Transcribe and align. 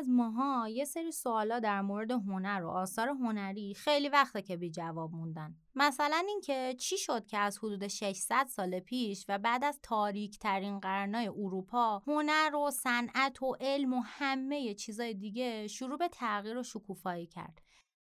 از 0.00 0.08
ماها 0.08 0.68
یه 0.68 0.84
سری 0.84 1.12
سوالا 1.12 1.58
در 1.58 1.80
مورد 1.80 2.10
هنر 2.10 2.62
و 2.64 2.68
آثار 2.68 3.08
هنری 3.08 3.74
خیلی 3.74 4.08
وقته 4.08 4.42
که 4.42 4.56
بی 4.56 4.70
جواب 4.70 5.12
موندن. 5.12 5.54
مثلا 5.74 6.22
اینکه 6.28 6.74
چی 6.78 6.98
شد 6.98 7.26
که 7.26 7.38
از 7.38 7.58
حدود 7.58 7.86
600 7.86 8.46
سال 8.46 8.80
پیش 8.80 9.24
و 9.28 9.38
بعد 9.38 9.64
از 9.64 9.80
تاریک 9.82 10.38
ترین 10.38 10.80
قرنهای 10.80 11.28
اروپا 11.28 11.98
هنر 11.98 12.54
و 12.54 12.70
صنعت 12.70 13.42
و 13.42 13.56
علم 13.60 13.92
و 13.92 14.00
همه 14.04 14.74
چیزای 14.74 15.14
دیگه 15.14 15.66
شروع 15.66 15.98
به 15.98 16.08
تغییر 16.08 16.56
و 16.56 16.62
شکوفایی 16.62 17.26
کرد 17.26 17.62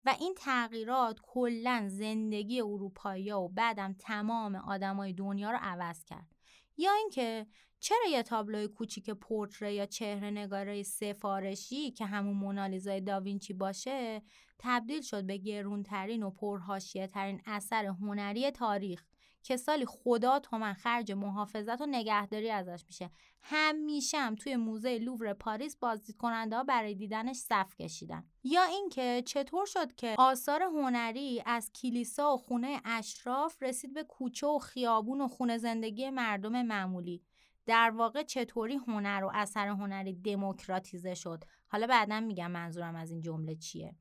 و 0.06 0.16
این 0.20 0.36
تغییرات 0.38 1.20
کلا 1.24 1.86
زندگی 1.90 2.62
اروپایی 2.62 3.32
و 3.32 3.48
بعدم 3.48 3.94
تمام 3.94 4.56
آدمای 4.56 5.14
دنیا 5.14 5.52
رو 5.52 5.58
عوض 5.62 6.06
کرد 6.06 6.36
یا 6.78 6.92
اینکه 6.94 7.48
چرا 7.84 8.06
یه 8.10 8.24
تابلوی 8.24 8.68
کوچیک 8.68 9.10
پورتره 9.10 9.74
یا 9.74 9.86
چهره 9.86 10.30
نگاره 10.30 10.84
سفارشی 10.84 11.92
که 11.92 12.06
همون 12.06 12.38
مونالیزای 12.38 13.02
داوینچی 13.02 13.54
باشه 13.54 14.22
تبدیل 14.60 15.02
شد 15.02 15.24
به 15.24 15.38
گرونترین 15.38 16.24
و 16.24 16.30
پرهاشیه 16.30 17.08
ترین 17.08 17.42
اثر 17.46 17.86
هنری 17.86 18.52
تاریخ 18.52 19.04
که 19.44 19.58
سالی 19.58 19.86
خدا 19.86 20.40
تومن 20.40 20.74
خرج 20.74 21.12
محافظت 21.12 21.82
و 21.82 21.86
نگهداری 21.86 22.50
ازش 22.50 22.84
میشه. 22.88 23.12
همیشه 23.42 24.18
هم 24.18 24.36
توی 24.36 24.56
موزه 24.56 24.98
لوور 24.98 25.34
پاریس 25.34 25.76
بازدید 25.76 26.18
کننده 26.18 26.56
ها 26.56 26.64
برای 26.64 26.96
دیدنش 26.96 27.36
صف 27.36 27.76
کشیدن. 27.76 28.24
یا 28.44 28.64
اینکه 28.64 29.24
چطور 29.26 29.66
شد 29.66 29.96
که 29.96 30.16
آثار 30.18 30.64
هنری 30.64 31.44
از 31.46 31.72
کلیسا 31.72 32.34
و 32.34 32.38
خونه 32.38 32.82
اشراف 32.86 33.64
رسید 33.64 33.94
به 33.94 34.04
کوچه 34.04 34.48
و 34.48 34.60
خیابون 34.60 35.22
و 35.22 35.28
خونه 35.28 35.58
زندگی 35.58 36.10
مردم 36.10 36.62
معمولی؟ 36.62 37.22
در 37.66 37.92
واقع 37.92 38.24
چطوری 38.24 38.76
هنر 38.76 39.24
و 39.24 39.32
اثر 39.34 39.68
هنری 39.68 40.14
دموکراتیزه 40.14 41.14
شد؟ 41.14 41.44
حالا 41.68 41.88
بعدا 41.88 42.20
میگم 42.20 42.52
منظورم 42.52 42.96
از 42.96 43.12
این 43.12 43.22
جمله 43.22 43.56
چیه. 43.56 43.96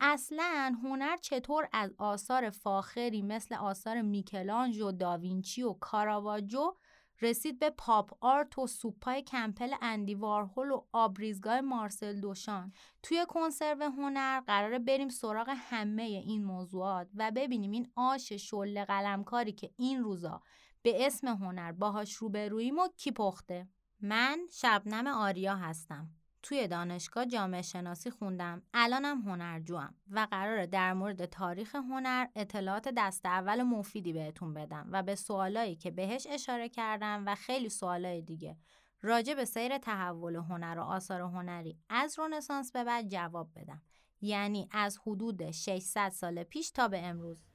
اصلا 0.00 0.78
هنر 0.82 1.16
چطور 1.16 1.68
از 1.72 1.94
آثار 1.98 2.50
فاخری 2.50 3.22
مثل 3.22 3.54
آثار 3.54 4.02
میکلانج 4.02 4.80
و 4.80 4.92
داوینچی 4.92 5.62
و 5.62 5.72
کاراواجو 5.72 6.74
رسید 7.22 7.58
به 7.58 7.70
پاپ 7.70 8.10
آرت 8.20 8.58
و 8.58 8.66
سوپای 8.66 9.22
کمپل 9.22 9.74
اندی 9.82 10.14
وارهول 10.14 10.70
و 10.70 10.84
آبریزگاه 10.92 11.60
مارسل 11.60 12.20
دوشان؟ 12.20 12.72
توی 13.02 13.26
کنسرو 13.28 13.82
هنر 13.82 14.40
قراره 14.40 14.78
بریم 14.78 15.08
سراغ 15.08 15.48
همه 15.56 16.02
این 16.02 16.44
موضوعات 16.44 17.08
و 17.14 17.32
ببینیم 17.36 17.70
این 17.70 17.92
آش 17.96 18.32
شل 18.32 18.84
قلمکاری 18.84 19.52
که 19.52 19.70
این 19.76 20.02
روزا 20.02 20.42
به 20.88 21.06
اسم 21.06 21.28
هنر 21.28 21.72
باهاش 21.72 22.14
روبروییم 22.14 22.78
و 22.78 22.88
کی 22.96 23.12
پخته؟ 23.12 23.68
من 24.00 24.38
شبنم 24.52 25.06
آریا 25.06 25.56
هستم. 25.56 26.10
توی 26.42 26.68
دانشگاه 26.68 27.26
جامعه 27.26 27.62
شناسی 27.62 28.10
خوندم. 28.10 28.62
الانم 28.74 29.20
هنرجوام 29.20 29.94
و 30.10 30.26
قراره 30.30 30.66
در 30.66 30.92
مورد 30.92 31.26
تاریخ 31.26 31.74
هنر 31.74 32.26
اطلاعات 32.36 32.88
دست 32.96 33.26
اول 33.26 33.62
مفیدی 33.62 34.12
بهتون 34.12 34.54
بدم 34.54 34.88
و 34.92 35.02
به 35.02 35.14
سوالایی 35.14 35.76
که 35.76 35.90
بهش 35.90 36.26
اشاره 36.30 36.68
کردم 36.68 37.22
و 37.26 37.34
خیلی 37.34 37.68
سوالای 37.68 38.22
دیگه. 38.22 38.56
راجع 39.02 39.34
به 39.34 39.44
سیر 39.44 39.78
تحول 39.78 40.36
هنر 40.36 40.78
و 40.78 40.82
آثار 40.82 41.20
هنری 41.20 41.78
از 41.88 42.18
رونسانس 42.18 42.72
به 42.72 42.84
بعد 42.84 43.08
جواب 43.08 43.50
بدم. 43.56 43.82
یعنی 44.20 44.68
از 44.72 44.98
حدود 45.06 45.50
600 45.50 46.08
سال 46.08 46.42
پیش 46.42 46.70
تا 46.70 46.88
به 46.88 47.06
امروز. 47.06 47.47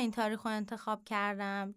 این 0.00 0.10
تاریخ 0.10 0.46
رو 0.46 0.52
انتخاب 0.52 1.04
کردم؟ 1.04 1.74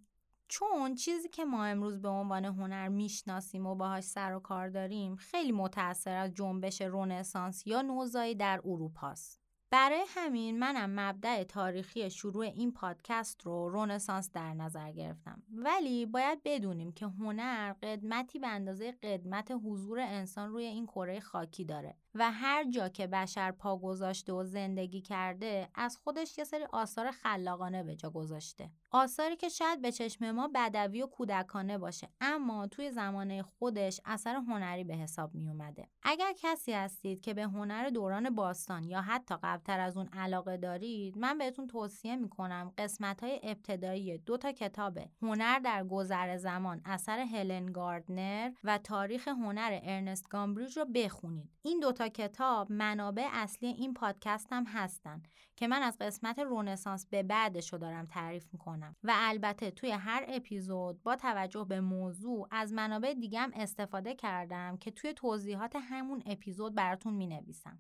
چون 0.48 0.96
چیزی 0.96 1.30
که 1.30 1.46
ما 1.46 1.66
امروز 1.66 2.02
به 2.02 2.08
عنوان 2.08 2.46
هنر 2.46 2.88
می‌شناسیم 2.88 3.66
و 3.66 3.76
باهاش 3.76 4.04
سر 4.04 4.34
و 4.34 4.40
کار 4.40 4.70
داریم 4.70 5.16
خیلی 5.16 5.52
متأثر 5.52 6.16
از 6.16 6.34
جنبش 6.34 6.82
رونسانس 6.82 7.68
یا 7.68 7.82
نوزایی 7.82 8.36
در 8.36 8.62
اروپاست. 8.66 9.44
برای 9.74 10.04
همین 10.08 10.60
منم 10.60 11.00
مبدع 11.00 11.44
تاریخی 11.44 12.10
شروع 12.10 12.46
این 12.46 12.72
پادکست 12.72 13.42
رو 13.42 13.70
رونسانس 13.70 14.32
در 14.32 14.54
نظر 14.54 14.92
گرفتم 14.92 15.44
ولی 15.52 16.06
باید 16.06 16.42
بدونیم 16.46 16.92
که 16.92 17.06
هنر 17.06 17.74
قدمتی 17.74 18.40
به 18.40 18.48
اندازه 18.48 18.92
قدمت 18.92 19.52
حضور 19.52 20.00
انسان 20.00 20.50
روی 20.50 20.64
این 20.64 20.86
کره 20.86 21.20
خاکی 21.20 21.66
داره 21.66 21.98
و 22.16 22.32
هر 22.32 22.64
جا 22.64 22.90
که 22.90 23.08
بشر 23.08 23.52
پا 23.52 23.78
گذاشته 23.78 24.34
و 24.34 24.44
زندگی 24.44 25.02
کرده 25.02 25.70
از 25.76 25.98
خودش 25.98 26.38
یه 26.38 26.44
سری 26.44 26.64
آثار 26.72 27.12
خلاقانه 27.12 27.84
به 27.84 27.96
جا 27.96 28.10
گذاشته. 28.10 28.70
آثاری 28.92 29.36
که 29.36 29.50
شاید 29.50 29.82
به 29.82 29.92
چشم 29.92 30.32
ما 30.32 30.50
بدوی 30.56 31.02
و 31.02 31.08
کودکانه 31.08 31.78
باشه 31.78 32.10
اما 32.22 32.68
توی 32.68 32.92
زمانه 32.92 33.44
خودش 33.44 34.02
اثر 34.06 34.36
هنری 34.36 34.84
به 34.84 34.96
حساب 34.96 35.36
می 35.36 35.50
اومده. 35.50 35.88
اگر 36.04 36.34
کسی 36.38 36.74
هستید 36.74 37.22
که 37.22 37.34
به 37.34 37.44
هنر 37.44 37.90
دوران 37.90 38.30
باستان 38.30 38.84
یا 38.84 39.02
حتی 39.02 39.36
قبلتر 39.44 39.80
از 39.80 39.98
اون 39.98 40.08
علاقه 40.14 40.58
دارید 40.58 41.18
من 41.18 41.38
بهتون 41.38 41.68
توصیه 41.68 42.16
می‌کنم 42.16 42.74
قسمت 42.78 43.24
های 43.24 43.40
ابتدایی 43.44 44.18
دو 44.18 44.38
تا 44.38 44.52
کتاب 44.52 45.00
هنر 45.22 45.60
در 45.60 45.84
گذر 45.84 46.38
زمان 46.38 46.82
اثر 46.86 47.20
هلن 47.20 47.66
گاردنر 47.66 48.52
و 48.64 48.78
تاریخ 48.78 49.28
هنر 49.28 49.80
ارنست 49.84 50.30
گامبریج 50.30 50.78
رو 50.78 50.86
بخونید. 50.86 51.50
این 51.62 51.80
دوتا 51.80 52.03
کتاب 52.08 52.72
منابع 52.72 53.28
اصلی 53.32 53.70
این 53.70 53.94
پادکست 53.94 54.48
هم 54.52 54.64
هستن 54.64 55.24
که 55.56 55.68
من 55.68 55.82
از 55.82 55.98
قسمت 55.98 56.40
رونسانس 56.40 57.06
به 57.06 57.24
بعدش 57.24 57.74
رو 57.74 57.80
دارم 57.80 58.06
تعریف 58.06 58.48
می‌کنم. 58.54 58.96
و 59.04 59.14
البته 59.16 59.72
توی 59.72 59.92
هر 59.92 60.26
اپیزود 60.28 61.04
با 61.04 61.16
توجه 61.16 61.66
به 61.70 61.82
موضوع 61.82 62.48
از 62.52 62.74
منابع 62.74 63.14
دیگم 63.14 63.52
استفاده 63.54 64.16
کردم 64.16 64.78
که 64.78 64.92
توی 64.92 65.14
توضیحات 65.14 65.76
همون 65.76 66.24
اپیزود 66.26 66.76
براتون 66.76 67.14
می‌نویسم. 67.14 67.80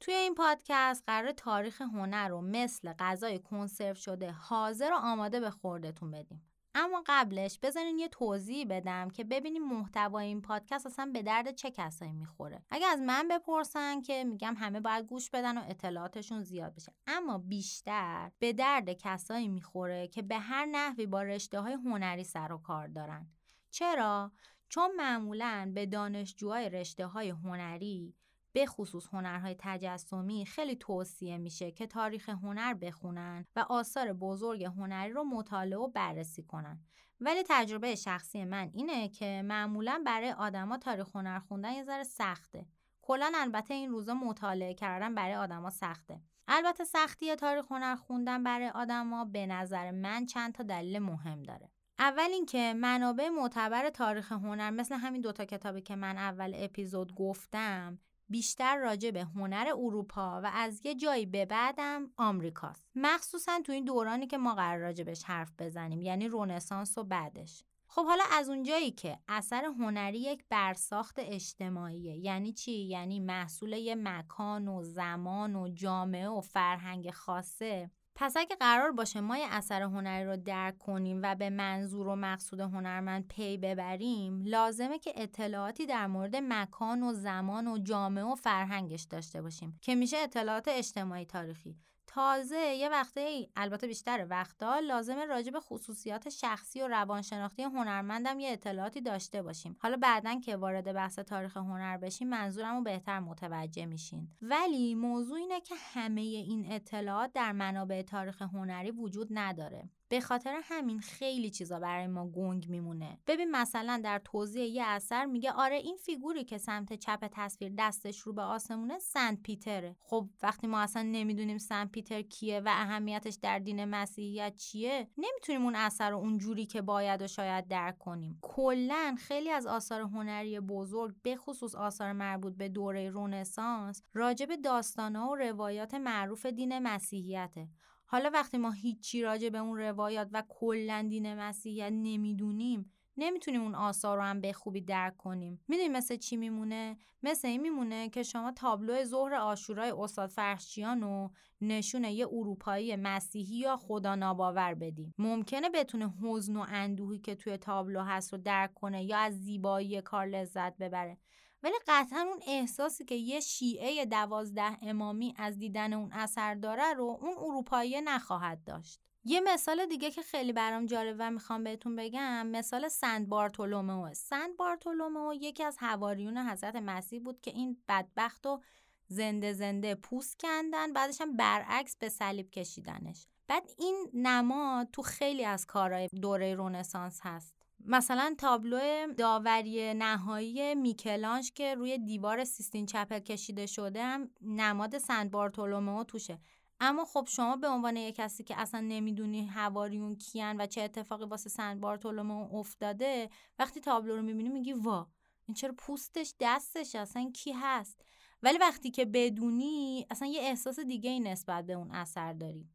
توی 0.00 0.14
این 0.14 0.34
پادکست 0.34 1.04
قرار 1.06 1.32
تاریخ 1.32 1.80
هنر 1.80 2.28
رو 2.28 2.40
مثل 2.40 2.92
غذای 2.92 3.38
کنسرو 3.38 3.94
شده 3.94 4.30
حاضر 4.30 4.90
و 4.92 4.96
آماده 4.96 5.40
به 5.40 5.50
خوردتون 5.50 6.10
بدیم. 6.10 6.49
اما 6.74 7.02
قبلش 7.06 7.58
بذارین 7.58 7.98
یه 7.98 8.08
توضیح 8.08 8.66
بدم 8.70 9.10
که 9.10 9.24
ببینیم 9.24 9.68
محتوای 9.68 10.26
این 10.26 10.42
پادکست 10.42 10.86
اصلا 10.86 11.10
به 11.14 11.22
درد 11.22 11.54
چه 11.54 11.70
کسایی 11.70 12.12
می‌خوره. 12.12 12.62
اگه 12.70 12.86
از 12.86 13.00
من 13.00 13.28
بپرسن 13.28 14.00
که 14.00 14.24
میگم 14.24 14.54
همه 14.58 14.80
باید 14.80 15.06
گوش 15.06 15.30
بدن 15.30 15.58
و 15.58 15.64
اطلاعاتشون 15.68 16.42
زیاد 16.42 16.74
بشه. 16.74 16.92
اما 17.06 17.38
بیشتر 17.38 18.30
به 18.38 18.52
درد 18.52 18.92
کسایی 18.92 19.48
می‌خوره 19.48 20.08
که 20.08 20.22
به 20.22 20.38
هر 20.38 20.66
نحوی 20.66 21.06
با 21.06 21.22
رشته 21.22 21.60
های 21.60 21.72
هنری 21.72 22.24
سر 22.24 22.52
و 22.52 22.58
کار 22.58 22.88
دارن. 22.88 23.26
چرا؟ 23.70 24.32
چون 24.68 24.90
معمولا 24.96 25.72
به 25.74 25.86
دانشجوهای 25.86 26.68
رشته 26.68 27.06
های 27.06 27.28
هنری 27.30 28.14
به 28.52 28.66
خصوص 28.66 29.06
هنرهای 29.12 29.56
تجسمی 29.58 30.46
خیلی 30.46 30.76
توصیه 30.76 31.38
میشه 31.38 31.70
که 31.70 31.86
تاریخ 31.86 32.28
هنر 32.28 32.74
بخونن 32.74 33.44
و 33.56 33.66
آثار 33.68 34.12
بزرگ 34.12 34.64
هنری 34.64 35.12
رو 35.12 35.24
مطالعه 35.24 35.78
و 35.78 35.88
بررسی 35.88 36.42
کنن. 36.42 36.80
ولی 37.20 37.42
تجربه 37.48 37.94
شخصی 37.94 38.44
من 38.44 38.70
اینه 38.72 39.08
که 39.08 39.42
معمولا 39.44 40.02
برای 40.06 40.32
آدما 40.32 40.78
تاریخ 40.78 41.16
هنر 41.16 41.38
خوندن 41.38 41.72
یه 41.72 41.84
ذره 41.84 42.04
سخته. 42.04 42.66
کلا 43.02 43.32
البته 43.34 43.74
این 43.74 43.90
روزا 43.90 44.14
مطالعه 44.14 44.74
کردن 44.74 45.14
برای 45.14 45.34
آدما 45.34 45.70
سخته. 45.70 46.20
البته 46.48 46.84
سختی 46.84 47.36
تاریخ 47.36 47.72
هنر 47.72 47.96
خوندن 47.96 48.44
برای 48.44 48.68
آدما 48.68 49.24
به 49.24 49.46
نظر 49.46 49.90
من 49.90 50.26
چند 50.26 50.52
تا 50.52 50.62
دلیل 50.62 50.98
مهم 50.98 51.42
داره. 51.42 51.70
اول 51.98 52.28
اینکه 52.32 52.74
منابع 52.76 53.28
معتبر 53.28 53.90
تاریخ 53.90 54.32
هنر 54.32 54.70
مثل 54.70 54.94
همین 54.94 55.20
دوتا 55.20 55.44
کتابی 55.44 55.80
که 55.80 55.96
من 55.96 56.18
اول 56.18 56.52
اپیزود 56.56 57.14
گفتم 57.14 57.98
بیشتر 58.30 58.76
راجع 58.76 59.10
به 59.10 59.24
هنر 59.24 59.66
اروپا 59.68 60.40
و 60.44 60.50
از 60.54 60.80
یه 60.84 60.94
جایی 60.94 61.26
به 61.26 61.46
بعدم 61.46 62.10
آمریکاست. 62.16 62.90
مخصوصا 62.94 63.60
تو 63.64 63.72
این 63.72 63.84
دورانی 63.84 64.26
که 64.26 64.38
ما 64.38 64.54
قرار 64.54 64.78
راجبش 64.78 65.24
حرف 65.24 65.52
بزنیم 65.58 66.02
یعنی 66.02 66.28
رونسانس 66.28 66.98
و 66.98 67.04
بعدش. 67.04 67.64
خب 67.86 68.04
حالا 68.04 68.24
از 68.32 68.48
اونجایی 68.48 68.90
که 68.90 69.18
اثر 69.28 69.64
هنری 69.64 70.18
یک 70.18 70.44
برساخت 70.48 71.14
اجتماعیه. 71.18 72.16
یعنی 72.16 72.52
چی؟ 72.52 72.72
یعنی 72.72 73.20
محصول 73.20 73.72
یه 73.72 73.94
مکان 73.94 74.68
و 74.68 74.82
زمان 74.82 75.56
و 75.56 75.68
جامعه 75.68 76.28
و 76.28 76.40
فرهنگ 76.40 77.10
خاصه. 77.10 77.90
پس 78.14 78.36
اگه 78.36 78.56
قرار 78.56 78.92
باشه 78.92 79.20
ما 79.20 79.38
یه 79.38 79.46
اثر 79.50 79.82
هنری 79.82 80.24
رو 80.24 80.36
درک 80.36 80.78
کنیم 80.78 81.20
و 81.22 81.34
به 81.34 81.50
منظور 81.50 82.08
و 82.08 82.16
مقصود 82.16 82.60
هنرمند 82.60 83.28
پی 83.28 83.56
ببریم 83.56 84.42
لازمه 84.44 84.98
که 84.98 85.12
اطلاعاتی 85.16 85.86
در 85.86 86.06
مورد 86.06 86.36
مکان 86.36 87.02
و 87.02 87.12
زمان 87.12 87.68
و 87.68 87.78
جامعه 87.78 88.24
و 88.24 88.34
فرهنگش 88.34 89.02
داشته 89.02 89.42
باشیم 89.42 89.78
که 89.82 89.94
میشه 89.94 90.16
اطلاعات 90.16 90.68
اجتماعی 90.68 91.24
تاریخی. 91.24 91.76
تازه 92.14 92.56
یه 92.56 92.88
وقته 92.88 93.48
البته 93.56 93.86
بیشتر 93.86 94.26
وقتا 94.30 94.78
لازمه 94.78 95.24
راجع 95.24 95.50
به 95.50 95.60
خصوصیات 95.60 96.28
شخصی 96.28 96.82
و 96.82 96.88
روانشناختی 96.88 97.62
هنرمندم 97.62 98.40
یه 98.40 98.52
اطلاعاتی 98.52 99.00
داشته 99.00 99.42
باشیم. 99.42 99.76
حالا 99.80 99.96
بعدا 99.96 100.40
که 100.40 100.56
وارد 100.56 100.92
بحث 100.92 101.18
تاریخ 101.18 101.56
هنر 101.56 101.96
بشیم 101.96 102.28
منظورم 102.28 102.76
رو 102.76 102.82
بهتر 102.82 103.20
متوجه 103.20 103.86
میشین. 103.86 104.28
ولی 104.42 104.94
موضوع 104.94 105.38
اینه 105.38 105.60
که 105.60 105.74
همه 105.78 106.20
این 106.20 106.72
اطلاعات 106.72 107.32
در 107.32 107.52
منابع 107.52 108.02
تاریخ 108.02 108.42
هنری 108.42 108.90
وجود 108.90 109.28
نداره. 109.30 109.90
به 110.10 110.20
خاطر 110.20 110.60
همین 110.64 111.00
خیلی 111.00 111.50
چیزا 111.50 111.80
برای 111.80 112.06
ما 112.06 112.28
گنگ 112.28 112.68
میمونه. 112.68 113.18
ببین 113.26 113.50
مثلا 113.50 114.00
در 114.04 114.18
توضیح 114.24 114.64
یه 114.64 114.84
اثر 114.86 115.24
میگه 115.24 115.52
آره 115.52 115.76
این 115.76 115.96
فیگوری 115.96 116.44
که 116.44 116.58
سمت 116.58 116.92
چپ 116.92 117.28
تصویر 117.32 117.72
دستش 117.78 118.20
رو 118.20 118.32
به 118.32 118.42
آسمونه 118.42 118.98
سنت 118.98 119.42
پیتره. 119.42 119.96
خب 120.00 120.28
وقتی 120.42 120.66
ما 120.66 120.80
اصلا 120.80 121.02
نمی‌دونیم 121.02 121.58
سنت 121.58 121.90
پیتر 121.90 122.22
کیه 122.22 122.60
و 122.60 122.68
اهمیتش 122.68 123.38
در 123.42 123.58
دین 123.58 123.84
مسیحیت 123.84 124.56
چیه 124.56 125.08
نمی‌تونیم 125.18 125.64
اون 125.64 125.74
اثر 125.74 126.10
رو 126.10 126.16
اونجوری 126.16 126.66
که 126.66 126.82
باید 126.82 127.22
و 127.22 127.26
شاید 127.26 127.68
درک 127.68 127.98
کنیم. 127.98 128.38
کلا 128.42 129.16
خیلی 129.18 129.50
از 129.50 129.66
آثار 129.66 130.00
هنری 130.00 130.60
بزرگ 130.60 131.14
به 131.22 131.36
خصوص 131.36 131.74
آثار 131.74 132.12
مربوط 132.12 132.56
به 132.56 132.68
دوره 132.68 133.10
رونسانس 133.10 134.02
راجع 134.14 134.46
به 134.46 134.56
داستانها 134.56 135.30
و 135.30 135.36
روایات 135.36 135.94
معروف 135.94 136.46
دین 136.46 136.78
مسیحیته. 136.78 137.68
حالا 138.12 138.30
وقتی 138.34 138.58
ما 138.58 138.70
هیچی 138.70 139.22
راجع 139.22 139.48
به 139.48 139.58
اون 139.58 139.78
روایات 139.78 140.28
و 140.32 140.42
کلا 140.48 141.06
دین 141.08 141.34
مسیحیت 141.34 141.92
نمی‌دونیم 141.92 142.92
نمی‌تونیم 143.16 143.62
اون 143.62 143.74
آثار 143.74 144.16
رو 144.16 144.22
هم 144.22 144.40
به 144.40 144.52
خوبی 144.52 144.80
درک 144.80 145.16
کنیم. 145.16 145.60
می‌دونی 145.68 145.88
مثل 145.88 146.16
چی 146.16 146.36
میمونه؟ 146.36 146.96
مثل 147.22 147.48
این 147.48 147.60
میمونه 147.60 148.08
که 148.08 148.22
شما 148.22 148.52
تابلو 148.52 149.04
ظهر 149.04 149.34
آشورای 149.34 149.90
استاد 149.98 150.30
فرشچیان 150.30 151.02
و 151.02 151.28
نشون 151.60 152.04
یه 152.04 152.26
اروپایی 152.26 152.96
مسیحی 152.96 153.56
یا 153.56 153.76
خدا 153.76 154.14
ناباور 154.14 154.74
بدیم 154.74 155.14
ممکنه 155.18 155.68
بتونه 155.68 156.14
حزن 156.22 156.56
و 156.56 156.66
اندوهی 156.68 157.18
که 157.18 157.34
توی 157.34 157.56
تابلو 157.56 158.00
هست 158.00 158.32
رو 158.32 158.38
درک 158.38 158.74
کنه 158.74 159.04
یا 159.04 159.18
از 159.18 159.40
زیبایی 159.40 160.02
کار 160.02 160.26
لذت 160.26 160.76
ببره. 160.78 161.18
ولی 161.62 161.74
قطعا 161.86 162.20
اون 162.20 162.40
احساسی 162.46 163.04
که 163.04 163.14
یه 163.14 163.40
شیعه 163.40 164.06
دوازده 164.06 164.78
امامی 164.82 165.34
از 165.36 165.58
دیدن 165.58 165.92
اون 165.92 166.12
اثر 166.12 166.54
داره 166.54 166.92
رو 166.94 167.18
اون 167.20 167.34
اروپایی 167.38 168.00
نخواهد 168.00 168.64
داشت. 168.64 169.00
یه 169.24 169.40
مثال 169.40 169.86
دیگه 169.86 170.10
که 170.10 170.22
خیلی 170.22 170.52
برام 170.52 170.86
جالب 170.86 171.16
و 171.18 171.30
می‌خوام 171.30 171.64
بهتون 171.64 171.96
بگم 171.96 172.46
مثال 172.46 172.88
سند 172.88 173.28
بارتولومئو. 173.28 174.14
سند 174.14 174.56
بارتولومئو 174.56 175.34
یکی 175.34 175.64
از 175.64 175.78
حواریون 175.78 176.38
حضرت 176.38 176.76
مسیح 176.76 177.22
بود 177.22 177.40
که 177.40 177.50
این 177.50 177.82
بدبخت 177.88 178.46
و 178.46 178.60
زنده 179.06 179.52
زنده 179.52 179.94
پوست 179.94 180.40
کندن 180.40 180.92
بعدش 180.92 181.20
هم 181.20 181.36
برعکس 181.36 181.96
به 181.96 182.08
صلیب 182.08 182.50
کشیدنش. 182.50 183.26
بعد 183.46 183.70
این 183.78 184.10
نماد 184.14 184.88
تو 184.92 185.02
خیلی 185.02 185.44
از 185.44 185.66
کارهای 185.66 186.08
دوره 186.08 186.54
رونسانس 186.54 187.20
هست. 187.22 187.59
مثلا 187.84 188.34
تابلو 188.38 189.12
داوری 189.14 189.94
نهایی 189.94 190.74
میکلانش 190.74 191.52
که 191.52 191.74
روی 191.74 191.98
دیوار 191.98 192.44
سیستین 192.44 192.86
چپل 192.86 193.18
کشیده 193.18 193.66
شده 193.66 194.02
هم 194.02 194.30
نماد 194.40 194.98
سنت 194.98 195.30
بارتولومئو 195.30 196.04
توشه. 196.04 196.38
اما 196.80 197.04
خب 197.04 197.26
شما 197.28 197.56
به 197.56 197.68
عنوان 197.68 197.96
یک 197.96 198.14
کسی 198.14 198.44
که 198.44 198.60
اصلا 198.60 198.80
نمی‌دونی 198.80 199.46
هواریون 199.46 200.16
کیان 200.16 200.60
و 200.60 200.66
چه 200.66 200.80
اتفاقی 200.80 201.24
واسه 201.24 201.50
سنت 201.50 201.80
بارتولومئو 201.80 202.56
افتاده 202.56 203.30
وقتی 203.58 203.80
تابلو 203.80 204.16
رو 204.16 204.22
می‌بینی 204.22 204.48
میگی 204.48 204.72
وا 204.72 205.06
این 205.46 205.54
چرا 205.54 205.74
پوستش 205.78 206.34
دستش 206.40 206.94
اصلا 206.94 207.30
کی 207.34 207.52
هست؟ 207.52 208.04
ولی 208.42 208.58
وقتی 208.58 208.90
که 208.90 209.04
بدونی 209.04 210.06
اصلا 210.10 210.28
یه 210.28 210.40
احساس 210.40 210.80
دیگه 210.80 211.10
ای 211.10 211.20
نسبت 211.20 211.66
به 211.66 211.72
اون 211.72 211.90
اثر 211.90 212.32
داری. 212.32 212.68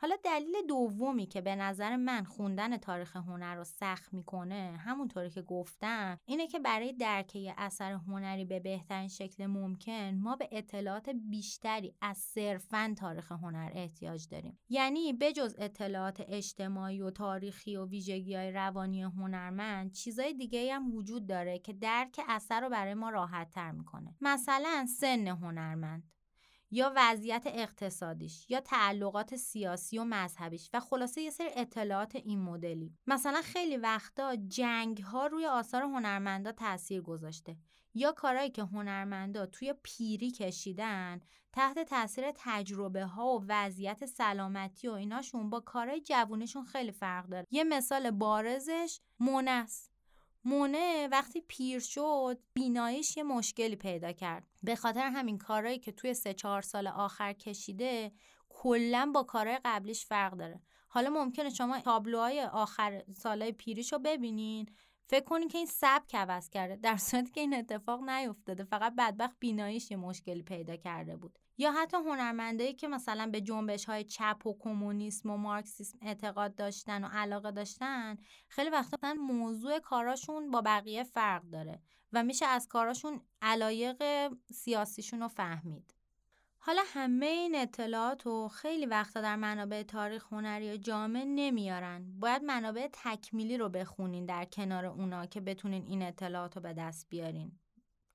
حالا 0.00 0.16
دلیل 0.24 0.54
دومی 0.68 1.26
که 1.26 1.40
به 1.40 1.56
نظر 1.56 1.96
من 1.96 2.24
خوندن 2.24 2.76
تاریخ 2.76 3.16
هنر 3.16 3.54
رو 3.54 3.64
سخت 3.64 4.14
می‌کنه 4.14 4.80
همونطوری 4.84 5.30
که 5.30 5.42
گفتم 5.42 6.18
اینه 6.24 6.46
که 6.46 6.58
برای 6.58 6.92
درک 6.92 7.36
اثر 7.56 7.92
هنری 7.92 8.44
به 8.44 8.60
بهترین 8.60 9.08
شکل 9.08 9.46
ممکن 9.46 10.14
ما 10.14 10.36
به 10.36 10.48
اطلاعات 10.52 11.10
بیشتری 11.10 11.94
از 12.00 12.18
صرفا 12.18 12.94
تاریخ 12.98 13.32
هنر 13.32 13.70
احتیاج 13.74 14.28
داریم. 14.28 14.58
یعنی 14.68 15.12
بجز 15.12 15.54
اطلاعات 15.58 16.22
اجتماعی 16.28 17.02
و 17.02 17.10
تاریخی 17.10 17.76
و 17.76 17.86
ویژگی 17.86 18.34
های 18.34 18.52
روانی 18.52 19.02
هنرمند 19.02 19.92
چیزای 19.92 20.34
دیگه 20.34 20.74
هم 20.74 20.94
وجود 20.94 21.26
داره 21.26 21.58
که 21.58 21.72
درک 21.72 22.20
اثر 22.28 22.60
رو 22.60 22.68
برای 22.68 22.94
ما 22.94 23.10
راحت 23.10 23.50
تر 23.50 23.70
می‌کنه. 23.70 24.16
مثلا 24.20 24.86
سن 24.98 25.28
هنرمند. 25.28 26.02
یا 26.70 26.92
وضعیت 26.96 27.42
اقتصادیش 27.46 28.50
یا 28.50 28.60
تعلقات 28.60 29.36
سیاسی 29.36 29.98
و 29.98 30.04
مذهبیش 30.04 30.70
و 30.72 30.80
خلاصه 30.80 31.20
یه 31.20 31.30
سری 31.30 31.48
اطلاعات 31.56 32.16
این 32.16 32.42
مدلی. 32.42 32.94
مثلا 33.06 33.42
خیلی 33.42 33.76
وقتا 33.76 34.36
جنگ 34.36 34.98
ها 34.98 35.26
روی 35.26 35.46
آثار 35.46 35.82
هنرمندا 35.82 36.52
تاثیر 36.52 37.02
گذاشته. 37.02 37.56
یا 37.94 38.12
کارهایی 38.12 38.50
که 38.50 38.62
هنرمندا 38.62 39.46
توی 39.46 39.74
پیری 39.82 40.30
کشیدن 40.30 41.20
تحت 41.52 41.78
تاثیر 41.78 42.24
تجربه 42.36 43.04
ها 43.04 43.38
و 43.38 43.44
وضعیت 43.48 44.06
سلامتی 44.06 44.88
و 44.88 44.92
ایناشون 44.92 45.50
با 45.50 45.60
کارهای 45.60 46.00
جوونشون 46.00 46.64
خیلی 46.64 46.92
فرق 46.92 47.26
داره. 47.26 47.46
یه 47.50 47.64
مثال 47.64 48.10
بارزش 48.10 49.00
مونس. 49.20 49.87
مونه 50.48 51.08
وقتی 51.08 51.40
پیر 51.40 51.80
شد 51.80 52.38
بیناییش 52.54 53.16
یه 53.16 53.22
مشکلی 53.22 53.76
پیدا 53.76 54.12
کرد. 54.12 54.46
به 54.62 54.76
خاطر 54.76 55.00
همین 55.00 55.38
کارهایی 55.38 55.78
که 55.78 55.92
توی 55.92 56.14
سه 56.14 56.34
چهار 56.34 56.62
سال 56.62 56.86
آخر 56.86 57.32
کشیده 57.32 58.12
کلا 58.48 59.10
با 59.14 59.22
کارهای 59.22 59.58
قبلیش 59.64 60.06
فرق 60.06 60.32
داره. 60.32 60.60
حالا 60.88 61.10
ممکنه 61.10 61.50
شما 61.50 61.80
تابلوهای 61.80 62.42
آخر 62.42 63.04
سالهای 63.16 63.52
پیریش 63.52 63.92
رو 63.92 63.98
ببینین. 63.98 64.66
فکر 65.06 65.24
کنین 65.24 65.48
که 65.48 65.58
این 65.58 65.66
سبک 65.66 66.14
عوض 66.14 66.50
کرده 66.50 66.76
در 66.76 66.96
صورتی 66.96 67.30
که 67.30 67.40
این 67.40 67.54
اتفاق 67.54 68.10
نیفتاده. 68.10 68.64
فقط 68.64 68.94
بدبخت 68.98 69.36
بیناییش 69.40 69.90
یه 69.90 69.96
مشکلی 69.96 70.42
پیدا 70.42 70.76
کرده 70.76 71.16
بود. 71.16 71.38
یا 71.58 71.72
حتی 71.72 71.96
هنرمندایی 71.96 72.74
که 72.74 72.88
مثلا 72.88 73.26
به 73.26 73.40
جنبش 73.40 73.84
های 73.84 74.04
چپ 74.04 74.46
و 74.46 74.56
کمونیسم 74.58 75.30
و 75.30 75.36
مارکسیسم 75.36 75.98
اعتقاد 76.02 76.54
داشتن 76.54 77.04
و 77.04 77.08
علاقه 77.08 77.50
داشتن 77.50 78.18
خیلی 78.48 78.70
وقتا 78.70 79.14
موضوع 79.14 79.78
کاراشون 79.78 80.50
با 80.50 80.60
بقیه 80.60 81.04
فرق 81.04 81.42
داره 81.42 81.82
و 82.12 82.22
میشه 82.22 82.46
از 82.46 82.68
کاراشون 82.68 83.20
علایق 83.42 84.02
سیاسیشون 84.52 85.20
رو 85.20 85.28
فهمید. 85.28 85.94
حالا 86.58 86.82
همه 86.86 87.26
این 87.26 87.54
اطلاعات 87.54 88.26
رو 88.26 88.48
خیلی 88.48 88.86
وقتا 88.86 89.20
در 89.20 89.36
منابع 89.36 89.82
تاریخ 89.82 90.32
هنری 90.32 90.78
جامع 90.78 91.24
نمیارن. 91.24 92.18
باید 92.18 92.42
منابع 92.42 92.88
تکمیلی 92.92 93.56
رو 93.56 93.68
بخونین 93.68 94.26
در 94.26 94.44
کنار 94.44 94.86
اونا 94.86 95.26
که 95.26 95.40
بتونین 95.40 95.86
این 95.86 96.02
اطلاعات 96.02 96.56
رو 96.56 96.62
به 96.62 96.72
دست 96.72 97.06
بیارین. 97.08 97.58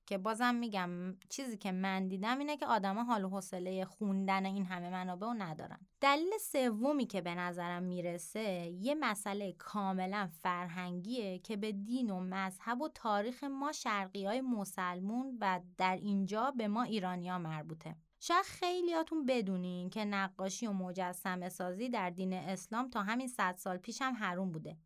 که 0.06 0.18
بازم 0.18 0.54
میگم 0.54 0.90
چیزی 1.28 1.56
که 1.56 1.72
من 1.72 2.08
دیدم 2.08 2.38
اینه 2.38 2.56
که 2.56 2.66
آدما 2.66 3.04
حال 3.04 3.24
و 3.24 3.28
حوصله 3.28 3.84
خوندن 3.84 4.46
این 4.46 4.64
همه 4.64 4.90
منابع 4.90 5.26
رو 5.26 5.34
ندارن. 5.34 5.78
دلیل 6.00 6.30
سومی 6.40 7.06
که 7.06 7.20
به 7.20 7.34
نظرم 7.34 7.82
می‌رسه 7.82 8.40
یه 8.80 8.94
مسئله 8.94 9.52
کاملا 9.52 10.28
فرهنگیه 10.42 11.38
که 11.38 11.56
به 11.56 11.72
دین 11.72 12.10
و 12.10 12.20
مذهب 12.20 12.80
و 12.80 12.88
تاریخ 12.88 13.44
ما 13.44 13.72
شرقی 13.72 14.26
های 14.26 14.40
مسلمون 14.40 15.38
و 15.40 15.60
در 15.78 15.96
اینجا 15.96 16.50
به 16.50 16.68
ما 16.68 16.82
ایرانیا 16.82 17.38
مربوطه. 17.38 17.96
شاید 18.20 18.44
خیلیاتون 18.44 19.26
بدونین 19.26 19.90
که 19.90 20.04
نقاشی 20.04 20.66
و 20.66 20.72
مجسمه 20.72 21.48
سازی 21.48 21.88
در 21.88 22.10
دین 22.10 22.32
اسلام 22.32 22.90
تا 22.90 23.02
همین 23.02 23.28
صد 23.28 23.56
سال 23.56 23.76
پیش 23.76 24.02
هم 24.02 24.14
حروم 24.14 24.52
بوده. 24.52 24.76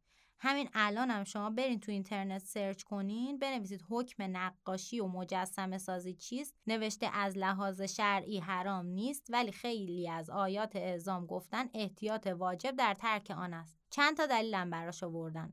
همین 0.40 0.68
الان 0.74 1.10
هم 1.10 1.24
شما 1.24 1.50
برین 1.50 1.80
تو 1.80 1.92
اینترنت 1.92 2.42
سرچ 2.42 2.82
کنین 2.82 3.38
بنویسید 3.38 3.84
حکم 3.90 4.36
نقاشی 4.36 5.00
و 5.00 5.06
مجسمه 5.06 5.78
سازی 5.78 6.14
چیست. 6.14 6.54
نوشته 6.66 7.06
از 7.12 7.38
لحاظ 7.38 7.82
شرعی 7.82 8.38
حرام 8.38 8.86
نیست 8.86 9.26
ولی 9.30 9.52
خیلی 9.52 10.10
از 10.10 10.30
آیات 10.30 10.76
اعزام 10.76 11.26
گفتن 11.26 11.68
احتیاط 11.74 12.26
واجب 12.26 12.76
در 12.76 12.94
ترک 12.94 13.30
آن 13.30 13.54
است. 13.54 13.78
چند 13.90 14.16
تا 14.16 14.26
دلیلم 14.26 14.70
براش 14.70 15.02
آوردن. 15.02 15.52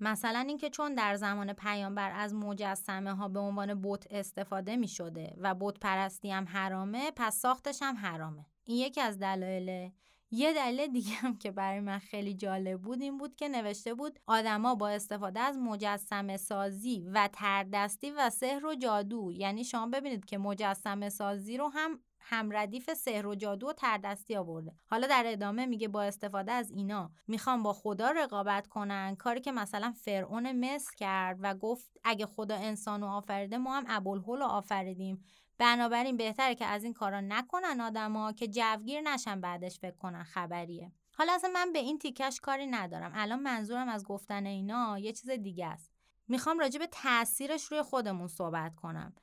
مثلا 0.00 0.44
اینکه 0.48 0.70
چون 0.70 0.94
در 0.94 1.14
زمان 1.16 1.52
پیامبر 1.52 2.12
از 2.14 2.34
مجسمه 2.34 3.14
ها 3.14 3.28
به 3.28 3.40
عنوان 3.40 3.82
بت 3.82 4.06
استفاده 4.10 4.76
می 4.76 4.88
شده 4.88 5.34
و 5.38 5.54
بت 5.54 5.78
پرستی 5.80 6.30
هم 6.30 6.44
حرامه 6.48 7.10
پس 7.16 7.36
ساختش 7.36 7.78
هم 7.82 7.96
حرامه. 7.96 8.46
این 8.64 8.78
یکی 8.78 9.00
از 9.00 9.18
دلایله 9.18 9.92
یه 10.34 10.52
دلیل 10.52 10.86
دیگه 10.86 11.14
هم 11.14 11.38
که 11.38 11.50
برای 11.50 11.80
من 11.80 11.98
خیلی 11.98 12.34
جالب 12.34 12.80
بود 12.80 13.02
این 13.02 13.18
بود 13.18 13.36
که 13.36 13.48
نوشته 13.48 13.94
بود 13.94 14.18
آدما 14.26 14.74
با 14.74 14.88
استفاده 14.88 15.40
از 15.40 15.58
مجسمه 15.58 16.36
سازی 16.36 17.08
و 17.14 17.28
تردستی 17.32 18.10
و 18.10 18.30
سحر 18.30 18.66
و 18.66 18.74
جادو 18.74 19.32
یعنی 19.32 19.64
شما 19.64 19.86
ببینید 19.86 20.24
که 20.24 20.38
مجسمه 20.38 21.08
سازی 21.08 21.56
رو 21.56 21.68
هم 21.68 22.00
همردیف 22.20 22.94
سحر 22.94 23.26
و 23.26 23.34
جادو 23.34 23.68
و 23.68 23.72
تردستی 23.72 24.36
آورده. 24.36 24.72
حالا 24.86 25.06
در 25.06 25.24
ادامه 25.26 25.66
میگه 25.66 25.88
با 25.88 26.02
استفاده 26.02 26.52
از 26.52 26.70
اینا 26.70 27.10
می‌خوام 27.28 27.62
با 27.62 27.72
خدا 27.72 28.10
رقابت 28.10 28.66
کنن. 28.66 29.16
کاری 29.16 29.40
که 29.40 29.52
مثلا 29.52 29.94
فرعون 30.04 30.52
مصر 30.52 30.94
کرد 30.96 31.38
و 31.40 31.54
گفت 31.54 31.98
اگه 32.04 32.26
خدا 32.26 32.56
انسانو 32.56 33.06
آفریده 33.06 33.58
ما 33.58 33.76
هم 33.76 33.84
ابوالهول 33.88 34.42
آفریدیم. 34.42 35.24
بنابراین 35.62 36.16
بهتره 36.16 36.54
که 36.54 36.64
از 36.64 36.84
این 36.84 36.92
کارا 36.92 37.20
نکنن 37.20 37.80
آدما 37.80 38.32
که 38.32 38.48
جوگیر 38.48 39.00
نشن 39.00 39.40
بعدش 39.40 39.78
فکر 39.78 39.96
کنن 39.96 40.22
خبریه. 40.22 40.92
حالا 41.14 41.32
اصلا 41.32 41.50
من 41.54 41.72
به 41.72 41.78
این 41.78 41.98
تیکش 41.98 42.40
کاری 42.40 42.66
ندارم. 42.66 43.12
الان 43.14 43.40
منظورم 43.40 43.88
از 43.88 44.04
گفتن 44.04 44.46
اینا 44.46 44.98
یه 44.98 45.12
چیز 45.12 45.30
دیگه 45.30 45.66
است. 45.66 45.90
می‌خوام 46.28 46.58
راجع 46.58 46.78
به 46.78 46.86
تاثیرش 46.86 47.64
روی 47.64 47.82
خودمون 47.82 48.28
صحبت 48.28 48.74
کنم. 48.74 49.14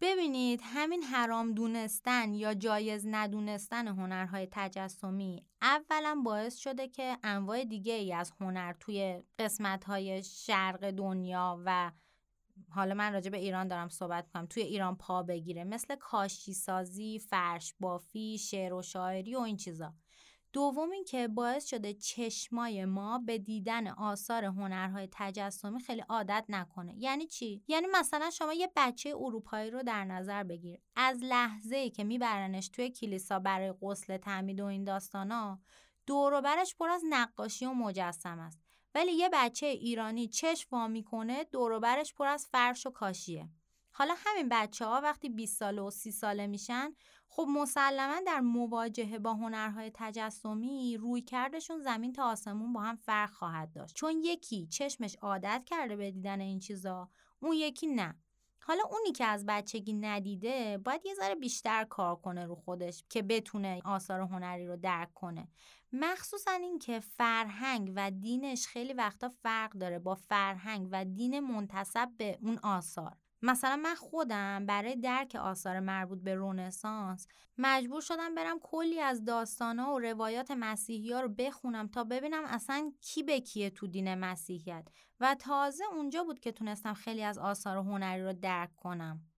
ببینید 0.00 0.60
همین 0.64 1.02
حرام 1.02 1.52
دونستن 1.52 2.34
یا 2.34 2.54
جایز 2.54 3.06
ندونستن 3.06 3.88
هنرهای 3.88 4.48
تجسمی 4.50 5.46
اولا 5.62 6.22
باعث 6.24 6.56
شده 6.56 6.88
که 6.88 7.18
انواع 7.22 7.64
دیگه 7.64 7.94
ای 7.94 8.12
از 8.12 8.32
هنر 8.40 8.72
توی 8.72 9.22
قسمت 9.38 9.84
های 9.84 10.22
شرق 10.22 10.90
دنیا 10.90 11.62
و 11.64 11.92
حالا 12.74 12.94
من 12.94 13.12
راجع 13.12 13.30
به 13.30 13.38
ایران 13.38 13.68
دارم 13.68 13.88
صحبت 13.88 14.28
کنم 14.28 14.46
توی 14.46 14.62
ایران 14.62 14.96
پا 14.96 15.22
بگیره. 15.22 15.64
مثل 15.64 15.94
کاشی 15.94 16.54
سازی، 16.54 17.18
فرش 17.18 17.74
بافی، 17.80 18.38
شعر 18.38 18.74
و 18.74 18.82
شاعری 18.82 19.34
و 19.36 19.40
این 19.40 19.56
چیزا. 19.56 19.94
دوم 20.52 20.90
اینکه 20.90 21.28
باعث 21.28 21.66
شده 21.66 21.94
چشمای 21.94 22.84
ما 22.84 23.18
به 23.18 23.38
دیدن 23.38 23.86
آثار 23.86 24.44
هنرهای 24.44 25.08
تجسمی 25.12 25.80
خیلی 25.80 26.00
عادت 26.08 26.44
نکنه. 26.48 26.94
یعنی 26.98 27.26
چی؟ 27.26 27.62
یعنی 27.68 27.86
مثلا 27.92 28.30
شما 28.30 28.52
یه 28.52 28.70
بچه 28.76 29.14
اروپایی 29.16 29.70
رو 29.70 29.82
در 29.82 30.04
نظر 30.04 30.42
بگیر. 30.42 30.80
از 30.96 31.18
لحظه 31.22 31.76
ای 31.76 31.90
که 31.90 32.04
میبرنش 32.04 32.68
توی 32.68 32.90
کلیسا 32.90 33.38
برای 33.38 33.74
غسل 33.82 34.16
تعمید 34.16 34.60
و 34.60 34.64
این 34.64 34.84
داستانا 34.84 35.60
دور 36.06 36.40
برش 36.40 36.76
پر 36.76 36.90
از 36.90 37.02
نقاشی 37.10 37.66
و 37.66 37.72
مجسم 37.72 38.38
است. 38.38 38.61
ولی 38.94 39.12
یه 39.12 39.28
بچه 39.32 39.66
ایرانی 39.66 40.28
چشم 40.28 40.68
وا 40.72 40.88
می‌کنه 40.88 41.44
دور 41.44 41.78
برش 41.78 42.14
پر 42.14 42.26
از 42.26 42.46
فرش 42.46 42.86
و 42.86 42.90
کاشیه. 42.90 43.48
حالا 43.90 44.14
همین 44.16 44.48
بچه 44.48 44.86
ها 44.86 45.00
وقتی 45.00 45.28
20 45.28 45.58
ساله 45.58 45.82
و 45.82 45.90
30 45.90 46.10
ساله 46.10 46.46
میشن 46.46 46.94
خب 47.28 47.46
مسلما 47.48 48.20
در 48.26 48.40
مواجهه 48.40 49.18
با 49.18 49.34
هنرهای 49.34 49.90
تجسمی 49.94 50.96
روی 50.96 51.22
کردشون 51.22 51.78
زمین 51.78 52.12
تا 52.12 52.24
آسمون 52.24 52.72
با 52.72 52.80
هم 52.80 52.96
فرق 52.96 53.30
خواهد 53.30 53.72
داشت. 53.72 53.94
چون 53.94 54.12
یکی 54.24 54.66
چشمش 54.66 55.16
عادت 55.22 55.62
کرده 55.66 55.96
به 55.96 56.10
دیدن 56.10 56.40
این 56.40 56.60
چیزا 56.60 57.10
اون 57.40 57.52
یکی 57.52 57.86
نه. 57.86 58.14
حالا 58.64 58.82
اونی 58.90 59.12
که 59.12 59.24
از 59.24 59.46
بچگی 59.46 59.92
ندیده 59.92 60.78
باید 60.78 61.06
یه 61.06 61.14
ذره 61.14 61.34
بیشتر 61.34 61.84
کار 61.84 62.16
کنه 62.16 62.44
رو 62.44 62.54
خودش 62.54 63.04
که 63.08 63.22
بتونه 63.22 63.80
آثار 63.84 64.20
هنری 64.20 64.66
رو 64.66 64.76
درک 64.76 65.14
کنه. 65.14 65.48
مخصوصا 65.92 66.50
اینکه 66.50 67.00
فرهنگ 67.00 67.92
و 67.96 68.10
دینش 68.10 68.66
خیلی 68.66 68.92
وقتا 68.92 69.28
فرق 69.28 69.72
داره 69.72 69.98
با 69.98 70.14
فرهنگ 70.14 70.88
و 70.92 71.04
دین 71.04 71.40
منتصب 71.40 72.08
به 72.16 72.38
اون 72.42 72.58
آثار. 72.62 73.16
مثلا 73.42 73.76
من 73.76 73.94
خودم 73.94 74.66
برای 74.66 74.96
درک 74.96 75.34
آثار 75.34 75.80
مربوط 75.80 76.18
به 76.22 76.34
رونسانس 76.34 77.26
مجبور 77.58 78.00
شدم 78.00 78.34
برم 78.34 78.58
کلی 78.58 79.00
از 79.00 79.24
داستانا 79.24 79.92
و 79.92 79.98
روایات 79.98 80.50
مسیحی 80.50 81.12
ها 81.12 81.20
رو 81.20 81.28
بخونم 81.28 81.88
تا 81.88 82.04
ببینم 82.04 82.44
اصلا 82.44 82.92
کی 83.00 83.22
به 83.22 83.40
کیه 83.40 83.70
تو 83.70 83.86
دین 83.86 84.14
مسیحیت. 84.14 84.88
و 85.20 85.34
تازه 85.34 85.84
اونجا 85.92 86.24
بود 86.24 86.40
که 86.40 86.52
تونستم 86.52 86.94
خیلی 86.94 87.22
از 87.22 87.38
آثار 87.38 87.76
هنری 87.76 88.22
رو 88.22 88.32
درک 88.32 88.76
کنم. 88.76 89.31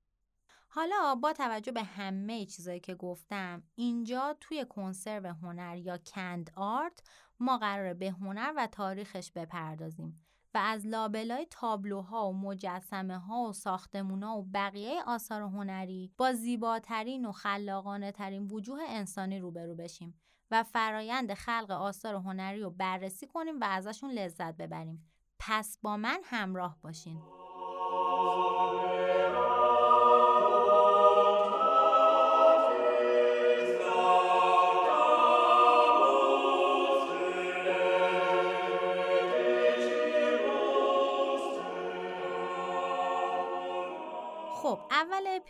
حالا 0.75 1.15
با 1.15 1.33
توجه 1.33 1.73
به 1.73 1.83
همه 1.83 2.47
چیزایی 2.47 2.81
که 2.81 2.95
گفتم 2.95 3.63
اینجا 3.75 4.37
توی 4.41 4.65
کنسرو 4.65 5.27
هنر 5.27 5.77
یا 5.77 5.99
کند 5.99 6.51
آرت 6.57 7.03
ما 7.41 7.59
قراره 7.59 7.95
به 7.95 8.11
هنر 8.11 8.53
و 8.57 8.67
تاریخش 8.67 9.31
بپردازیم 9.33 10.25
و 10.55 10.59
از 10.59 10.87
لابلای 10.87 11.47
تابلوها 11.51 12.29
و 12.29 12.37
مجسمه 12.37 13.19
ها 13.19 13.43
و 13.43 13.53
ساختمونا 13.53 14.37
و 14.39 14.49
بقیه 14.55 15.03
آثار 15.07 15.43
هنری 15.43 16.13
با 16.17 16.33
زیباترین 16.33 17.27
و 17.27 17.33
خلاقانه 17.33 18.13
ترین 18.13 18.47
وجوه 18.47 18.81
انسانی 18.89 19.39
روبرو 19.39 19.75
بشیم 19.75 20.21
و 20.51 20.63
فرایند 20.63 21.35
خلق 21.35 21.71
آثار 21.71 22.15
هنری 22.15 22.61
رو 22.61 22.71
بررسی 22.71 23.27
کنیم 23.27 23.61
و 23.61 23.65
ازشون 23.65 24.11
لذت 24.11 24.57
ببریم. 24.57 25.11
پس 25.39 25.79
با 25.83 25.97
من 25.97 26.21
همراه 26.25 26.79
باشین. 26.83 27.44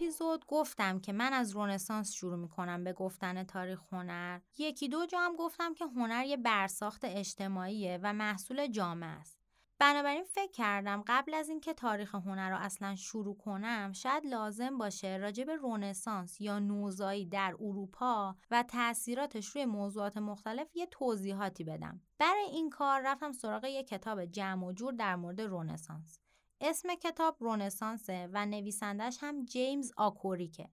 اپیزود 0.04 0.46
گفتم 0.46 1.00
که 1.00 1.12
من 1.12 1.32
از 1.32 1.50
رونسانس 1.50 2.12
شروع 2.12 2.37
می‌کنم 2.37 2.84
به 2.84 2.92
گفتن 2.92 3.44
تاریخ 3.44 3.80
هنر. 3.92 4.40
یکی 4.58 4.88
دو 4.88 5.06
جا 5.06 5.20
هم 5.20 5.37
گفتم 5.37 5.75
که 5.75 5.84
هنر 5.84 6.25
یه 6.25 6.37
برساخت 6.37 7.00
اجتماعیه 7.04 7.99
و 8.02 8.12
محصول 8.12 8.66
جامعه 8.66 9.08
است. 9.08 9.38
بنابراین 9.78 10.25
فکر 10.25 10.50
کردم 10.50 11.04
قبل 11.06 11.34
از 11.34 11.49
اینکه 11.49 11.75
تاریخ 11.75 12.14
هنر 12.14 12.50
رو 12.50 12.56
اصلا 12.56 12.94
شروع 12.94 13.37
کنم 13.37 13.92
شاید 13.92 14.26
لازم 14.26 14.78
باشه 14.78 15.16
راجع 15.16 15.44
به 15.44 15.56
رونسانس 15.56 16.40
یا 16.40 16.58
نوزایی 16.58 17.26
در 17.26 17.56
اروپا 17.61 18.37
و 18.50 18.62
تاثیراتش 18.62 19.49
روی 19.49 19.64
موضوعات 19.64 20.16
مختلف 20.16 20.76
یه 20.76 20.87
توضیحاتی 20.87 21.64
بدم. 21.64 22.00
برای 22.18 22.44
این 22.52 22.70
کار 22.70 23.00
رفتم 23.04 23.32
سراغ 23.32 23.64
یه 23.64 23.84
کتاب 23.84 24.25
جمع 24.25 24.66
و 24.66 24.73
جور 24.73 24.92
در 24.92 25.16
مورد 25.16 25.40
رونسانس 25.40 26.24
اسم 26.61 26.94
کتاب 26.94 27.37
رونسانسه 27.40 28.28
و 28.32 28.46
نویسندش 28.46 29.16
هم 29.20 29.44
جیمز 29.44 29.92
آکوریکه. 29.96 30.68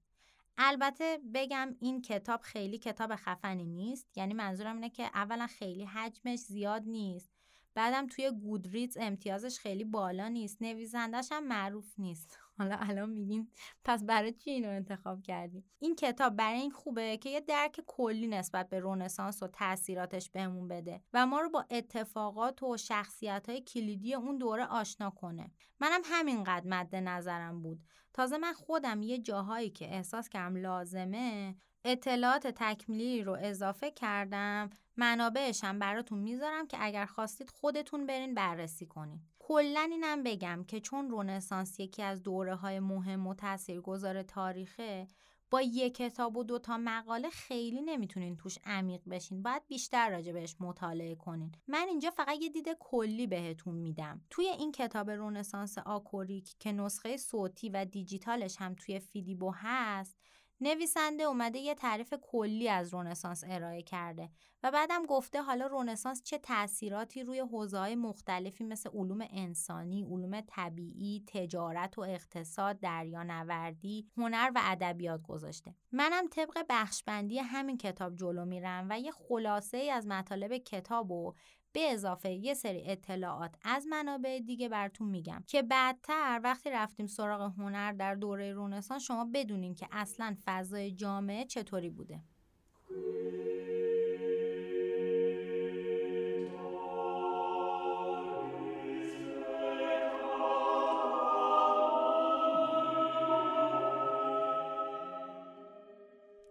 البته 0.57 1.19
بگم 1.33 1.75
این 1.79 2.01
کتاب 2.01 2.41
خیلی 2.41 2.77
کتاب 2.77 3.15
خفنی 3.15 3.65
نیست 3.65 4.17
یعنی 4.17 4.33
منظورم 4.33 4.75
اینه 4.75 4.89
که 4.89 5.03
اولا 5.03 5.47
خیلی 5.47 5.85
حجمش 5.85 6.39
زیاد 6.39 6.83
نیست 6.85 7.31
بعدم 7.73 8.07
توی 8.07 8.31
گودریدز 8.31 8.97
امتیازش 8.99 9.59
خیلی 9.59 9.83
بالا 9.83 10.27
نیست 10.27 10.61
نویسندش 10.61 11.31
هم 11.31 11.47
معروف 11.47 11.93
نیست. 11.97 12.40
حالا 12.57 12.77
الان 12.79 13.09
میگین 13.09 13.51
پس 13.83 14.03
برای 14.03 14.33
چی 14.33 14.51
اینو 14.51 14.69
انتخاب 14.69 15.21
کردیم؟ 15.21 15.63
این 15.79 15.95
کتاب 15.95 16.35
برای 16.35 16.59
این 16.59 16.71
خوبه 16.71 17.17
که 17.17 17.29
یه 17.29 17.39
درک 17.39 17.81
کلی 17.87 18.27
نسبت 18.27 18.69
به 18.69 18.79
رونسانس 18.79 19.43
و 19.43 19.47
تاثیراتش 19.47 20.29
بهمون 20.29 20.67
بده 20.67 21.01
و 21.13 21.25
ما 21.25 21.39
رو 21.39 21.49
با 21.49 21.65
اتفاقات 21.71 22.63
و 22.63 22.77
شخصیت 22.77 23.49
های 23.49 23.61
کلیدی 23.61 24.13
اون 24.13 24.37
دوره 24.37 24.65
آشنا 24.65 25.09
کنه. 25.09 25.51
منم 25.79 26.01
همینقدر 26.05 26.67
مد 26.67 26.95
نظرم 26.95 27.61
بود. 27.61 27.83
تازه 28.13 28.37
من 28.37 28.53
خودم 28.53 29.01
یه 29.03 29.17
جاهایی 29.17 29.69
که 29.69 29.85
احساس 29.85 30.29
کردم 30.29 30.55
لازمه 30.55 31.55
اطلاعات 31.85 32.47
تکمیلی 32.47 33.23
رو 33.23 33.37
اضافه 33.41 33.91
کردم 33.91 34.69
منابعش 34.97 35.63
هم 35.63 35.79
براتون 35.79 36.19
می‌ذارم 36.19 36.67
که 36.67 36.77
اگر 36.79 37.05
خواستید 37.05 37.49
خودتون 37.49 38.05
برین 38.05 38.33
بررسی 38.33 38.85
کنید 38.85 39.21
کلا 39.51 39.87
اینم 39.91 40.23
بگم 40.23 40.63
که 40.67 40.79
چون 40.79 41.09
رونسانس 41.09 41.79
یکی 41.79 42.03
از 42.03 42.23
دوره 42.23 42.55
های 42.55 42.79
مهم 42.79 43.27
و 43.27 43.33
تاثیرگذار 43.33 44.23
تاریخه 44.23 45.07
با 45.51 45.61
یک 45.61 45.95
کتاب 45.95 46.37
و 46.37 46.43
دوتا 46.43 46.77
مقاله 46.77 47.29
خیلی 47.29 47.81
نمی‌تونین 47.81 48.35
توش 48.35 48.57
عمیق 48.65 49.01
بشین. 49.09 49.43
باید 49.43 49.67
بیشتر 49.67 50.09
راجع 50.09 50.31
بهش 50.31 50.55
مطالعه 50.59 51.15
کنین. 51.15 51.51
من 51.67 51.85
اینجا 51.87 52.09
فقط 52.09 52.41
یه 52.41 52.49
دید 52.49 52.67
کلی 52.79 53.27
بهتون 53.27 53.75
میدم. 53.75 54.21
توی 54.29 54.45
این 54.45 54.71
کتاب 54.71 55.09
رونسانس 55.09 55.77
آکوریک 55.77 56.55
که 56.59 56.71
نسخه 56.71 57.17
صوتی 57.17 57.69
و 57.69 57.85
دیجیتالش 57.85 58.55
هم 58.59 58.75
توی 58.75 58.99
فیدیبو 58.99 59.51
هست 59.55 60.17
نویسنده 60.63 61.23
اومده 61.23 61.59
یه 61.59 61.75
تعریف 61.75 62.13
کلی 62.21 62.69
از 62.69 62.93
رونسانس 62.93 63.43
ارائه 63.47 63.81
کرده 63.81 64.29
و 64.63 64.71
بعدم 64.71 65.05
گفته 65.05 65.41
حالا 65.41 65.67
رونسانس 65.67 66.23
چه 66.23 66.37
تاثیراتی 66.37 67.23
روی 67.23 67.39
حوزه‌های 67.39 67.95
مختلفی 67.95 68.63
مثل 68.63 68.89
علوم 68.93 69.27
انسانی، 69.29 70.03
علوم 70.03 70.41
طبیعی، 70.47 71.23
تجارت 71.27 71.97
و 71.97 72.01
اقتصاد، 72.01 72.79
دریانوردی، 72.79 74.09
هنر 74.17 74.51
و 74.55 74.61
ادبیات 74.63 75.21
گذاشته. 75.21 75.75
منم 75.91 76.27
طبق 76.27 76.65
بخشبندی 76.69 77.39
همین 77.39 77.77
کتاب 77.77 78.15
جلو 78.15 78.45
میرم 78.45 78.87
و 78.89 78.99
یه 78.99 79.11
خلاصه 79.11 79.77
ای 79.77 79.89
از 79.89 80.07
مطالب 80.07 80.57
کتاب 80.57 81.11
و 81.11 81.33
به 81.73 81.91
اضافه 81.91 82.29
یه 82.31 82.53
سری 82.53 82.83
اطلاعات 82.85 83.55
از 83.63 83.87
منابع 83.87 84.39
دیگه 84.39 84.69
براتون 84.69 85.07
میگم 85.07 85.43
که 85.47 85.61
بعدتر 85.61 86.41
وقتی 86.43 86.69
رفتیم 86.69 87.07
سراغ 87.07 87.41
هنر 87.41 87.91
در 87.91 88.15
دوره 88.15 88.53
رونسانس 88.53 89.03
شما 89.03 89.29
بدونین 89.33 89.75
که 89.75 89.87
اصلا 89.91 90.35
فضای 90.45 90.91
جامعه 90.91 91.45
چطوری 91.45 91.89
بوده. 91.89 92.21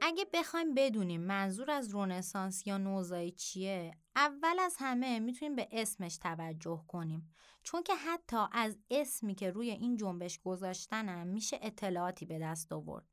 اگه 0.03 0.27
بخوایم 0.33 0.75
بدونیم 0.75 1.21
منظور 1.21 1.71
از 1.71 1.89
رونسانس 1.89 2.67
یا 2.67 2.79
نوزایی 2.79 3.31
چیه 3.31 3.95
اول 4.21 4.59
از 4.59 4.77
همه 4.79 5.19
می‌تونیم 5.19 5.57
به 5.57 5.69
اسمش 5.73 6.17
توجه 6.17 6.85
کنیم. 6.89 7.35
چون 7.63 7.83
که 7.83 7.95
حتی 7.95 8.37
از 8.53 8.79
اسمی 8.91 9.35
که 9.35 9.51
روی 9.51 9.71
این 9.71 9.97
جنبش 9.97 10.39
گذاشتنم 10.39 11.27
میشه 11.27 11.59
اطلاعاتی 11.63 12.27
به 12.27 12.39
دست 12.39 12.73
آورد. 12.73 13.05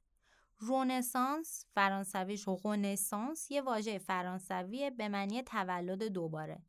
رونسانس 0.57 1.65
فرانسویش 1.73 2.43
رونسانس 2.47 3.51
یه 3.51 3.61
واژه 3.61 3.97
فرانسویه 3.97 4.89
به 4.89 5.09
معنی 5.09 5.43
تولد 5.43 6.03
دوباره. 6.03 6.63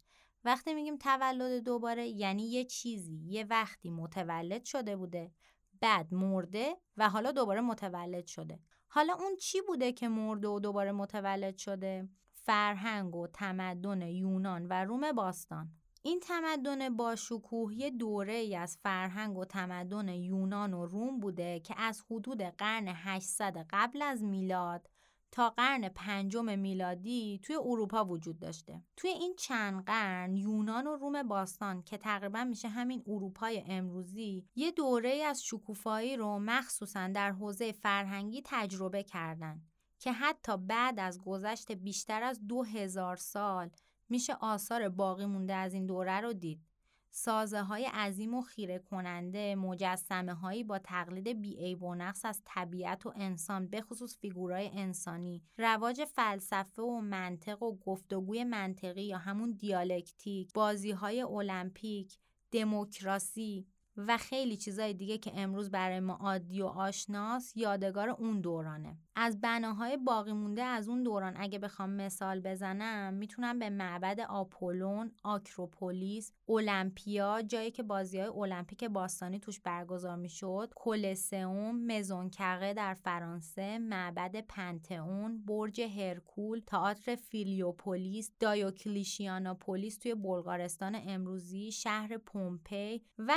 وقتی 0.45 0.75
میگیم 0.75 0.97
تولد 0.97 1.65
دوباره 1.65 2.09
یعنی 2.09 2.51
یه 2.51 2.65
چیزی 2.65 3.17
یه 3.17 3.45
وقتی 3.45 3.91
متولد 3.91 4.65
شده 4.65 4.97
بوده 4.97 5.33
بعد 5.81 6.15
مرده 6.15 6.77
و 6.97 7.09
حالا 7.09 7.33
دوباره 7.33 7.61
متولد 7.61 8.27
شده. 8.27 8.61
حالا 8.89 9.15
اون 9.15 9.37
چی 9.37 9.61
بوده 9.61 9.93
که 9.93 10.09
مرده 10.09 10.49
و 10.49 10.61
دوباره 10.61 10.93
متولد 10.93 11.57
شده؟ 11.57 12.09
فرهنگ 12.49 13.17
و 13.17 13.27
تمدن 13.27 14.03
یونان 14.03 14.67
و 14.67 14.85
روم 14.85 15.13
باستان 15.13 15.71
این 16.03 16.21
تمدن 16.21 16.97
با 16.97 17.17
شکوه 17.17 17.75
یه 17.75 17.91
دوره 17.91 18.35
ای 18.35 18.57
از 18.57 18.79
فرهنگ 18.83 19.37
و 19.37 19.45
تمدن 19.45 20.09
یونان 20.09 20.75
و 20.75 20.87
روم 20.87 21.21
بوده 21.21 21.61
که 21.61 21.75
از 21.79 22.05
حدود 22.11 22.43
قرن 22.43 22.89
800 22.89 23.67
قبل 23.71 24.03
از 24.03 24.23
میلاد 24.23 24.91
تا 25.33 25.51
قرن 25.51 25.89
پنجم 25.89 26.59
میلادی 26.59 27.41
توی 27.43 27.57
اروپا 27.57 28.05
وجود 28.05 28.39
داشته. 28.39 28.83
توی 28.97 29.11
این 29.11 29.35
چند 29.39 29.85
قرن 29.85 30.37
یونان 30.37 30.87
و 30.87 30.97
روم 30.97 31.23
باستان 31.23 31.83
که 31.83 31.99
تقریبا 31.99 32.45
میشه 32.45 32.69
همین 32.69 33.03
اروپای 33.07 33.63
امروزی 33.67 34.49
یه 34.55 34.73
دوره 34.73 35.23
از 35.27 35.45
شکوفایی 35.45 36.17
رو 36.17 36.39
مخصوصا 36.39 37.09
در 37.09 37.33
حوزه 37.33 37.73
فرهنگی 37.73 38.43
تجربه 38.45 39.03
کردن 39.03 39.63
که 39.99 40.13
حتی 40.13 40.57
بعد 40.57 41.01
از 41.01 41.21
گذشت 41.21 41.73
بیشتر 41.73 42.23
از 42.23 42.47
دو 42.47 42.63
هزار 42.63 43.17
سال 43.17 43.71
میشه 44.09 44.35
آثار 44.35 44.89
باقی 44.89 45.27
مونده 45.27 45.55
از 45.55 45.75
این 45.75 45.87
دوره 45.87 46.21
رو 46.21 46.33
دید. 46.33 46.69
سازه 47.11 47.63
های 47.63 47.85
عظیم 47.85 48.35
و 48.35 48.43
خیره 48.43 48.79
کننده 48.79 49.55
مجسمه 49.55 50.35
هایی 50.35 50.65
با 50.65 50.79
تقلید 50.79 51.41
بی 51.41 51.75
و 51.75 51.95
نقص 51.95 52.25
از 52.25 52.43
طبیعت 52.45 53.07
و 53.07 53.13
انسان 53.17 53.67
به 53.67 53.81
خصوص 53.81 54.19
فیگورای 54.19 54.71
انسانی 54.73 55.43
رواج 55.59 56.05
فلسفه 56.05 56.83
و 56.83 57.01
منطق 57.01 57.63
و 57.63 57.77
گفتگوی 57.77 58.45
منطقی 58.45 59.03
یا 59.03 59.19
همون 59.19 59.53
دیالکتیک 59.53 60.53
بازی 60.53 60.91
های 60.91 61.23
المپیک 61.23 62.19
دموکراسی 62.51 63.67
و 63.99 64.17
خیلی 64.17 64.57
چیزای 64.57 64.95
دیگه 64.95 65.19
که 65.19 65.33
امروز 65.35 65.71
برای 65.71 66.01
ما 66.01 66.13
عادی 66.13 66.63
و 66.63 66.67
آشناس 66.67 67.57
یادگار 67.57 68.09
اون 68.09 68.41
دورانه. 68.41 68.97
از 69.17 69.41
بناهای 69.41 69.97
باقی 69.97 70.33
مونده 70.33 70.63
از 70.63 70.89
اون 70.89 71.03
دوران 71.03 71.35
اگه 71.37 71.59
بخوام 71.59 71.91
مثال 71.91 72.41
بزنم 72.41 73.15
می‌تونم 73.15 73.59
به 73.59 73.71
معبد 73.71 74.21
آپولون، 74.21 75.13
آکروپولیس، 75.25 76.33
اولمپیا 76.47 77.43
جایی 77.43 77.71
که 77.71 77.83
بازی 77.83 78.19
های 78.19 78.29
المپیک 78.29 78.85
باستانی 78.85 79.39
توش 79.39 79.61
برگزار 79.61 80.17
می‌شد، 80.17 80.73
کولسئوم، 80.77 81.87
Maison 81.87 82.31
Carrée 82.31 82.75
در 82.75 82.95
فرانسه، 82.95 83.79
معبد 83.79 84.45
پنتئون، 84.49 85.45
برج 85.45 85.81
هرکول، 85.81 86.61
تئاتر 86.67 87.15
فیلیپوپولیس، 87.15 88.33
دایوکلیشیاناپولیس 88.41 89.99
توی 89.99 90.15
بلغارستان 90.15 90.99
امروزی، 91.07 91.73
شهر 91.73 92.19
پومپی 92.19 93.03
و 93.19 93.33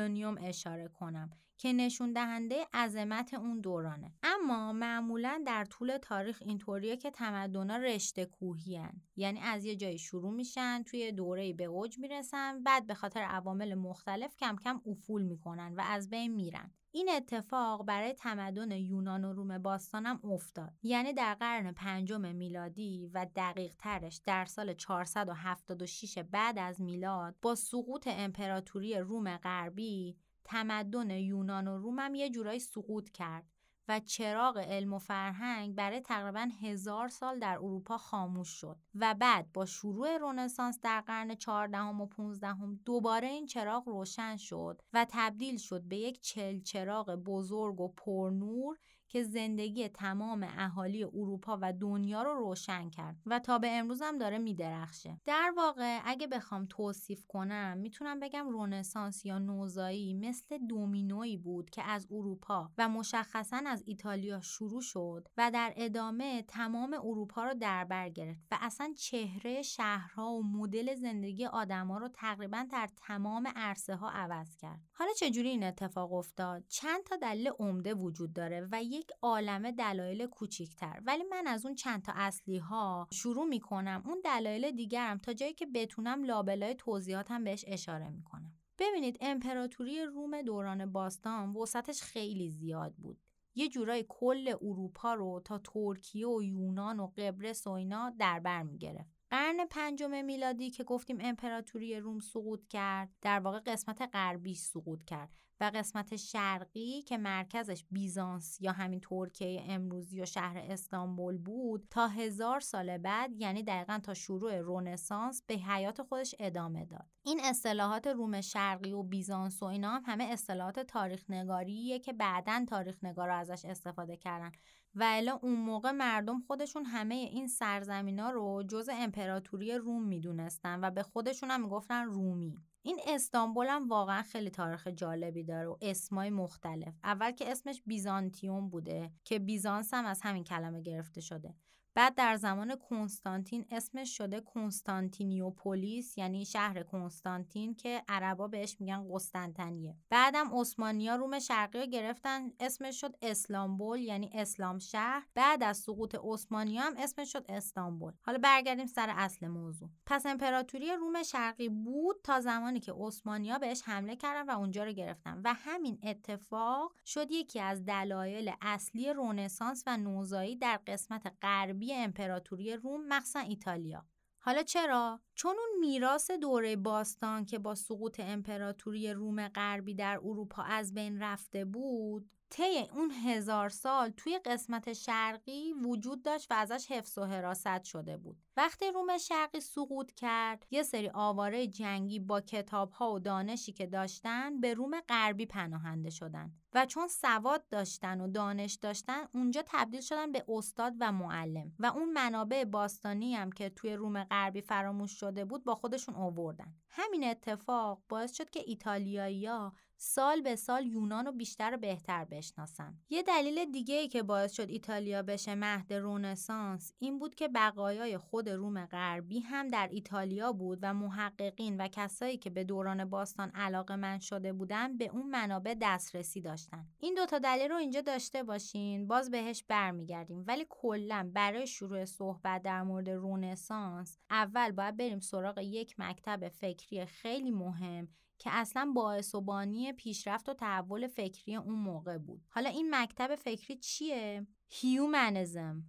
هرکولونیوم 0.00 0.36
اشاره 0.40 0.88
کنم 0.88 1.30
که 1.56 1.72
نشون 1.72 2.12
دهنده 2.12 2.66
عظمت 2.74 3.34
اون 3.34 3.60
دورانه. 3.60 4.12
اما 4.22 4.72
معمولا 4.72 5.42
در 5.46 5.64
طول 5.64 5.98
تاریخ 5.98 6.42
اینطوریه 6.46 6.96
که 6.96 7.10
تمدنا 7.10 7.76
رشته 7.76 8.24
کوهی 8.24 8.80
یعنی 9.16 9.40
از 9.40 9.64
یه 9.64 9.76
جایی 9.76 9.98
شروع 9.98 10.32
میشن 10.32 10.82
توی 10.82 11.12
دوره 11.12 11.52
به 11.52 11.64
اوج 11.64 11.98
می‌رسن 11.98 12.62
بعد 12.62 12.86
به 12.86 12.94
خاطر 12.94 13.20
عوامل 13.20 13.74
مختلف 13.74 14.36
کم 14.36 14.56
کم 14.56 14.80
افول 14.86 15.22
می‌کنن 15.22 15.74
و 15.74 15.82
از 15.86 16.10
بین 16.10 16.34
میرن. 16.34 16.70
این 16.92 17.08
اتفاق 17.16 17.86
برای 17.86 18.12
تمدن 18.12 18.70
یونان 18.70 19.24
و 19.24 19.32
روم 19.32 19.58
باستانم 19.58 20.20
افتاد. 20.24 20.72
یعنی 20.82 21.12
در 21.12 21.34
قرن 21.34 21.72
پنجم 21.72 22.34
میلادی 22.34 23.10
و 23.14 23.26
دقیق 23.36 23.74
ترش 23.78 24.16
در 24.16 24.44
سال 24.44 24.74
476 24.74 26.18
بعد 26.18 26.58
از 26.58 26.80
میلاد 26.80 27.34
با 27.42 27.54
سقوط 27.54 28.08
امپراتوری 28.10 28.98
روم 28.98 29.36
غربی 29.36 30.16
تمدن 30.44 31.10
یونان 31.10 31.68
و 31.68 31.78
روم 31.78 31.98
هم 31.98 32.14
یه 32.14 32.30
جورایی 32.30 32.60
سقوط 32.60 33.10
کرد. 33.10 33.44
و 33.88 34.00
چراغ 34.00 34.58
علم 34.58 34.92
و 34.92 34.98
فرهنگ 34.98 35.74
برای 35.74 36.00
تقریبا 36.00 36.48
هزار 36.62 37.08
سال 37.08 37.38
در 37.38 37.56
اروپا 37.56 37.98
خاموش 37.98 38.48
شد 38.48 38.76
و 38.94 39.14
بعد 39.14 39.52
با 39.52 39.66
شروع 39.66 40.16
رونسانس 40.16 40.80
در 40.82 41.00
قرن 41.00 41.34
14 41.34 41.78
و 41.78 42.06
15 42.06 42.54
دوباره 42.84 43.28
این 43.28 43.46
چراغ 43.46 43.88
روشن 43.88 44.36
شد 44.36 44.82
و 44.92 45.06
تبدیل 45.10 45.56
شد 45.56 45.82
به 45.82 45.96
یک 45.96 46.20
چل 46.20 46.60
چراغ 46.60 47.14
بزرگ 47.14 47.80
و 47.80 47.88
پرنور 47.88 48.78
که 49.10 49.22
زندگی 49.22 49.88
تمام 49.88 50.46
اهالی 50.58 51.04
اروپا 51.04 51.58
و 51.62 51.72
دنیا 51.72 52.22
رو 52.22 52.34
روشن 52.34 52.90
کرد 52.90 53.16
و 53.26 53.38
تا 53.38 53.58
به 53.58 53.68
امروز 53.70 54.02
هم 54.02 54.18
داره 54.18 54.38
میدرخشه. 54.38 55.20
در 55.24 55.52
واقع 55.56 56.00
اگه 56.04 56.26
بخوام 56.26 56.66
توصیف 56.66 57.26
کنم 57.26 57.78
می‌تونم 57.78 58.20
بگم 58.20 58.48
رونسانس 58.48 59.24
یا 59.24 59.38
نوزایی 59.38 60.14
مثل 60.14 60.58
دومینویی 60.58 61.36
بود 61.36 61.70
که 61.70 61.82
از 61.82 62.06
اروپا 62.10 62.70
و 62.78 62.88
مشخصا 62.88 63.62
از 63.66 63.82
ایتالیا 63.86 64.40
شروع 64.40 64.80
شد 64.80 65.28
و 65.36 65.50
در 65.50 65.72
ادامه 65.76 66.42
تمام 66.42 66.94
اروپا 66.94 67.44
رو 67.44 67.54
در 67.54 67.84
بر 67.84 68.08
گرفت 68.08 68.46
و 68.50 68.58
اصلا 68.60 68.94
چهره 68.98 69.62
شهرها 69.62 70.32
و 70.32 70.42
مدل 70.42 70.94
زندگی 70.94 71.46
آدما 71.46 71.98
رو 71.98 72.08
تقریبا 72.08 72.66
در 72.72 72.88
تمام 72.96 73.48
عرصه 73.56 73.96
ها 73.96 74.10
عوض 74.10 74.56
کرد. 74.56 74.80
حالا 74.92 75.10
چجوری 75.12 75.48
این 75.48 75.64
اتفاق 75.64 76.12
افتاد؟ 76.12 76.64
چند 76.68 77.04
تا 77.04 77.16
دلیل 77.16 77.50
عمده 77.58 77.94
وجود 77.94 78.32
داره 78.32 78.68
و 78.72 78.82
یک 79.00 79.10
عالمه 79.22 79.72
دلایل 79.72 80.26
کوچیکتر. 80.26 81.00
ولی 81.06 81.22
من 81.30 81.46
از 81.46 81.66
اون 81.66 81.74
چند 81.74 82.02
تا 82.02 82.12
اصلی 82.16 82.58
ها 82.58 83.08
شروع 83.12 83.44
می‌کنم. 83.44 84.02
اون 84.06 84.20
دلایل 84.24 84.70
دیگرم 84.70 85.18
تا 85.18 85.32
جایی 85.32 85.52
که 85.52 85.66
بتونم 85.66 86.24
لابلای 86.24 86.74
توضیحاتم 86.74 87.44
بهش 87.44 87.64
اشاره 87.66 88.08
می‌کنم. 88.08 88.52
ببینید 88.78 89.18
امپراتوری 89.20 90.02
روم 90.02 90.42
دوران 90.42 90.92
باستان 90.92 91.56
وسطش 91.56 92.02
خیلی 92.02 92.50
زیاد 92.50 92.94
بود. 92.94 93.20
یه 93.54 93.68
جورای 93.68 94.04
کل 94.08 94.54
اروپا 94.62 95.14
رو 95.14 95.40
تا 95.44 95.58
ترکیه 95.58 96.28
و 96.28 96.42
یونان 96.42 97.00
و 97.00 97.06
قبرس 97.06 97.66
و 97.66 97.70
اینا 97.70 98.10
در 98.18 98.40
بر 98.40 98.62
می‌گرفت. 98.62 99.10
قرن 99.30 99.66
پنجم 99.70 100.24
میلادی 100.24 100.70
که 100.70 100.84
گفتیم 100.84 101.18
امپراتوری 101.20 102.00
روم 102.00 102.18
سقوط 102.18 102.66
کرد 102.66 103.10
در 103.22 103.40
واقع 103.40 103.58
قسمت 103.58 104.10
غربیش 104.12 104.58
سقوط 104.58 105.04
کرد. 105.04 105.30
و 105.60 105.70
قسمت 105.74 106.16
شرقی 106.16 107.02
که 107.02 107.18
مرکزش 107.18 107.84
بیزانس 107.90 108.60
یا 108.60 108.72
همین 108.72 109.00
ترکیه 109.00 109.62
امروزی 109.68 110.20
و 110.20 110.26
شهر 110.26 110.58
استانبول 110.58 111.38
بود 111.38 111.86
تا 111.90 112.08
هزار 112.08 112.60
سال 112.60 112.98
بعد 112.98 113.30
یعنی 113.36 113.62
دقیقا 113.62 114.00
تا 114.02 114.14
شروع 114.14 114.58
رونسانس 114.58 115.42
به 115.46 115.54
حیات 115.54 116.02
خودش 116.02 116.34
ادامه 116.38 116.84
داد. 116.84 117.06
این 117.22 117.40
اصطلاحات 117.44 118.06
روم 118.06 118.40
شرقی 118.40 118.92
و 118.92 119.02
بیزانس 119.02 119.62
و 119.62 119.66
اینا 119.66 119.90
هم 119.90 120.02
همه 120.06 120.24
اصطلاحات 120.24 120.80
تاریخ 120.80 121.30
نگاریه 121.30 121.98
که 121.98 122.12
بعدا 122.12 122.64
تاریخ 122.68 123.04
نگارا 123.04 123.36
ازش 123.36 123.64
استفاده 123.64 124.16
کردن. 124.16 124.52
و 124.94 125.04
الا 125.06 125.38
اون 125.42 125.54
موقع 125.54 125.90
مردم 125.90 126.40
خودشون 126.40 126.84
همه 126.84 127.14
این 127.14 127.46
سرزمینا 127.46 128.30
رو 128.30 128.62
جز 128.62 128.88
امپراتوری 128.92 129.74
روم 129.74 130.04
می‌دونستن 130.04 130.84
و 130.84 130.90
به 130.90 131.02
خودشون 131.02 131.50
هم 131.50 131.62
می‌گفتن 131.62 132.04
رومی. 132.04 132.58
این 132.82 133.00
استانبول 133.06 133.66
هم 133.66 133.88
واقعا 133.88 134.22
خیلی 134.22 134.50
تاریخ 134.50 134.86
جالبی 134.86 135.44
داره 135.44 135.68
و 135.68 135.76
اسمای 135.80 136.30
مختلف. 136.30 136.94
اول 137.04 137.30
که 137.30 137.50
اسمش 137.50 137.82
بیزانتیوم 137.86 138.68
بوده 138.68 139.12
که 139.24 139.38
بیزانس 139.38 139.94
هم 139.94 140.06
از 140.06 140.20
همین 140.22 140.44
کلمه 140.44 140.80
گرفته 140.80 141.20
شده. 141.20 141.54
بعد 141.94 142.14
در 142.14 142.36
زمان 142.36 142.76
کنستانتین 142.76 143.66
اسمش 143.70 144.16
شده 144.16 144.40
کنستانتینیوپولیس 144.40 146.18
یعنی 146.18 146.44
شهر 146.44 146.82
کنستانتین 146.82 147.74
که 147.74 148.02
عربا 148.08 148.48
بهش 148.48 148.76
میگن 148.80 149.06
قسطنطنیه. 149.12 149.96
بعدم 150.10 150.50
عثمانیا 150.52 151.16
روم 151.16 151.38
شرقی 151.38 151.78
رو 151.78 151.86
گرفتن 151.86 152.50
اسمش 152.60 153.00
شد 153.00 153.16
اسلامبول 153.22 154.00
یعنی 154.00 154.30
اسلام 154.34 154.78
شهر. 154.78 155.26
بعد 155.34 155.62
از 155.62 155.78
سقوط 155.78 156.16
عثمانیا 156.22 156.82
هم 156.82 156.94
اسمش 156.98 157.32
شد 157.32 157.44
استانبول. 157.48 158.12
حالا 158.22 158.38
برگردیم 158.38 158.86
سر 158.86 159.14
اصل 159.16 159.48
موضوع. 159.48 159.88
پس 160.06 160.26
امپراتوری 160.26 160.92
روم 160.92 161.22
شرقی 161.22 161.68
بود 161.68 162.16
تا 162.24 162.40
زمانی 162.40 162.80
که 162.80 162.92
عثمانیا 162.92 163.58
بهش 163.58 163.82
حمله 163.82 164.16
کردن 164.16 164.54
و 164.54 164.58
اونجا 164.58 164.84
رو 164.84 164.92
گرفتن. 164.92 165.40
و 165.44 165.54
همین 165.54 165.98
اتفاق 166.02 166.92
شد 167.06 167.30
یکی 167.30 167.60
از 167.60 167.84
دلایل 167.84 168.52
اصلی 168.60 169.12
رونسانس 169.12 169.84
و 169.86 169.96
نوزایی 169.96 170.56
در 170.56 170.80
قسمت 170.86 171.32
غربی 171.42 171.79
امپراتوری 171.94 172.76
روم 172.76 173.06
مخصوصا 173.08 173.40
ایتالیا 173.40 174.06
حالا 174.42 174.62
چرا؟ 174.62 175.20
چون 175.34 175.56
اون 175.58 175.80
میراث 175.80 176.30
دوره 176.30 176.76
باستان 176.76 177.44
که 177.44 177.58
با 177.58 177.74
سقوط 177.74 178.20
امپراتوری 178.20 179.12
روم 179.12 179.48
غربی 179.48 179.94
در 179.94 180.20
اروپا 180.24 180.62
از 180.62 180.94
بین 180.94 181.22
رفته 181.22 181.64
بود 181.64 182.30
طی 182.50 182.88
اون 182.94 183.10
هزار 183.10 183.68
سال 183.68 184.10
توی 184.10 184.38
قسمت 184.38 184.92
شرقی 184.92 185.72
وجود 185.72 186.22
داشت 186.22 186.52
و 186.52 186.54
ازش 186.54 186.86
حفظ 186.90 187.18
و 187.18 187.24
حراست 187.24 187.84
شده 187.84 188.16
بود. 188.16 188.36
وقتی 188.56 188.90
روم 188.90 189.18
شرقی 189.18 189.60
سقوط 189.60 190.12
کرد 190.12 190.66
یه 190.70 190.82
سری 190.82 191.10
آواره 191.14 191.66
جنگی 191.66 192.18
با 192.18 192.40
کتاب 192.40 192.90
ها 192.90 193.12
و 193.12 193.18
دانشی 193.18 193.72
که 193.72 193.86
داشتن 193.86 194.60
به 194.60 194.74
روم 194.74 195.00
غربی 195.00 195.46
پناهنده 195.46 196.10
شدن 196.10 196.52
و 196.74 196.86
چون 196.86 197.08
سواد 197.08 197.68
داشتن 197.68 198.20
و 198.20 198.28
دانش 198.28 198.74
داشتن 198.74 199.24
اونجا 199.34 199.62
تبدیل 199.66 200.00
شدن 200.00 200.32
به 200.32 200.44
استاد 200.48 200.94
و 201.00 201.12
معلم 201.12 201.72
و 201.78 201.86
اون 201.86 202.12
منابع 202.12 202.64
باستانی 202.64 203.34
هم 203.34 203.52
که 203.52 203.68
توی 203.68 203.94
روم 203.94 204.24
غربی 204.24 204.60
فراموش 204.60 205.12
شده 205.20 205.44
بود 205.44 205.64
با 205.64 205.74
خودشون 205.74 206.14
آوردن. 206.14 206.74
همین 206.88 207.24
اتفاق 207.24 208.02
باعث 208.08 208.36
شد 208.36 208.50
که 208.50 208.60
ایتالیایی‌ها 208.66 209.72
سال 210.02 210.40
به 210.40 210.56
سال 210.56 210.86
یونان 210.86 211.26
رو 211.26 211.32
بیشتر 211.32 211.74
و 211.74 211.76
بهتر 211.76 212.24
بشناسن. 212.24 212.94
یه 213.10 213.22
دلیل 213.22 213.64
دیگه 213.64 213.94
ای 213.94 214.08
که 214.08 214.22
باعث 214.22 214.52
شد 214.52 214.68
ایتالیا 214.68 215.22
بشه 215.22 215.54
مهد 215.54 215.92
رونسانس 215.92 216.92
این 216.98 217.18
بود 217.18 217.34
که 217.34 217.48
بقایای 217.48 218.18
خود 218.18 218.48
روم 218.48 218.86
غربی 218.86 219.40
هم 219.40 219.68
در 219.68 219.88
ایتالیا 219.92 220.52
بود 220.52 220.78
و 220.82 220.94
محققین 220.94 221.80
و 221.80 221.88
کسایی 221.88 222.38
که 222.38 222.50
به 222.50 222.64
دوران 222.64 223.04
باستان 223.04 223.50
علاقه 223.50 223.96
من 223.96 224.18
شده 224.18 224.52
بودن 224.52 224.96
به 224.96 225.10
اون 225.12 225.30
منابع 225.30 225.74
دسترسی 225.80 226.40
داشتن. 226.40 226.86
این 226.98 227.14
دوتا 227.14 227.38
دلیل 227.38 227.70
رو 227.70 227.76
اینجا 227.76 228.00
داشته 228.00 228.42
باشین 228.42 229.06
باز 229.06 229.30
بهش 229.30 229.64
برمیگردیم 229.68 230.44
ولی 230.46 230.66
کلا 230.68 231.30
برای 231.34 231.66
شروع 231.66 232.04
صحبت 232.04 232.62
در 232.62 232.82
مورد 232.82 233.08
رونسانس 233.08 234.18
اول 234.30 234.72
باید 234.72 234.96
بریم 234.96 235.20
سراغ 235.20 235.58
یک 235.58 235.94
مکتب 235.98 236.48
فکری 236.48 237.06
خیلی 237.06 237.50
مهم 237.50 238.08
که 238.40 238.50
اصلا 238.52 238.92
باعث 238.94 239.34
و 239.34 239.40
بانی 239.40 239.92
پیشرفت 239.92 240.48
و 240.48 240.54
تحول 240.54 241.06
فکری 241.06 241.56
اون 241.56 241.74
موقع 241.74 242.18
بود. 242.18 242.44
حالا 242.48 242.70
این 242.70 242.94
مکتب 242.94 243.34
فکری 243.34 243.76
چیه؟ 243.76 244.46
Humanism. 244.68 245.82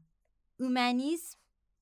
اومانیسم 0.59 1.37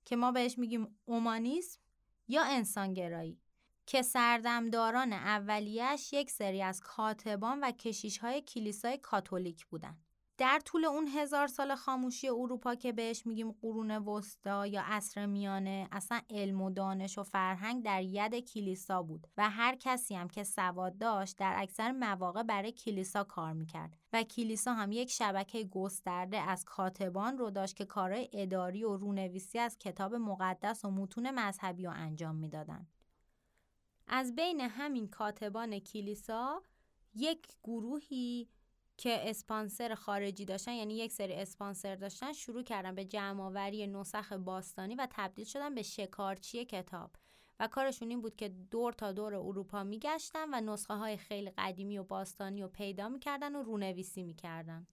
که 0.05 0.15
ما 0.15 0.31
بهش 0.31 0.57
میگیم 0.57 0.99
اومانیسم 1.05 1.79
یا 2.27 2.43
انسانگرایی 2.43 3.39
که 3.85 4.01
سردمداران 4.01 5.13
اولیش 5.13 6.13
یک 6.13 6.31
سری 6.31 6.61
از 6.61 6.81
کاتبان 6.81 7.59
و 7.59 7.71
کشیش 7.71 8.17
های 8.17 8.41
کلیسای 8.41 8.97
کاتولیک 8.97 9.65
بودن. 9.65 9.97
در 10.39 10.59
طول 10.65 10.85
اون 10.85 11.07
هزار 11.07 11.47
سال 11.47 11.75
خاموشی 11.75 12.29
اروپا 12.29 12.75
که 12.75 12.91
بهش 12.91 13.25
میگیم 13.25 13.51
قرون 13.51 13.91
وسطا 13.91 14.67
یا 14.67 14.81
عصر 14.85 15.25
میانه 15.25 15.87
اصلا 15.91 16.21
علم 16.29 16.61
و 16.61 16.69
دانش 16.69 17.17
و 17.17 17.23
فرهنگ 17.23 17.83
در 17.83 18.03
ید 18.03 18.35
کلیسا 18.35 19.03
بود 19.03 19.27
و 19.37 19.49
هر 19.49 19.75
کسی 19.75 20.15
هم 20.15 20.27
که 20.27 20.43
سواد 20.43 20.97
داشت 20.97 21.37
در 21.37 21.53
اکثر 21.57 21.91
مواقع 21.91 22.43
برای 22.43 22.71
کلیسا 22.71 23.23
کار 23.23 23.53
می‌کرد 23.53 23.97
و 24.13 24.23
کلیسا 24.23 24.73
هم 24.73 24.91
یک 24.91 25.11
شبکه 25.11 25.63
گسترده 25.63 26.37
از 26.37 26.65
کاتبان 26.65 27.37
رو 27.37 27.49
داشت 27.49 27.75
که 27.75 27.85
کارهای 27.85 28.29
اداری 28.33 28.83
و 28.83 28.97
رونویسی 28.97 29.59
از 29.59 29.77
کتاب 29.77 30.15
مقدس 30.15 30.85
و 30.85 30.91
متون 30.91 31.31
مذهبی 31.31 31.85
رو 31.85 31.91
انجام 31.95 32.35
می‌دادن. 32.35 32.87
از 34.07 34.35
بین 34.35 34.61
همین 34.61 35.07
کاتبان 35.07 35.79
کلیسا 35.79 36.61
یک 37.15 37.47
گروهی 37.63 38.49
که 38.99 39.29
اسپانسر 39.29 39.95
خارجی 39.95 40.45
داشتن 40.45 40.73
یعنی 40.73 40.97
یک 40.97 41.11
سری 41.11 41.33
اسپانسر 41.33 41.95
داشتن 41.95 42.33
شروع 42.33 42.63
کردن 42.63 42.95
به 42.95 43.05
جمعآوری 43.05 43.87
نسخ 43.87 44.33
باستانی 44.33 44.95
و 44.95 45.07
تبدیل 45.11 45.45
شدن 45.45 45.75
به 45.75 45.81
شکارچی 45.81 46.65
کتاب. 46.65 47.11
و 47.59 47.67
کارشون 47.67 48.09
این 48.09 48.21
بود 48.21 48.35
که 48.35 48.49
دور 48.49 48.93
تا 48.93 49.11
دور 49.11 49.35
اروپا 49.35 49.83
میگشتن 49.83 50.45
و 50.53 50.61
نسخه 50.61 50.93
های 50.93 51.17
خیلی 51.17 51.51
قدیمی 51.57 51.97
و 51.97 52.03
باستانی 52.03 52.61
رو 52.61 52.67
پیدا 52.67 53.09
می‌کردن 53.09 53.55
و 53.55 53.63
رونویسی 53.63 54.23
می‌کردن. 54.23 54.87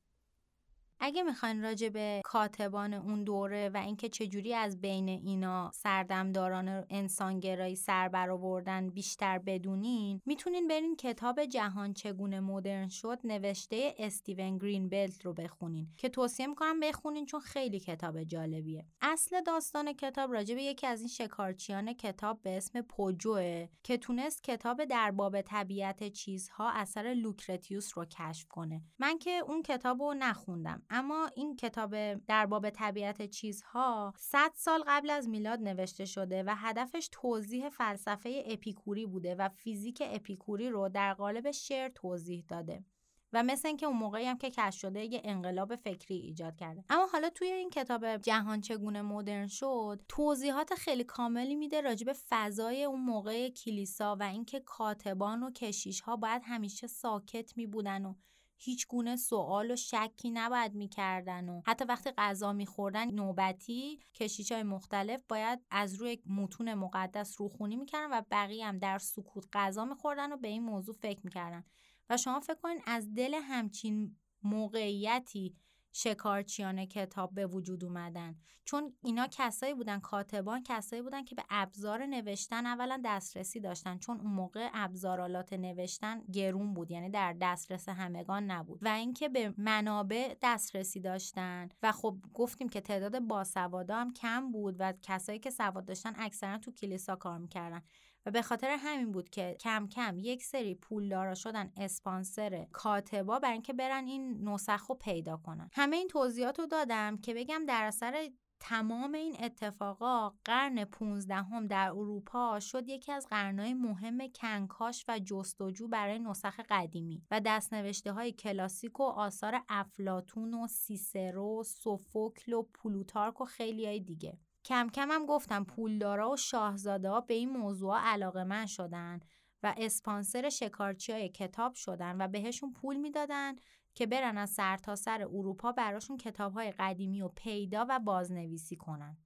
اگه 1.01 1.23
می‌خواین 1.23 1.63
راجع 1.63 1.89
به 1.89 2.21
کاتبان 2.25 2.95
اون 2.95 3.25
دوره 3.25 3.71
و 3.75 3.77
اینکه 3.77 4.09
چجوری 4.09 4.55
از 4.55 4.81
بین 4.81 5.09
اینا 5.09 5.71
سردمداران 5.75 6.85
انسانگرایی 6.91 7.77
سر 7.77 8.09
برآوردن 8.09 8.91
بیشتر 8.91 9.39
بدونین 9.39 10.21
می‌تونین 10.27 10.69
برین 10.69 10.97
کتاب 10.97 11.45
جهان 11.45 11.93
چگونه 11.93 12.41
مدرن 12.41 12.89
شد 12.89 13.19
نوشته 13.25 13.95
استیون 13.99 14.59
گرین 14.59 14.89
بلت 14.89 15.27
رو 15.27 15.33
بخونین 15.33 15.89
که 15.97 16.09
توصیه 16.09 16.47
می‌کنم 16.47 16.81
بخونین 16.81 17.27
چون 17.27 17.41
خیلی 17.41 17.81
کتاب 17.81 18.23
جالبیه. 18.25 18.87
اصل 19.01 19.43
داستان 19.43 19.93
کتاب 19.93 20.33
راجع 20.33 20.55
به 20.55 20.63
یکی 20.63 20.87
از 20.87 21.01
این 21.01 21.09
شکارچیان 21.09 21.93
کتاب 21.93 22.43
به 22.43 22.57
اسم 22.57 22.81
پوجوه 22.81 23.69
که 23.83 23.97
تونست 23.97 24.43
کتاب 24.43 24.85
در 24.85 25.11
باب 25.11 25.41
طبیعت 25.41 26.09
چیزها 26.09 26.71
اثر 26.71 27.15
لوکرتیوس 27.15 27.99
رو 27.99 28.05
کشف 28.05 28.49
کنه. 28.49 28.83
من 28.99 29.19
که 29.19 29.31
اون 29.31 29.63
کتاب 29.63 30.03
رو 30.03 30.15
نخوندم. 30.19 30.83
اما 30.91 31.31
این 31.35 31.57
کتاب 31.57 32.15
در 32.15 32.47
باب 32.47 32.71
طبیعت 32.71 33.23
چیزها 33.31 34.15
100 34.19 34.53
سال 34.55 34.85
قبل 34.87 35.11
از 35.11 35.29
میلاد 35.29 35.61
نوشته 35.61 36.05
شده 36.05 36.43
و 36.43 36.55
هدفش 36.57 37.09
توضیح 37.13 37.69
فلسفه 37.69 38.43
اپیکوری 38.47 39.07
بوده 39.07 39.35
و 39.35 39.49
فیزیک 39.49 40.03
اپیکوری 40.07 40.71
رو 40.71 40.89
در 40.89 41.15
قالب 41.15 41.51
شعر 41.51 41.89
توضیح 41.89 42.45
داده 42.49 42.85
و 43.33 43.43
مثل 43.43 43.69
اینکه 43.69 43.87
اون 43.87 43.97
موقعی 43.97 44.25
هم 44.25 44.39
که 44.39 44.51
کشف 44.51 44.81
شده 44.81 45.05
یه 45.05 45.21
انقلاب 45.25 45.77
فکری 45.77 46.17
ایجاد 46.17 46.57
کرده. 46.57 46.85
اما 46.91 47.07
حالا 47.13 47.31
توی 47.31 47.49
این 47.49 47.71
کتاب 47.71 48.17
جهان 48.17 48.61
چگونه 48.61 49.03
مدرن 49.03 49.47
شد 49.47 50.01
توضیحات 50.09 50.75
خیلی 50.75 51.05
کاملی 51.05 51.57
میده 51.57 51.81
راجع 51.81 52.07
به 52.07 52.15
فضای 52.29 52.85
اون 52.85 53.01
موقع 53.01 53.49
کلیسا 53.49 54.17
و 54.21 54.23
اینکه 54.23 54.61
کاتبان 54.61 55.43
و 55.43 55.51
کشیش 55.51 56.01
ها 56.01 56.17
باید 56.17 56.43
همیشه 56.45 56.87
ساکت 56.87 57.57
می 57.57 57.67
بودن 57.67 58.05
و 58.05 58.15
هیچ 58.59 58.87
گونه 58.87 59.17
سوال 59.17 59.71
و 59.71 59.77
شکی 59.77 60.31
نباید 60.31 60.75
می‌کردن 60.75 61.49
و 61.49 61.63
حتی 61.67 61.85
وقتی 61.85 62.11
غذا 62.11 62.53
میخوردن 62.53 63.11
نوبتی 63.11 64.01
کشیش 64.15 64.53
های 64.53 64.63
مختلف 64.63 65.23
باید 65.29 65.59
از 65.71 65.95
روی 65.95 66.23
متون 66.27 66.75
مقدس 66.75 67.41
روخونی 67.41 67.77
می‌کردن 67.77 68.19
و 68.19 68.23
بقیه 68.31 68.67
هم 68.67 68.79
در 68.79 68.99
سکوت 68.99 69.45
غذا 69.53 69.85
میخوردن 69.85 70.33
و 70.33 70.37
به 70.37 70.49
این 70.49 70.63
موضوع 70.63 70.95
فکر 70.95 71.21
می‌کردن. 71.25 71.65
و 72.11 72.17
شما 72.17 72.41
فکر 72.41 72.61
کنین 72.63 72.81
از 72.87 73.15
دل 73.15 73.35
همچین 73.35 74.17
موقعیتی 74.43 75.57
شکارچیان 75.99 76.85
کتاب 76.85 77.35
به 77.35 77.47
وجود 77.47 77.85
اومدن. 77.85 78.37
چون 78.65 78.93
اینا 79.03 79.27
کسایی 79.31 79.75
بودن 79.75 80.01
کاتبان 80.01 80.63
کسایی 80.63 81.03
بودن 81.03 81.25
که 81.25 81.35
به 81.35 81.45
ابزار 81.51 82.07
نوشتن 82.07 82.67
اولا 82.67 83.01
دسترسی 83.05 83.61
داشتن. 83.61 83.99
چون 83.99 84.21
اون 84.21 84.31
موقع 84.31 84.69
ابزارالات 84.75 85.53
نوشتن 85.53 86.23
گرون 86.33 86.75
بود 86.75 86.91
یعنی 86.91 87.11
در 87.11 87.37
دسترس 87.41 87.89
همگان 87.89 88.51
نبود. 88.51 88.79
و 88.83 88.89
اینکه 88.89 89.29
به 89.29 89.55
منابع 89.59 90.35
دسترسی 90.43 91.01
داشتن. 91.01 91.69
و 91.83 91.93
خب 91.93 92.17
گفتیم 92.35 92.69
که 92.69 92.81
تعداد 92.81 93.19
باسوادا 93.19 93.97
هم 93.97 94.13
کم 94.13 94.53
بود 94.53 94.77
و 94.79 94.93
کسایی 95.03 95.39
که 95.39 95.51
سواد 95.51 95.85
داشتن 95.85 96.13
اکثرا 96.17 96.59
تو 96.59 96.73
کلیسا 96.73 97.17
کار 97.17 97.39
می‌کردن. 97.39 97.83
و 98.27 98.31
به 98.31 98.43
خاطر 98.43 98.77
همین 98.79 99.13
بود 99.13 99.31
که 99.31 99.57
کم 99.61 99.89
کم 99.89 100.19
یک 100.19 100.45
سری 100.45 100.75
پولدارا 100.75 101.35
شدن 101.35 101.73
اسپانسر 101.77 102.67
کاتبا 102.73 103.39
برای 103.39 103.53
اینکه 103.53 103.73
برن 103.73 104.05
این 104.07 104.49
نسخ 104.49 104.87
رو 104.87 104.95
پیدا 104.95 105.37
کنن. 105.37 105.71
همه 105.73 105.97
این 105.97 106.09
توضیحات 106.09 106.59
رو 106.59 106.67
دادم 106.67 107.17
که 107.17 107.35
بگم 107.35 107.65
در 107.67 107.85
اثر 107.85 108.31
تمام 108.61 109.13
این 109.13 109.37
اتفاقا 109.41 110.33
قرن 110.45 110.85
15 110.85 111.35
هم 111.35 111.67
در 111.67 111.91
اروپا 111.91 112.61
شد 112.61 112.89
یکی 112.89 113.13
از 113.13 113.27
قرنهای 113.31 113.75
مهم 113.75 114.19
کنکاش 114.29 115.05
و 115.09 115.19
جستجو 115.19 115.89
برای 115.89 116.19
نسخ 116.19 116.61
قدیمی 116.71 117.23
و 117.31 117.41
دستنوشته 117.45 118.13
های 118.13 118.33
کلاسیک 118.33 119.01
و 119.01 119.03
آثار 119.03 119.63
افلاتون 119.69 120.55
و 120.55 120.67
سیسرو، 120.67 121.63
سوفوکل 121.67 122.53
و 122.53 122.63
پلوتارک 122.63 123.41
و 123.41 123.45
خیلی 123.45 123.87
های 123.87 124.01
دیگه. 124.01 124.39
کم 124.67 124.89
کم 124.89 125.11
هم 125.11 125.27
گفتم 125.27 125.65
پولدارا 125.65 126.31
و 126.31 126.37
شاهزاده 126.37 127.11
ها 127.11 127.21
به 127.21 127.35
این 127.35 127.51
موضوع 127.51 127.99
علاقه 127.99 128.45
من 128.45 128.67
شدن 128.67 129.21
و 129.63 129.75
اسپانسر 129.77 130.49
شکارچی 130.49 131.13
های 131.13 131.29
کتاب 131.29 131.75
شدن 131.75 132.21
و 132.21 132.29
بهشون 132.29 132.73
پول 132.73 132.97
می‌دادن 132.97 133.55
که 133.95 134.07
برن 134.07 134.39
از 134.39 134.51
سرتاسر 134.51 135.19
سر 135.19 135.25
اروپا 135.25 135.73
براشون 135.73 136.17
کتاب 136.17 136.53
های 136.53 136.73
قدیمی 136.73 137.23
و 137.23 137.29
پیدا 137.29 137.87
و 137.89 137.99
بازنویسی 137.99 138.77
کنن. 138.77 139.17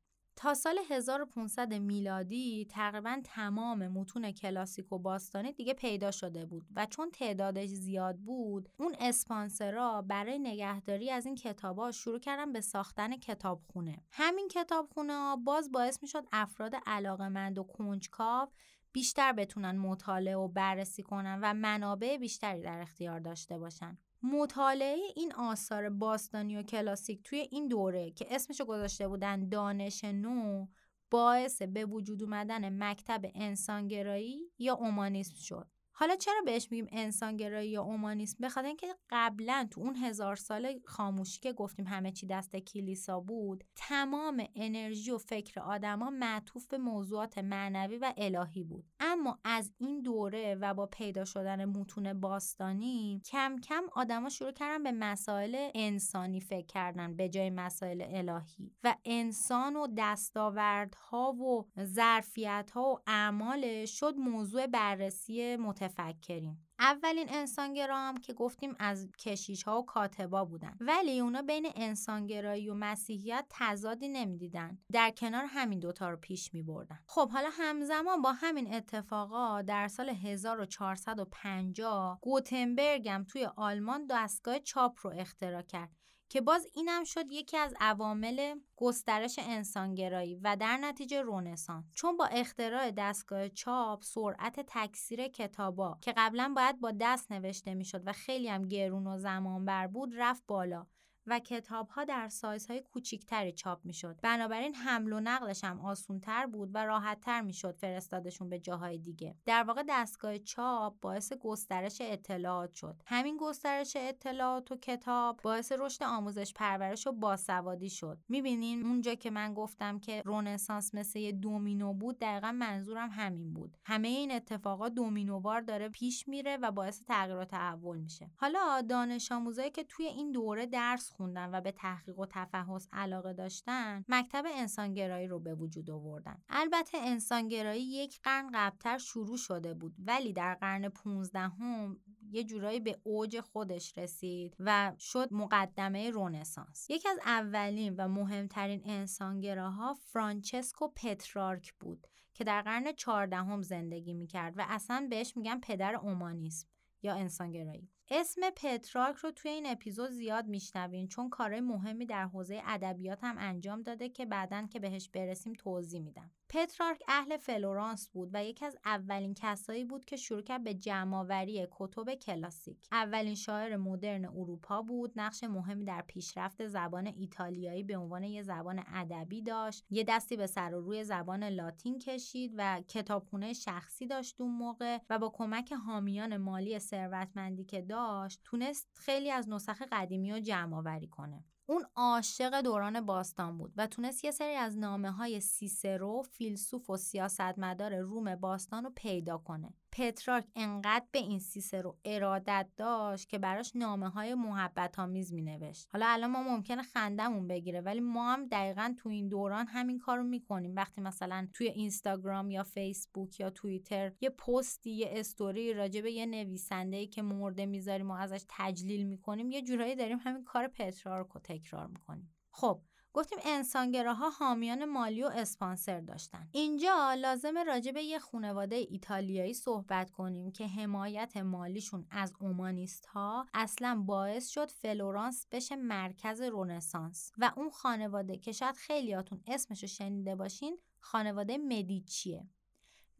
تا 0.40 0.54
سال 0.54 0.78
1500 0.90 1.74
میلادی 1.74 2.66
تقریبا 2.70 3.20
تمام 3.24 3.88
متون 3.88 4.32
کلاسیک 4.32 4.92
و 4.92 4.98
باستانی 4.98 5.52
دیگه 5.52 5.74
پیدا 5.74 6.10
شده 6.10 6.46
بود 6.46 6.66
و 6.76 6.86
چون 6.86 7.10
تعدادش 7.10 7.68
زیاد 7.68 8.16
بود 8.16 8.68
اون 8.78 8.96
اسپانسرا 9.00 10.02
برای 10.02 10.38
نگهداری 10.38 11.10
از 11.10 11.26
این 11.26 11.34
کتابا 11.34 11.90
شروع 11.90 12.18
کردن 12.18 12.52
به 12.52 12.60
ساختن 12.60 13.16
کتابخونه. 13.16 14.04
همین 14.12 14.48
کتابخونه 14.48 15.36
باز 15.44 15.72
باعث 15.72 16.02
می‌شد 16.02 16.24
افراد 16.32 16.72
علاقمند 16.86 17.58
و 17.58 17.62
کنجکاو 17.62 18.48
بیشتر 18.92 19.32
بتونن 19.32 19.76
مطالعه 19.76 20.36
و 20.36 20.48
بررسی 20.48 21.02
کنن 21.02 21.38
و 21.42 21.54
منابع 21.54 22.16
بیشتری 22.16 22.62
در 22.62 22.80
اختیار 22.80 23.20
داشته 23.20 23.58
باشن. 23.58 23.98
مطالعه 24.22 24.98
این 25.16 25.32
آثار 25.32 25.88
باستانی 25.88 26.56
و 26.56 26.62
کلاسیک 26.62 27.22
توی 27.22 27.38
این 27.38 27.68
دوره 27.68 28.10
که 28.10 28.26
اسمشو 28.30 28.64
گذاشته 28.64 29.08
بودن 29.08 29.48
دانش 29.48 30.04
نو 30.04 30.66
باعث 31.10 31.62
به 31.62 31.84
وجود 31.84 32.22
اومدن 32.22 32.82
مکتب 32.82 33.20
انسانگرایی 33.34 34.52
یا 34.58 34.74
اومانیسم 34.74 35.36
شد. 35.36 35.68
حالا 36.00 36.16
چرا 36.16 36.40
بهش 36.44 36.68
میگیم 36.70 36.86
انسانگرایی 36.92 37.70
یا 37.70 37.82
اومانیسم؟ 37.82 38.36
بخاطر 38.42 38.66
اینکه 38.66 38.86
قبلا 39.10 39.68
تو 39.70 39.80
اون 39.80 39.96
هزار 39.96 40.36
سال 40.36 40.80
خاموشی 40.84 41.40
که 41.40 41.52
گفتیم 41.52 41.86
همه 41.86 42.12
چی 42.12 42.26
دست 42.26 42.56
کلیسا 42.56 43.20
بود 43.20 43.64
تمام 43.76 44.44
انرژی 44.56 45.10
و 45.10 45.18
فکر 45.18 45.60
آدما 45.60 46.10
معطوف 46.10 46.66
به 46.66 46.78
موضوعات 46.78 47.38
معنوی 47.38 47.98
و 47.98 48.12
الهی 48.16 48.62
بود. 48.62 48.84
اما 49.00 49.38
از 49.44 49.72
این 49.78 50.02
دوره 50.02 50.54
و 50.54 50.74
با 50.74 50.86
پیدا 50.86 51.24
شدن 51.24 51.64
متون 51.64 52.20
باستانی 52.20 53.22
کم 53.30 53.56
کم 53.58 53.82
آدما 53.92 54.28
شروع 54.28 54.52
کردن 54.52 54.82
به 54.82 54.92
مسائل 54.92 55.70
انسانی 55.74 56.40
فکر 56.40 56.66
کردن 56.66 57.16
به 57.16 57.28
جای 57.28 57.50
مسائل 57.50 58.04
الهی. 58.08 58.72
و 58.84 58.96
انسان 59.04 59.76
و 59.76 59.86
دستاوردها 59.96 61.32
و 61.32 61.66
ظرفیتها 61.84 62.82
و 62.82 62.98
اعمالش 63.06 64.00
شد 64.00 64.14
موضوع 64.16 64.66
بررسی 64.66 65.56
متفکرین 65.98 66.56
اولین 66.78 67.26
انسانگرا 67.30 67.98
هم 67.98 68.16
که 68.16 68.32
گفتیم 68.32 68.76
از 68.78 69.08
کشیش 69.18 69.62
ها 69.62 69.78
و 69.78 69.84
کاتبا 69.84 70.44
بودن. 70.44 70.76
ولی 70.80 71.20
اونا 71.20 71.42
بین 71.42 71.66
انسانگرایی 71.74 72.68
و 72.68 72.74
مسیحیت 72.74 73.46
تضادی 73.50 74.08
نمی‌دیدن. 74.08 74.78
در 74.92 75.10
کنار 75.10 75.44
همین 75.48 75.78
دوتا 75.78 76.10
رو 76.10 76.16
پیش 76.16 76.54
می 76.54 76.62
بردن 76.62 76.98
خب 77.06 77.30
حالا 77.30 77.48
همزمان 77.52 78.22
با 78.22 78.32
همین 78.32 78.74
اتفاقا 78.74 79.62
در 79.62 79.88
سال 79.88 80.08
1450 80.08 82.18
گوتنبرگ 82.22 83.08
هم 83.08 83.24
توی 83.24 83.48
آلمان 83.56 84.06
دستگاه 84.10 84.58
چاپ 84.58 84.98
رو 85.02 85.12
اختراع 85.16 85.62
کرد. 85.62 85.99
که 86.30 86.40
باز 86.40 86.66
اینم 86.74 87.04
شد 87.04 87.32
یکی 87.32 87.56
از 87.56 87.74
عوامل 87.80 88.54
گسترش 88.76 89.38
انسانگرایی 89.42 90.34
و 90.34 90.56
در 90.60 90.76
نتیجه 90.76 91.22
رونسانس 91.22 91.84
چون 91.94 92.16
با 92.16 92.24
اختراع 92.24 92.90
دستگاه 92.90 93.48
چاپ 93.48 94.02
سرعت 94.02 94.60
تکثیر 94.66 95.28
کتابا 95.28 95.98
که 96.00 96.14
قبلا 96.16 96.52
باید 96.56 96.80
با 96.80 96.92
دست 97.00 97.32
نوشته 97.32 97.74
می‌شد 97.74 98.02
و 98.06 98.12
خیلی 98.12 98.48
هم 98.48 98.68
گرون 98.68 99.06
و 99.06 99.18
زمان 99.18 99.64
بر 99.64 99.86
بود 99.86 100.12
رفت 100.16 100.44
بالا. 100.46 100.86
و 101.30 101.38
کتاب 101.38 101.88
ها 101.88 102.04
در 102.04 102.28
سایزهای 102.28 102.80
کوچیکتری 102.80 103.52
چاپ 103.52 103.80
می‌شد. 103.84 104.18
بنابراین 104.22 104.74
حمل 104.74 105.12
و 105.12 105.20
نقلش 105.20 105.64
هم 105.64 105.80
آسونتر 105.80 106.46
بود 106.46 106.70
و 106.74 106.84
راحتتر 106.84 107.40
می‌شد 107.40 107.76
فرستادشون 107.76 108.48
به 108.48 108.58
جاهای 108.58 108.98
دیگه. 108.98 109.36
در 109.46 109.62
واقع 109.62 109.82
دستگاه 109.88 110.38
چاپ 110.38 111.00
باعث 111.00 111.32
گسترش 111.32 111.98
اطلاعات 112.00 112.74
شد. 112.74 113.02
همین 113.06 113.36
گسترش 113.40 113.96
اطلاعات 113.96 114.72
و 114.72 114.76
کتاب 114.76 115.40
باعث 115.42 115.72
رشد 115.78 116.02
آموزش 116.02 116.52
پرورش 116.54 117.06
و 117.06 117.12
باسوادی 117.12 117.90
شد. 117.90 118.18
می‌بینین 118.28 118.86
اونجا 118.86 119.14
که 119.14 119.30
من 119.30 119.54
گفتم 119.54 119.98
که 119.98 120.22
رونسانس 120.22 120.94
مثل 120.94 121.18
یه 121.18 121.32
دومینو 121.32 121.92
بود 121.94 122.18
دقیقا 122.18 122.52
منظورم 122.52 123.08
همین 123.12 123.52
بود. 123.52 123.76
همه 123.84 124.08
این 124.08 124.32
اتفاقات 124.32 124.92
دومینووار 124.92 125.60
داره 125.60 125.88
پیش 125.88 126.28
میره 126.28 126.56
و 126.56 126.70
باعث 126.70 127.04
تغییر 127.04 127.36
و 127.36 127.44
تحول 127.44 127.98
میشه. 127.98 128.30
حالا 128.36 128.80
دانش 128.88 129.32
آموزایی 129.32 129.70
که 129.70 129.84
توی 129.84 130.06
این 130.06 130.32
دوره 130.32 130.66
درس 130.66 131.12
خوندن 131.20 131.54
و 131.54 131.60
به 131.60 131.72
تحقیق 131.72 132.18
و 132.18 132.26
تفحص 132.26 132.88
علاقه 132.92 133.32
داشتن 133.32 134.04
مکتب 134.08 134.44
انسانگرایی 134.54 135.26
رو 135.26 135.40
به 135.40 135.54
وجود 135.54 135.90
آوردن. 135.90 136.42
البته 136.48 136.98
انسانگرایی 136.98 137.82
یک 137.82 138.20
قرن 138.22 138.50
قبلتر 138.54 138.98
شروع 138.98 139.36
شده 139.36 139.74
بود 139.74 139.94
ولی 139.98 140.32
در 140.32 140.54
قرن 140.54 140.88
15 140.88 141.38
هم 141.38 141.96
یه 142.30 142.44
جورایی 142.44 142.80
به 142.80 143.00
اوج 143.02 143.40
خودش 143.40 143.98
رسید 143.98 144.56
و 144.58 144.92
شد 144.98 145.32
مقدمه 145.32 146.10
رونسانس 146.10 146.90
یکی 146.90 147.08
از 147.08 147.18
اولین 147.24 147.94
و 147.96 148.08
مهمترین 148.08 148.82
انسانگراها 148.84 149.94
فرانچسکو 149.94 150.88
پترارک 150.88 151.72
بود 151.80 152.06
که 152.34 152.44
در 152.44 152.62
قرن 152.62 152.92
14 152.92 153.36
هم 153.36 153.62
زندگی 153.62 154.14
می‌کرد 154.14 154.54
و 154.58 154.64
اصلا 154.68 155.06
بهش 155.10 155.36
میگن 155.36 155.60
پدر 155.60 155.96
اومانیسم 155.96 156.68
یا 157.02 157.14
انسانگرایی. 157.14 157.88
اسم 158.12 158.50
پترارک 158.56 159.16
رو 159.16 159.30
توی 159.30 159.50
این 159.50 159.66
اپیزود 159.66 160.10
زیاد 160.10 160.46
میشنوین 160.46 161.08
چون 161.08 161.30
کارهای 161.30 161.60
مهمی 161.60 162.06
در 162.06 162.24
حوزه 162.26 162.62
ادبیات 162.66 163.18
هم 163.24 163.36
انجام 163.38 163.82
داده 163.82 164.08
که 164.08 164.26
بعدا 164.26 164.66
که 164.66 164.80
بهش 164.80 165.08
برسیم 165.08 165.52
توضیح 165.52 166.00
میدم. 166.00 166.30
پترارک 166.52 167.02
اهل 167.08 167.36
فلورانس 167.36 168.08
بود 168.08 168.30
و 168.32 168.44
یکی 168.44 168.64
از 168.64 168.76
اولین 168.84 169.34
کسایی 169.34 169.84
بود 169.84 170.04
که 170.04 170.16
شروع 170.16 170.42
کرد 170.42 170.64
به 170.64 170.74
جمعآوری 170.74 171.66
کتب 171.70 172.14
کلاسیک. 172.14 172.88
اولین 172.92 173.34
شاعر 173.34 173.76
مدرن 173.76 174.24
اروپا 174.24 174.82
بود، 174.82 175.12
نقش 175.16 175.44
مهمی 175.44 175.84
در 175.84 176.04
پیشرفت 176.06 176.66
زبان 176.66 177.06
ایتالیایی 177.06 177.82
به 177.82 177.96
عنوان 177.96 178.24
یه 178.24 178.42
زبان 178.42 178.82
ادبی 178.94 179.42
داشت. 179.42 179.84
یه 179.90 180.04
دستی 180.04 180.36
به 180.36 180.46
سر 180.46 180.74
و 180.74 180.80
روی 180.80 181.04
زبان 181.04 181.44
لاتین 181.44 181.98
کشید 181.98 182.54
و 182.56 182.80
کتابخونه 182.88 183.52
شخصی 183.52 184.06
داشت 184.06 184.40
اون 184.40 184.54
موقع 184.54 184.98
و 185.10 185.18
با 185.18 185.28
کمک 185.28 185.72
حامیان 185.72 186.36
مالی 186.36 186.78
ثروتمندی 186.78 187.64
که 187.64 187.82
داشت، 187.82 188.40
تونست 188.44 188.88
خیلی 188.94 189.30
از 189.30 189.48
نسخ 189.48 189.82
قدیمی 189.92 190.32
رو 190.32 190.40
جمع 190.40 190.76
آوری 190.76 191.08
کنه. 191.08 191.44
اون 191.70 191.86
عاشق 191.96 192.60
دوران 192.60 193.00
باستان 193.00 193.58
بود 193.58 193.72
و 193.76 193.86
تونست 193.86 194.24
یه 194.24 194.30
سری 194.30 194.54
از 194.54 194.78
نامه 194.78 195.10
های 195.10 195.40
سیسرو، 195.40 196.22
فیلسوف 196.22 196.90
و 196.90 196.96
سیاستمدار 196.96 197.98
روم 197.98 198.36
باستان 198.36 198.84
رو 198.84 198.90
پیدا 198.96 199.38
کنه. 199.38 199.74
پترارک 199.92 200.44
انقدر 200.56 201.04
به 201.12 201.18
این 201.18 201.38
سیسرو 201.38 201.96
ارادت 202.04 202.68
داشت 202.76 203.28
که 203.28 203.38
براش 203.38 203.72
نامه 203.74 204.08
های 204.08 204.34
محبت 204.34 204.98
آمیز 204.98 205.32
می 205.32 205.42
نوشت. 205.42 205.88
حالا 205.92 206.06
الان 206.08 206.30
ما 206.30 206.42
ممکنه 206.42 206.82
خندمون 206.82 207.48
بگیره 207.48 207.80
ولی 207.80 208.00
ما 208.00 208.32
هم 208.32 208.46
دقیقا 208.46 208.94
تو 208.98 209.08
این 209.08 209.28
دوران 209.28 209.66
همین 209.66 209.98
کارو 209.98 210.22
می‌کنیم 210.22 210.76
وقتی 210.76 211.00
مثلا 211.00 211.48
توی 211.52 211.68
اینستاگرام 211.68 212.50
یا 212.50 212.62
فیسبوک 212.62 213.40
یا 213.40 213.50
توییتر 213.50 214.12
یه 214.20 214.30
پستی 214.30 214.90
یه 214.90 215.08
استوری 215.10 215.74
راجع 215.74 216.00
به 216.00 216.12
یه 216.12 216.26
نویسنده 216.26 216.96
ای 216.96 217.06
که 217.06 217.22
مرده 217.22 217.66
می‌ذاریم 217.66 218.10
و 218.10 218.14
ازش 218.14 218.44
تجلیل 218.48 219.06
می‌کنیم 219.06 219.50
یه 219.50 219.62
جورایی 219.62 219.94
داریم 219.94 220.18
همین 220.18 220.44
کار 220.44 220.68
پترارک 220.68 221.36
تکرار 221.60 221.86
می‌کنیم. 221.86 222.34
خب 222.50 222.82
گفتیم 223.12 223.38
انسانگراها 223.44 224.30
حامیان 224.30 224.84
مالی 224.84 225.22
و 225.22 225.26
اسپانسر 225.26 226.00
داشتن. 226.00 226.48
اینجا 226.52 227.14
لازم 227.14 227.58
راجع 227.58 227.92
به 227.92 228.02
یه 228.02 228.18
خانواده 228.18 228.76
ایتالیایی 228.76 229.54
صحبت 229.54 230.10
کنیم 230.10 230.52
که 230.52 230.66
حمایت 230.66 231.36
مالیشون 231.36 232.06
از 232.10 232.32
اومانیست 232.40 233.06
ها 233.06 233.46
اصلا 233.54 234.02
باعث 234.06 234.48
شد 234.48 234.70
فلورانس 234.70 235.46
بشه 235.50 235.76
مرکز 235.76 236.40
رونسانس 236.40 237.32
و 237.38 237.52
اون 237.56 237.70
خانواده 237.70 238.38
که 238.38 238.52
شاید 238.52 238.76
خیلیاتون 238.76 239.42
اسمشو 239.46 239.86
شنیده 239.86 240.36
باشین 240.36 240.78
خانواده 241.00 241.58
مدیچیه. 241.58 242.48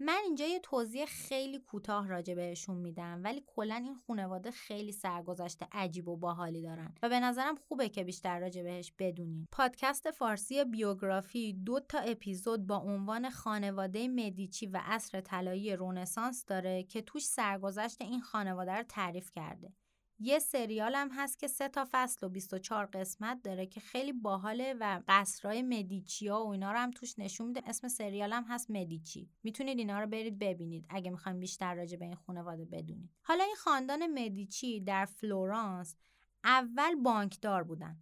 من 0.02 0.18
اینجا 0.24 0.46
یه 0.46 0.58
توضیح 0.58 1.04
خیلی 1.04 1.58
کوتاه 1.58 2.08
راجع 2.08 2.34
بهشون 2.34 2.76
میدم 2.76 3.20
ولی 3.24 3.44
کلا 3.46 3.74
این 3.74 3.94
خانواده 3.94 4.50
خیلی 4.50 4.92
سرگذشت 4.92 5.58
عجیب 5.72 6.08
و 6.08 6.16
باحالی 6.16 6.62
دارن 6.62 6.94
و 7.02 7.08
به 7.08 7.20
نظرم 7.20 7.56
خوبه 7.56 7.88
که 7.88 8.04
بیشتر 8.04 8.38
راجع 8.38 8.62
بهش 8.62 8.92
بدونین. 8.98 9.48
پادکست 9.52 10.10
فارسی 10.10 10.64
بیوگرافی 10.64 11.52
دو 11.52 11.80
تا 11.80 11.98
اپیزود 11.98 12.66
با 12.66 12.76
عنوان 12.76 13.30
خانواده 13.30 14.08
مدیچی 14.08 14.66
و 14.66 14.80
عصر 14.84 15.20
طلایی 15.20 15.76
رونسانس 15.76 16.44
داره 16.44 16.82
که 16.82 17.02
توش 17.02 17.24
سرگذشت 17.24 18.02
این 18.02 18.20
خانواده 18.20 18.72
رو 18.72 18.82
تعریف 18.82 19.30
کرده. 19.30 19.72
یه 20.22 20.38
سریال 20.38 20.94
هم 20.94 21.10
هست 21.12 21.38
که 21.38 21.46
سه 21.48 21.68
تا 21.68 21.88
فصل 21.90 22.26
و 22.26 22.28
24 22.28 22.86
قسمت 22.86 23.42
داره 23.42 23.66
که 23.66 23.80
خیلی 23.80 24.12
باحاله 24.12 24.74
و 24.80 25.02
قصرهای 25.08 25.62
مدیچیا 25.62 26.44
و 26.44 26.48
اینا 26.48 26.72
رو 26.72 26.78
هم 26.78 26.90
توش 26.90 27.18
نشون 27.18 27.46
میده. 27.46 27.62
اسم 27.66 27.88
سریال 27.88 28.32
هم 28.32 28.44
هست 28.48 28.70
مدیچی. 28.70 29.30
می‌تونید 29.42 29.78
اینا 29.78 30.00
رو 30.00 30.06
برید 30.06 30.38
ببینید 30.38 30.86
اگه 30.88 31.10
می‌خواین 31.10 31.40
بیشتر 31.40 31.74
راجع 31.74 31.96
به 31.96 32.04
این 32.04 32.14
خانواده 32.14 32.64
بدونید. 32.64 33.10
حالا 33.22 33.44
این 33.44 33.56
خاندان 33.56 34.06
مدیچی 34.06 34.80
در 34.80 35.04
فلورانس 35.04 35.96
اول 36.44 36.94
بانکدار 36.94 37.62
بودن. 37.62 37.96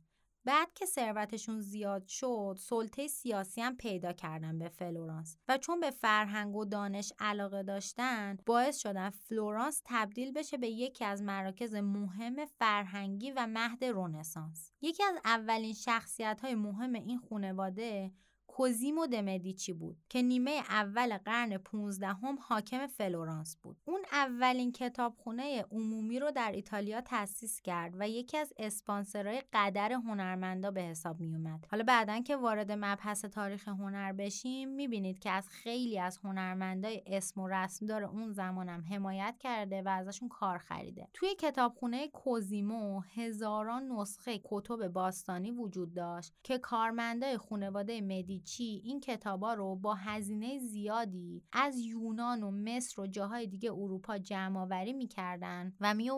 بعد 0.44 0.72
که 0.74 0.86
ثروتشون 0.86 1.60
زیاد 1.60 2.06
شد 2.06 2.56
سلطه 2.60 3.06
سیاسی 3.06 3.60
هم 3.60 3.76
پیدا 3.76 4.12
کردن 4.12 4.58
به 4.58 4.68
فلورانس 4.68 5.36
و 5.48 5.58
چون 5.58 5.80
به 5.80 5.90
فرهنگ 5.90 6.56
و 6.56 6.64
دانش 6.64 7.12
علاقه 7.18 7.62
داشتن 7.62 8.36
باعث 8.46 8.78
شدن 8.78 9.10
فلورانس 9.10 9.82
تبدیل 9.84 10.32
بشه 10.32 10.56
به 10.56 10.68
یکی 10.68 11.04
از 11.04 11.22
مراکز 11.22 11.74
مهم 11.74 12.46
فرهنگی 12.46 13.30
و 13.30 13.46
مهد 13.46 13.84
رنسانس 13.84 14.72
یکی 14.80 15.02
از 15.02 15.16
اولین 15.24 15.74
شخصیت 15.74 16.40
های 16.40 16.54
مهم 16.54 16.92
این 16.92 17.18
خانواده 17.18 18.12
کوزیمو 18.48 19.06
دمدیچی 19.06 19.72
بود 19.72 19.96
که 20.08 20.22
نیمه 20.22 20.50
اول 20.50 21.16
قرن 21.16 21.58
15 21.58 22.06
هم 22.06 22.38
حاکم 22.40 22.86
فلورانس 22.86 23.56
بود. 23.56 23.76
اون 23.84 24.00
اولین 24.12 24.72
کتابخونه 24.72 25.64
عمومی 25.70 26.18
رو 26.18 26.30
در 26.30 26.52
ایتالیا 26.52 27.00
تأسیس 27.00 27.60
کرد 27.60 27.94
و 27.98 28.08
یکی 28.08 28.36
از 28.36 28.52
اسپانسرهای 28.56 29.42
قدر 29.52 29.92
هنرمندا 29.92 30.70
به 30.70 30.80
حساب 30.80 31.20
می 31.20 31.34
اومد. 31.34 31.66
حالا 31.70 31.84
بعدا 31.84 32.20
که 32.20 32.36
وارد 32.36 32.72
مبحث 32.72 33.24
تاریخ 33.24 33.68
هنر 33.68 34.12
بشیم 34.12 34.68
می‌بینید 34.68 35.18
که 35.18 35.30
از 35.30 35.48
خیلی 35.48 35.98
از 35.98 36.18
هنرمندای 36.24 37.02
اسم 37.06 37.40
و 37.40 37.48
رسمدار 37.48 38.04
اون 38.04 38.32
زمانم 38.32 38.84
حمایت 38.90 39.34
کرده 39.38 39.82
و 39.82 39.88
ازشون 39.88 40.28
کار 40.28 40.58
خریده. 40.58 41.08
توی 41.14 41.34
کتابخونه 41.34 42.08
کوزیمو 42.08 43.00
هزاران 43.00 43.92
نسخه 43.92 44.40
کتب 44.44 44.88
باستانی 44.88 45.50
وجود 45.50 45.94
داشت 45.94 46.32
که 46.42 46.58
کارمندای 46.58 47.38
خانواده 47.38 48.00
مدی 48.00 48.37
مدیچی 48.38 48.82
این 48.84 49.00
کتابا 49.00 49.54
رو 49.54 49.76
با 49.76 49.94
هزینه 49.94 50.58
زیادی 50.58 51.42
از 51.52 51.78
یونان 51.78 52.42
و 52.42 52.50
مصر 52.50 53.02
و 53.02 53.06
جاهای 53.06 53.46
دیگه 53.46 53.72
اروپا 53.72 54.18
جمع 54.18 54.60
آوری 54.60 54.92
می‌کردن 54.92 55.72
و 55.80 55.94
می 55.94 56.10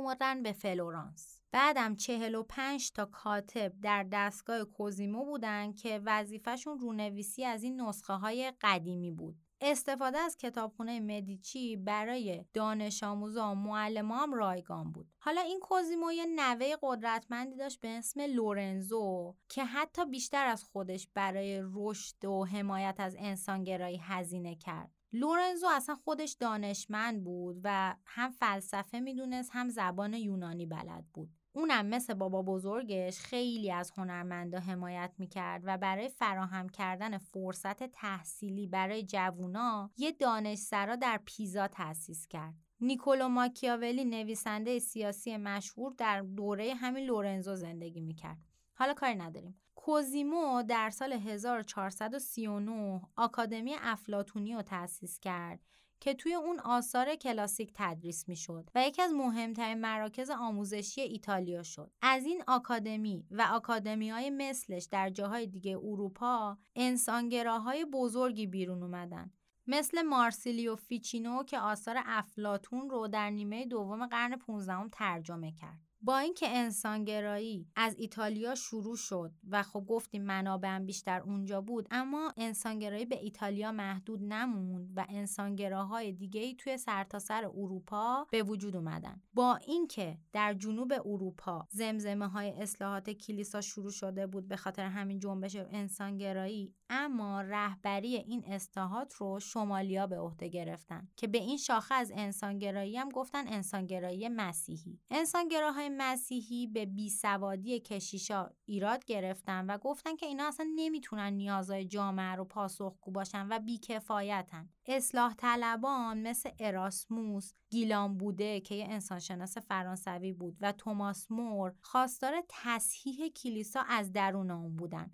به 0.42 0.52
فلورانس. 0.52 1.40
بعدم 1.52 1.96
45 1.96 2.92
تا 2.92 3.04
کاتب 3.04 3.72
در 3.82 4.06
دستگاه 4.12 4.64
کوزیمو 4.64 5.24
بودن 5.24 5.72
که 5.72 6.00
وظیفهشون 6.04 6.78
رونویسی 6.78 7.44
از 7.44 7.62
این 7.62 7.80
نسخه 7.80 8.12
های 8.12 8.52
قدیمی 8.60 9.10
بود. 9.10 9.36
استفاده 9.60 10.18
از 10.18 10.36
کتابخونه 10.36 11.00
مدیچی 11.00 11.76
برای 11.76 12.44
دانش 12.54 13.02
آموزا 13.02 13.50
و 13.50 13.54
معلمان 13.54 14.32
رایگان 14.32 14.92
بود. 14.92 15.08
حالا 15.18 15.40
این 15.40 15.60
کوزیمو 15.60 16.12
یه 16.12 16.26
نوه 16.26 16.76
قدرتمندی 16.82 17.56
داشت 17.56 17.80
به 17.80 17.88
اسم 17.88 18.20
لورنزو 18.20 19.34
که 19.48 19.64
حتی 19.64 20.06
بیشتر 20.06 20.46
از 20.46 20.64
خودش 20.64 21.08
برای 21.14 21.62
رشد 21.74 22.24
و 22.24 22.44
حمایت 22.44 22.96
از 22.98 23.16
انسانگرایی 23.18 24.00
هزینه 24.02 24.56
کرد. 24.56 24.90
لورنزو 25.12 25.66
اصلا 25.70 25.94
خودش 25.94 26.32
دانشمند 26.32 27.24
بود 27.24 27.60
و 27.64 27.96
هم 28.06 28.30
فلسفه 28.30 29.00
می‌دونست 29.00 29.50
هم 29.52 29.68
زبان 29.68 30.14
یونانی 30.14 30.66
بلد 30.66 31.04
بود. 31.14 31.39
اونم 31.52 31.86
مثل 31.86 32.14
بابا 32.14 32.42
بزرگش 32.42 33.18
خیلی 33.18 33.72
از 33.72 33.92
هنرمندا 33.96 34.58
حمایت 34.58 35.12
می‌کرد 35.18 35.62
و 35.64 35.78
برای 35.78 36.08
فراهم 36.08 36.68
کردن 36.68 37.18
فرصت 37.18 37.82
تحصیلی 37.82 38.66
برای 38.66 39.02
جوونا 39.02 39.90
یه 39.96 40.12
دانشسرا 40.12 40.96
در 40.96 41.20
پیزا 41.24 41.68
تأسیس 41.68 42.26
کرد. 42.26 42.54
نیکولو 42.80 43.28
ماکیاولی 43.28 44.04
نویسنده 44.04 44.78
سیاسی 44.78 45.36
مشهور 45.36 45.94
در 45.98 46.20
دوره 46.20 46.74
همین 46.74 47.06
لورنزو 47.06 47.54
زندگی 47.54 48.00
می‌کرد. 48.00 48.38
حالا 48.74 48.94
کاری 48.94 49.14
نداریم. 49.14 49.60
کوزیمو 49.74 50.62
در 50.62 50.90
سال 50.90 51.12
1439 51.12 53.00
آکادمی 53.16 53.74
افلاتونی 53.80 54.54
رو 54.54 54.62
تأسیس 54.62 55.18
کرد 55.20 55.60
که 56.00 56.14
توی 56.14 56.34
اون 56.34 56.60
آثار 56.60 57.14
کلاسیک 57.14 57.70
تدریس 57.74 58.28
می‌شد 58.28 58.70
و 58.74 58.86
یکی 58.86 59.02
از 59.02 59.12
مهمترین 59.12 59.80
مراکز 59.80 60.30
آموزشی 60.30 61.00
ایتالیا 61.00 61.62
شد. 61.62 61.90
از 62.02 62.24
این 62.24 62.42
آکادمی 62.46 63.26
و 63.30 63.48
آکادمی 63.52 64.10
های 64.10 64.30
مثلش 64.30 64.84
در 64.84 65.10
جاهای 65.10 65.46
دیگه 65.46 65.76
اروپا 65.76 66.58
انسانگراهای 66.76 67.84
بزرگی 67.84 68.46
بیرون 68.46 68.82
اومدن. 68.82 69.30
مثل 69.66 70.02
مارسیلیو 70.02 70.76
فیچینو 70.76 71.44
که 71.44 71.58
آثار 71.58 71.96
افلاتون 72.06 72.90
رو 72.90 73.08
در 73.08 73.30
نیمه 73.30 73.66
دوم 73.66 74.06
قرن 74.06 74.36
15 74.36 74.88
ترجمه 74.92 75.52
کرد. 75.52 75.89
با 76.02 76.18
اینکه 76.18 76.46
انسانگرایی 76.48 77.66
از 77.76 77.94
ایتالیا 77.98 78.54
شروع 78.54 78.96
شد 78.96 79.32
و 79.50 79.62
خب 79.62 79.84
گفتیم 79.88 80.22
منابع 80.22 80.68
هم 80.68 80.86
بیشتر 80.86 81.20
اونجا 81.20 81.60
بود 81.60 81.88
اما 81.90 82.32
انسانگرایی 82.36 83.04
به 83.04 83.16
ایتالیا 83.16 83.72
محدود 83.72 84.22
نموند 84.22 84.92
و 84.96 85.06
انسانگراهای 85.08 86.12
دیگه 86.12 86.40
ای 86.40 86.54
توی 86.54 86.78
سرتاسر 86.78 87.30
سر 87.30 87.46
اروپا 87.46 88.26
به 88.30 88.42
وجود 88.42 88.76
اومدن. 88.76 89.22
با 89.34 89.56
اینکه 89.56 90.18
در 90.32 90.54
جنوب 90.54 90.92
اروپا 90.92 91.66
زمزمه 91.70 92.28
های 92.28 92.50
اصلاحات 92.50 93.10
کلیسا 93.10 93.60
شروع 93.60 93.90
شده 93.90 94.26
بود 94.26 94.48
به 94.48 94.56
خاطر 94.56 94.84
همین 94.84 95.18
جنبش 95.18 95.56
انسانگرایی 95.56 96.74
اما 96.92 97.40
رهبری 97.40 98.16
این 98.16 98.44
اصلاحات 98.46 99.14
رو 99.14 99.40
شمالیا 99.40 100.06
به 100.06 100.18
عهده 100.18 100.48
گرفتن 100.48 101.08
که 101.16 101.26
به 101.26 101.38
این 101.38 101.56
شاخه 101.56 101.94
از 101.94 102.12
انسانگرایی 102.14 102.96
هم 102.96 103.08
گفتن 103.08 103.48
انسانگرایی 103.48 104.28
مسیحی. 104.28 105.00
انسانگراهای 105.10 105.88
مسیحی 105.88 106.66
به 106.66 106.86
بیسوادی 106.86 107.80
کشیشا 107.80 108.50
ایراد 108.64 109.04
گرفتن 109.04 109.66
و 109.66 109.78
گفتن 109.78 110.16
که 110.16 110.26
اینا 110.26 110.48
اصلا 110.48 110.72
نمی‌تونن 110.74 111.32
نیازهای 111.32 111.84
جامعه 111.84 112.34
رو 112.34 112.44
پاسخگو 112.44 113.10
باشن 113.10 113.46
و 113.50 113.58
بیکفایتن. 113.58 114.68
اصلاح 114.86 115.34
طلبان 115.34 116.22
مثل 116.22 116.50
اراسموس 116.58 117.52
گیلان 117.70 118.16
بوده 118.16 118.60
که 118.60 118.74
یه 118.74 118.84
انسانشناس 118.84 119.58
فرانسوی 119.58 120.32
بود 120.32 120.56
و 120.60 120.72
توماس 120.72 121.30
مور 121.30 121.74
خواستار 121.80 122.44
تصحیح 122.48 123.28
کلیسا 123.28 123.80
از 123.88 124.12
درون 124.12 124.50
اون 124.50 124.76
بودن. 124.76 125.10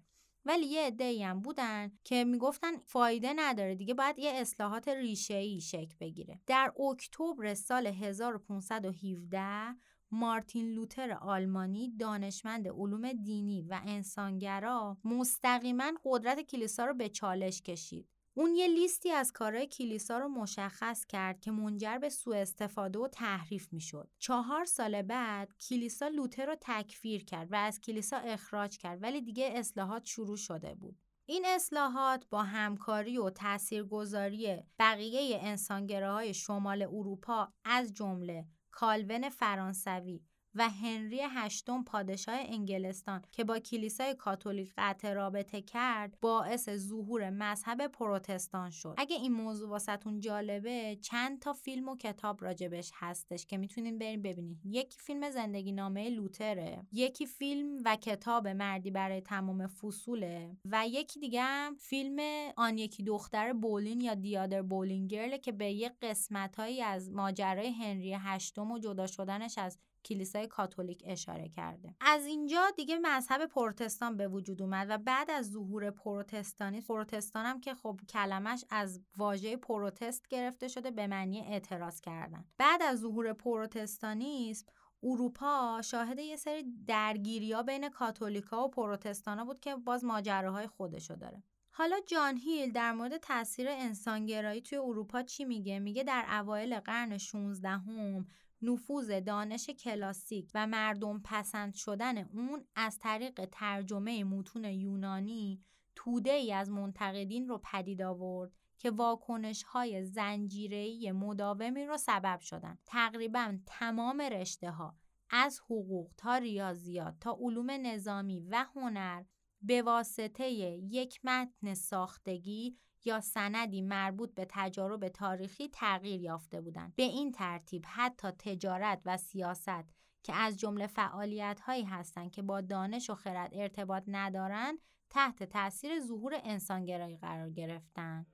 ولی 0.46 0.66
یه 0.66 0.86
عده‌ای 0.86 1.22
هم 1.22 1.40
بودن 1.40 1.92
که 2.04 2.24
می‌گفتن 2.24 2.76
فایده 2.76 3.32
نداره 3.36 3.74
دیگه 3.74 3.94
باید 3.94 4.18
یه 4.18 4.30
اصلاحات 4.30 4.88
ریشه‌ای 4.88 5.60
شکل 5.60 5.94
بگیره 6.00 6.40
در 6.46 6.72
اکتبر 6.90 7.54
سال 7.54 7.86
1517 7.86 9.76
مارتین 10.10 10.70
لوتر 10.74 11.12
آلمانی 11.12 11.92
دانشمند 11.98 12.68
علوم 12.68 13.12
دینی 13.12 13.62
و 13.62 13.80
انسانگرا 13.86 14.98
مستقیما 15.04 15.92
قدرت 16.04 16.40
کلیسا 16.40 16.84
رو 16.84 16.94
به 16.94 17.08
چالش 17.08 17.62
کشید. 17.62 18.15
اون 18.38 18.54
یه 18.54 18.68
لیستی 18.68 19.10
از 19.10 19.32
کارهای 19.32 19.66
کلیسا 19.66 20.18
رو 20.18 20.28
مشخص 20.28 21.04
کرد 21.04 21.40
که 21.40 21.50
منجر 21.50 21.98
به 21.98 22.08
سوء 22.08 22.36
استفاده 22.36 22.98
و 22.98 23.08
تحریف 23.08 23.72
می‌شد. 23.72 24.10
چهار 24.18 24.64
سال 24.64 25.02
بعد 25.02 25.54
کلیسا 25.60 26.08
لوتر 26.08 26.46
رو 26.46 26.56
تکفیر 26.60 27.24
کرد 27.24 27.52
و 27.52 27.56
از 27.56 27.80
کلیسا 27.80 28.16
اخراج 28.16 28.78
کرد 28.78 29.02
ولی 29.02 29.20
دیگه 29.20 29.50
اصلاحات 29.54 30.04
شروع 30.04 30.36
شده 30.36 30.74
بود. 30.74 30.98
این 31.26 31.44
اصلاحات 31.46 32.26
با 32.30 32.42
همکاری 32.42 33.18
و 33.18 33.30
تاثیرگذاری 33.30 34.62
بقیه 34.78 35.38
انسانگراهای 35.42 36.34
شمال 36.34 36.82
اروپا 36.82 37.52
از 37.64 37.94
جمله 37.94 38.46
کالون 38.70 39.28
فرانسوی 39.28 40.20
و 40.56 40.68
هنری 40.68 41.20
هشتم 41.20 41.84
پادشاه 41.84 42.38
انگلستان 42.38 43.22
که 43.32 43.44
با 43.44 43.58
کلیسای 43.58 44.14
کاتولیک 44.14 44.72
قطع 44.78 45.12
رابطه 45.12 45.62
کرد 45.62 46.18
باعث 46.20 46.70
ظهور 46.70 47.30
مذهب 47.30 47.86
پروتستان 47.86 48.70
شد. 48.70 48.94
اگه 48.98 49.16
این 49.16 49.32
موضوع 49.32 49.68
واسهتون 49.68 50.20
جالبه 50.20 50.98
چند 51.00 51.40
تا 51.40 51.52
فیلم 51.52 51.88
و 51.88 51.96
کتاب 51.96 52.44
راجبش 52.44 52.90
هستش 52.94 53.46
که 53.46 53.58
می‌تونین 53.58 53.98
برین 53.98 54.22
ببینید 54.22 54.60
یکی 54.64 54.98
فیلم 55.00 55.30
زندگی 55.30 55.72
نامه 55.72 56.10
لوتره 56.10 56.86
یکی 56.92 57.26
فیلم 57.26 57.82
و 57.84 57.96
کتاب 57.96 58.48
مردی 58.48 58.90
برای 58.90 59.20
تمام 59.20 59.66
فصوله 59.66 60.56
و 60.64 60.84
یکی 60.88 61.20
دیگه 61.20 61.42
هم 61.42 61.74
فیلم 61.74 62.18
آن 62.56 62.78
یکی 62.78 63.02
دختر 63.02 63.52
بولین 63.52 64.00
یا 64.00 64.14
دیادر 64.14 64.62
بولین 64.62 65.06
گرله 65.06 65.38
که 65.38 65.52
به 65.52 65.72
یه 65.72 65.92
قسمتهایی 66.02 66.82
از 66.82 67.10
ماجرای 67.10 67.72
هنری 67.72 68.14
هشتم 68.14 68.70
و 68.70 68.78
جدا 68.78 69.06
شدنش 69.06 69.58
از 69.58 69.78
کلیسای 70.06 70.46
کاتولیک 70.46 71.02
اشاره 71.06 71.48
کرده. 71.48 71.94
از 72.00 72.26
اینجا 72.26 72.70
دیگه 72.76 72.98
مذهب 72.98 73.46
پروتستان 73.46 74.16
به 74.16 74.28
وجود 74.28 74.62
اومد 74.62 74.86
و 74.90 74.98
بعد 74.98 75.30
از 75.30 75.50
ظهور 75.50 75.90
پروتستانی 75.90 76.80
پروتستان 76.80 77.46
هم 77.46 77.60
که 77.60 77.74
خب 77.74 78.00
کلمش 78.08 78.64
از 78.70 79.00
واژه 79.16 79.56
پروتست 79.56 80.28
گرفته 80.28 80.68
شده 80.68 80.90
به 80.90 81.06
معنی 81.06 81.40
اعتراض 81.40 82.00
کردن. 82.00 82.44
بعد 82.58 82.82
از 82.82 83.00
ظهور 83.00 83.32
پروتستانیسم 83.32 84.66
اروپا 85.02 85.82
شاهد 85.84 86.18
یه 86.18 86.36
سری 86.36 86.64
درگیری 86.86 87.52
ها 87.52 87.62
بین 87.62 87.88
کاتولیکا 87.88 88.64
و 88.64 88.70
پروتستانا 88.70 89.44
بود 89.44 89.60
که 89.60 89.76
باز 89.76 90.04
ماجراهای 90.04 90.66
خودشو 90.66 91.14
داره. 91.14 91.42
حالا 91.70 91.96
جان 92.06 92.36
هیل 92.36 92.72
در 92.72 92.92
مورد 92.92 93.16
تاثیر 93.16 93.68
انسانگرایی 93.70 94.60
توی 94.60 94.78
اروپا 94.78 95.22
چی 95.22 95.44
میگه؟ 95.44 95.78
میگه 95.78 96.02
در 96.02 96.24
اوایل 96.30 96.80
قرن 96.80 97.18
16 97.18 97.68
هم 97.68 98.26
نفوذ 98.62 99.20
دانش 99.20 99.70
کلاسیک 99.70 100.50
و 100.54 100.66
مردم 100.66 101.20
پسند 101.24 101.74
شدن 101.74 102.18
اون 102.18 102.64
از 102.74 102.98
طریق 102.98 103.48
ترجمه 103.52 104.24
متون 104.24 104.64
یونانی 104.64 105.64
توده 105.94 106.32
ای 106.32 106.52
از 106.52 106.70
منتقدین 106.70 107.48
رو 107.48 107.60
پدید 107.72 108.02
آورد 108.02 108.52
که 108.78 108.90
واکنش 108.90 109.62
های 109.62 110.04
زنجیری 110.04 111.12
مداومی 111.12 111.86
رو 111.86 111.96
سبب 111.96 112.40
شدن. 112.40 112.78
تقریبا 112.86 113.58
تمام 113.66 114.20
رشته 114.20 114.70
ها 114.70 114.96
از 115.30 115.60
حقوق 115.60 116.10
تا 116.16 116.36
ریاضیات 116.36 117.14
تا 117.20 117.38
علوم 117.40 117.70
نظامی 117.70 118.40
و 118.40 118.66
هنر 118.74 119.22
به 119.66 119.82
واسطه 119.82 120.48
یک 120.50 121.20
متن 121.24 121.74
ساختگی 121.74 122.76
یا 123.04 123.20
سندی 123.20 123.82
مربوط 123.82 124.34
به 124.34 124.46
تجارب 124.50 125.08
تاریخی 125.08 125.68
تغییر 125.68 126.20
یافته 126.20 126.60
بودند. 126.60 126.92
به 126.96 127.02
این 127.02 127.32
ترتیب 127.32 127.84
حتی 127.86 128.30
تجارت 128.30 129.02
و 129.04 129.16
سیاست 129.16 129.84
که 130.22 130.34
از 130.34 130.58
جمله 130.58 130.86
فعالیت 130.86 131.60
هایی 131.60 131.84
هستند 131.84 132.30
که 132.30 132.42
با 132.42 132.60
دانش 132.60 133.10
و 133.10 133.14
خرد 133.14 133.50
ارتباط 133.52 134.02
ندارند 134.06 134.78
تحت 135.10 135.42
تاثیر 135.42 136.00
ظهور 136.00 136.40
انسانگرایی 136.44 137.16
قرار 137.16 137.50
گرفتند. 137.50 138.26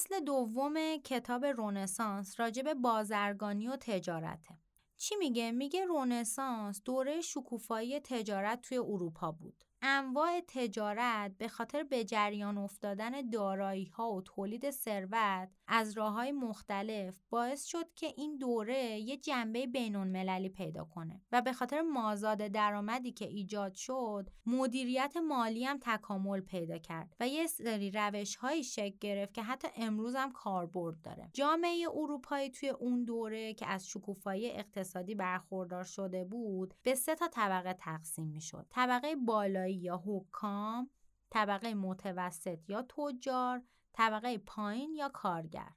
فصل 0.00 0.20
دوم 0.20 0.96
کتاب 1.04 1.44
رونسانس 1.44 2.40
راجع 2.40 2.62
به 2.62 2.74
بازرگانی 2.74 3.68
و 3.68 3.76
تجارته. 3.76 4.58
چی 4.96 5.16
میگه؟ 5.16 5.52
میگه 5.52 5.84
رونسانس 5.84 6.82
دوره 6.84 7.20
شکوفایی 7.20 8.00
تجارت 8.00 8.60
توی 8.60 8.78
اروپا 8.78 9.32
بود. 9.32 9.64
انواع 9.82 10.40
تجارت 10.48 11.32
به 11.38 11.48
خاطر 11.48 11.82
به 11.82 12.04
جریان 12.04 12.58
افتادن 12.58 13.30
دارایی 13.30 13.84
ها 13.84 14.12
و 14.12 14.22
تولید 14.22 14.70
ثروت 14.70 15.48
از 15.72 15.96
راه 15.96 16.12
های 16.12 16.32
مختلف 16.32 17.20
باعث 17.30 17.64
شد 17.64 17.94
که 17.94 18.06
این 18.16 18.38
دوره 18.38 19.00
یه 19.00 19.16
جنبه 19.16 19.66
بینون 19.66 20.08
مللی 20.08 20.48
پیدا 20.48 20.84
کنه 20.84 21.22
و 21.32 21.42
به 21.42 21.52
خاطر 21.52 21.80
مازاد 21.80 22.38
درآمدی 22.38 23.12
که 23.12 23.24
ایجاد 23.24 23.74
شد 23.74 24.30
مدیریت 24.46 25.16
مالی 25.28 25.64
هم 25.64 25.78
تکامل 25.82 26.40
پیدا 26.40 26.78
کرد 26.78 27.16
و 27.20 27.28
یه 27.28 27.46
سری 27.46 27.90
روش 27.90 28.36
هایی 28.36 28.64
شکل 28.64 28.96
گرفت 29.00 29.34
که 29.34 29.42
حتی 29.42 29.68
امروز 29.76 30.16
هم 30.16 30.32
کاربرد 30.32 31.00
داره. 31.02 31.30
جامعه 31.32 31.86
اروپایی 31.94 32.50
توی 32.50 32.68
اون 32.68 33.04
دوره 33.04 33.54
که 33.54 33.66
از 33.66 33.88
شکوفایی 33.88 34.50
اقتصادی 34.50 35.14
برخوردار 35.14 35.84
شده 35.84 36.24
بود 36.24 36.74
به 36.82 36.94
سه 36.94 37.14
تا 37.14 37.28
طبقه 37.28 37.72
تقسیم 37.72 38.26
می‌شد. 38.26 38.66
طبقه 38.70 39.16
بالایی 39.16 39.76
یا 39.76 40.02
حکام 40.06 40.90
طبقه 41.30 41.74
متوسط 41.74 42.58
یا 42.68 42.82
تجار 42.82 43.62
طبقه 43.92 44.38
پایین 44.38 44.94
یا 44.94 45.08
کارگر 45.08 45.72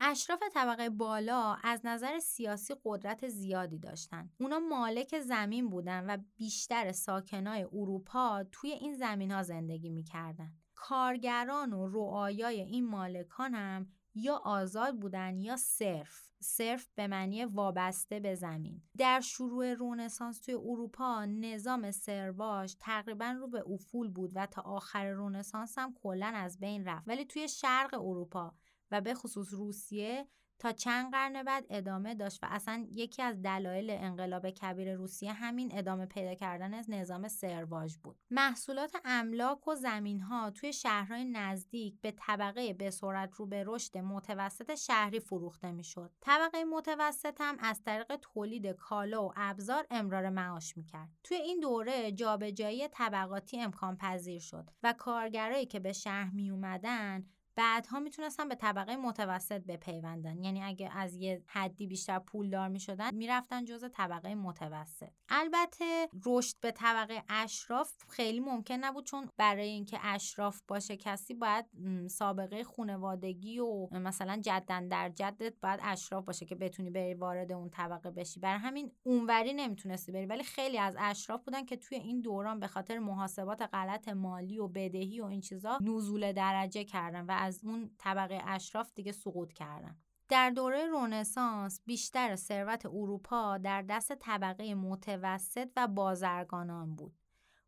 اشراف 0.00 0.42
طبقه 0.54 0.90
بالا 0.90 1.56
از 1.62 1.80
نظر 1.84 2.18
سیاسی 2.18 2.74
قدرت 2.84 3.28
زیادی 3.28 3.78
داشتن. 3.78 4.30
اونا 4.40 4.58
مالک 4.58 5.20
زمین 5.20 5.70
بودن 5.70 6.06
و 6.06 6.18
بیشتر 6.36 6.92
ساکنای 6.92 7.62
اروپا 7.62 8.44
توی 8.52 8.70
این 8.70 8.94
زمین 8.94 9.30
ها 9.30 9.42
زندگی 9.42 9.90
می‌کردن. 9.90 10.52
کارگران 10.74 11.72
و 11.72 11.88
رعایای 11.88 12.60
این 12.60 12.86
مالکان 12.86 13.54
هم 13.54 13.92
یا 14.14 14.40
آزاد 14.44 14.98
بودن 14.98 15.38
یا 15.38 15.56
صرف. 15.56 16.30
صرف 16.42 16.88
به 16.94 17.06
معنی 17.06 17.44
وابسته 17.44 18.20
به 18.20 18.34
زمین. 18.34 18.82
در 18.98 19.20
شروع 19.20 19.74
رونسانس 19.74 20.40
توی 20.40 20.54
اروپا 20.54 21.24
نظام 21.24 21.90
سرواش 21.90 22.76
تقریبا 22.80 23.30
رو 23.40 23.48
به 23.48 23.64
افول 23.70 24.08
بود 24.08 24.32
و 24.34 24.46
تا 24.46 24.62
آخر 24.62 25.10
رونسانس 25.10 25.78
هم 25.78 25.94
کلا 26.02 26.26
از 26.26 26.60
بین 26.60 26.84
رفت. 26.84 27.08
ولی 27.08 27.24
توی 27.24 27.48
شرق 27.48 27.94
اروپا 27.94 28.54
و 28.90 29.00
به 29.00 29.14
خصوص 29.14 29.48
روسیه 29.52 30.28
تا 30.60 30.72
چند 30.72 31.12
قرن 31.12 31.42
بعد 31.42 31.66
ادامه 31.70 32.14
داشت 32.14 32.44
و 32.44 32.46
اصلا 32.50 32.86
یکی 32.92 33.22
از 33.22 33.42
دلایل 33.42 33.90
انقلاب 33.90 34.50
کبیر 34.50 34.94
روسیه 34.94 35.32
همین 35.32 35.70
ادامه 35.78 36.06
پیدا 36.06 36.34
کردن 36.34 36.74
از 36.74 36.90
نظام 36.90 37.28
سرواژ 37.28 37.96
بود. 37.96 38.16
محصولات 38.30 38.96
املاک 39.04 39.68
و 39.68 39.74
زمین 39.74 40.20
ها 40.20 40.50
توی 40.50 40.72
شهرهای 40.72 41.24
نزدیک 41.24 42.00
به 42.00 42.10
طبقه 42.10 42.72
به 42.72 42.90
سرعت 42.90 43.34
رو 43.34 43.46
به 43.46 43.64
رشد 43.66 43.98
متوسط 43.98 44.74
شهری 44.74 45.20
فروخته 45.20 45.72
می‌شد. 45.72 46.12
طبقه 46.20 46.64
متوسط 46.64 47.40
هم 47.40 47.56
از 47.60 47.82
طریق 47.82 48.16
تولید 48.16 48.66
کالا 48.66 49.24
و 49.24 49.32
ابزار 49.36 49.86
امرار 49.90 50.30
معاش 50.30 50.76
می‌کرد. 50.76 51.08
توی 51.24 51.36
این 51.36 51.60
دوره 51.60 52.12
جابجایی 52.12 52.88
طبقاتی 52.88 53.60
امکان 53.60 53.96
پذیر 53.96 54.40
شد 54.40 54.70
و 54.82 54.94
کارگرایی 54.98 55.66
که 55.66 55.80
به 55.80 55.92
شهر 55.92 56.30
می 56.30 56.50
اومدن 56.50 57.26
بعدها 57.60 58.00
می‌تونستن 58.00 58.48
به 58.48 58.54
طبقه 58.54 58.96
متوسط 58.96 59.60
بپیوندن. 59.60 60.44
یعنی 60.44 60.62
اگه 60.62 60.90
از 60.96 61.14
یه 61.14 61.42
حدی 61.46 61.86
بیشتر 61.86 62.18
پولدار 62.18 62.68
می‌شدن 62.68 63.14
می‌رفتن 63.14 63.64
جز 63.64 63.84
طبقه 63.92 64.34
متوسط. 64.34 65.08
البته 65.28 66.08
رشد 66.26 66.56
به 66.60 66.70
طبقه 66.70 67.22
اشراف 67.28 67.92
خیلی 68.08 68.40
ممکن 68.40 68.74
نبود 68.74 69.06
چون 69.06 69.28
برای 69.36 69.68
اینکه 69.68 69.98
اشراف 70.02 70.60
باشه 70.68 70.96
کسی 70.96 71.34
باید 71.34 71.66
سابقه 72.06 72.64
خونوادگی 72.64 73.58
و 73.58 73.88
مثلا 73.92 74.36
جدن 74.36 74.88
در 74.88 75.08
جدت 75.08 75.54
باید 75.62 75.80
اشراف 75.82 76.24
باشه 76.24 76.46
که 76.46 76.54
بتونی 76.54 76.90
بری 76.90 77.14
وارد 77.14 77.52
اون 77.52 77.70
طبقه 77.70 78.10
بشی. 78.10 78.40
برای 78.40 78.58
همین 78.58 78.92
اونوری 79.02 79.52
نمی‌تونستی 79.52 80.12
بری. 80.12 80.26
ولی 80.26 80.42
خیلی 80.42 80.78
از 80.78 80.96
اشراف 80.98 81.44
بودن 81.44 81.64
که 81.64 81.76
توی 81.76 81.98
این 81.98 82.20
دوران 82.20 82.60
به 82.60 82.66
خاطر 82.66 82.98
محاسبات 82.98 83.62
غلط 83.72 84.08
مالی 84.08 84.58
و 84.58 84.68
بدهی 84.68 85.20
و 85.20 85.24
این 85.24 85.40
چیزا 85.40 85.78
نزول 85.80 86.32
درجه 86.32 86.84
کردن 86.84 87.24
و 87.28 87.49
اون 87.64 87.90
طبقه 87.98 88.42
اشراف 88.46 88.94
دیگه 88.94 89.12
سقوط 89.12 89.52
کردن 89.52 89.96
در 90.28 90.50
دوره 90.50 90.86
رونسانس 90.86 91.80
بیشتر 91.86 92.36
ثروت 92.36 92.86
اروپا 92.86 93.58
در 93.58 93.82
دست 93.82 94.12
طبقه 94.12 94.74
متوسط 94.74 95.68
و 95.76 95.88
بازرگانان 95.88 96.96
بود. 96.96 97.16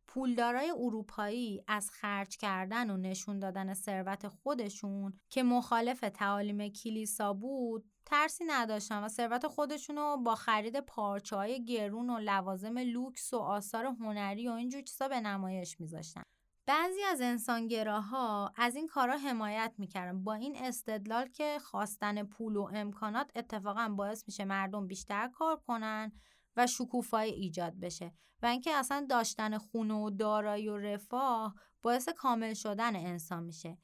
پولدارای 0.07 0.71
اروپایی 0.71 1.65
از 1.67 1.91
خرج 1.91 2.37
کردن 2.37 2.91
و 2.91 2.97
نشون 2.97 3.39
دادن 3.39 3.75
ثروت 3.75 4.29
خودشون 4.29 5.13
که 5.31 5.43
مخالف 5.43 6.01
تعالیم 6.01 6.69
کلیسا 6.69 7.33
بود 7.33 7.85
ترسی 8.07 8.45
نداشتن 8.47 9.05
و 9.05 9.09
ثروت 9.09 9.47
خودشون 9.47 9.97
رو 9.97 10.17
با 10.17 10.35
خرید 10.35 10.81
پارچه 10.81 11.37
های 11.37 11.65
گرون 11.65 12.11
و 12.11 12.19
لوازم 12.19 12.79
لوکس 12.79 13.35
و 13.35 13.39
آثار 13.39 13.85
هنری 13.85 14.49
و 14.49 14.53
اینجور 14.53 14.83
چیزا 14.83 15.09
به 15.09 15.21
نمایش 15.21 15.81
میذاشتن 15.81 16.23
بعضی 16.67 17.03
از 17.03 17.21
انسانگراها 17.21 18.53
از 18.57 18.77
این 18.77 18.87
کارا 18.87 19.17
حمایت 19.17 19.75
می‌کردن. 19.79 20.25
با 20.25 20.35
این 20.35 20.57
استدلال 20.57 21.29
که 21.29 21.59
خواستن 21.59 22.23
پول 22.23 22.57
و 22.57 22.69
امکانات 22.75 23.31
اتفاقا 23.35 23.89
باعث 23.89 24.25
میشه 24.27 24.45
مردم 24.45 24.87
بیشتر 24.87 25.29
کار 25.29 25.57
کنن 25.57 26.13
و 26.57 26.67
شکوفایی 26.67 27.33
ایجاد 27.33 27.81
بشه 27.81 28.13
و 28.43 28.47
اینکه 28.47 28.71
اصلا 28.75 29.07
داشتن 29.11 29.59
خونه 29.59 29.95
و 29.95 30.11
دارایی 30.11 30.69
و 30.69 30.77
رفاه 30.77 31.55
باعث 31.83 32.09
کامل 32.09 32.55
شدن 32.55 32.97
انسان 32.97 33.43
میشه. 33.43 33.79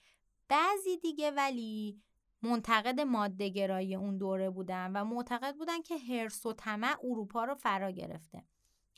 بعضی 0.48 0.96
دیگه 0.96 1.30
ولی 1.30 2.02
منتقد 2.42 3.00
مادهگرایی 3.00 3.94
اون 3.94 4.18
دوره 4.18 4.50
بودن 4.50 4.92
و 4.92 5.04
معتقد 5.04 5.56
بودن 5.56 5.82
که 5.82 5.98
هرس 5.98 6.46
و 6.46 6.52
طمع 6.52 6.96
اروپا 7.04 7.44
رو 7.44 7.54
فرا 7.54 7.90
گرفته. 7.90 8.44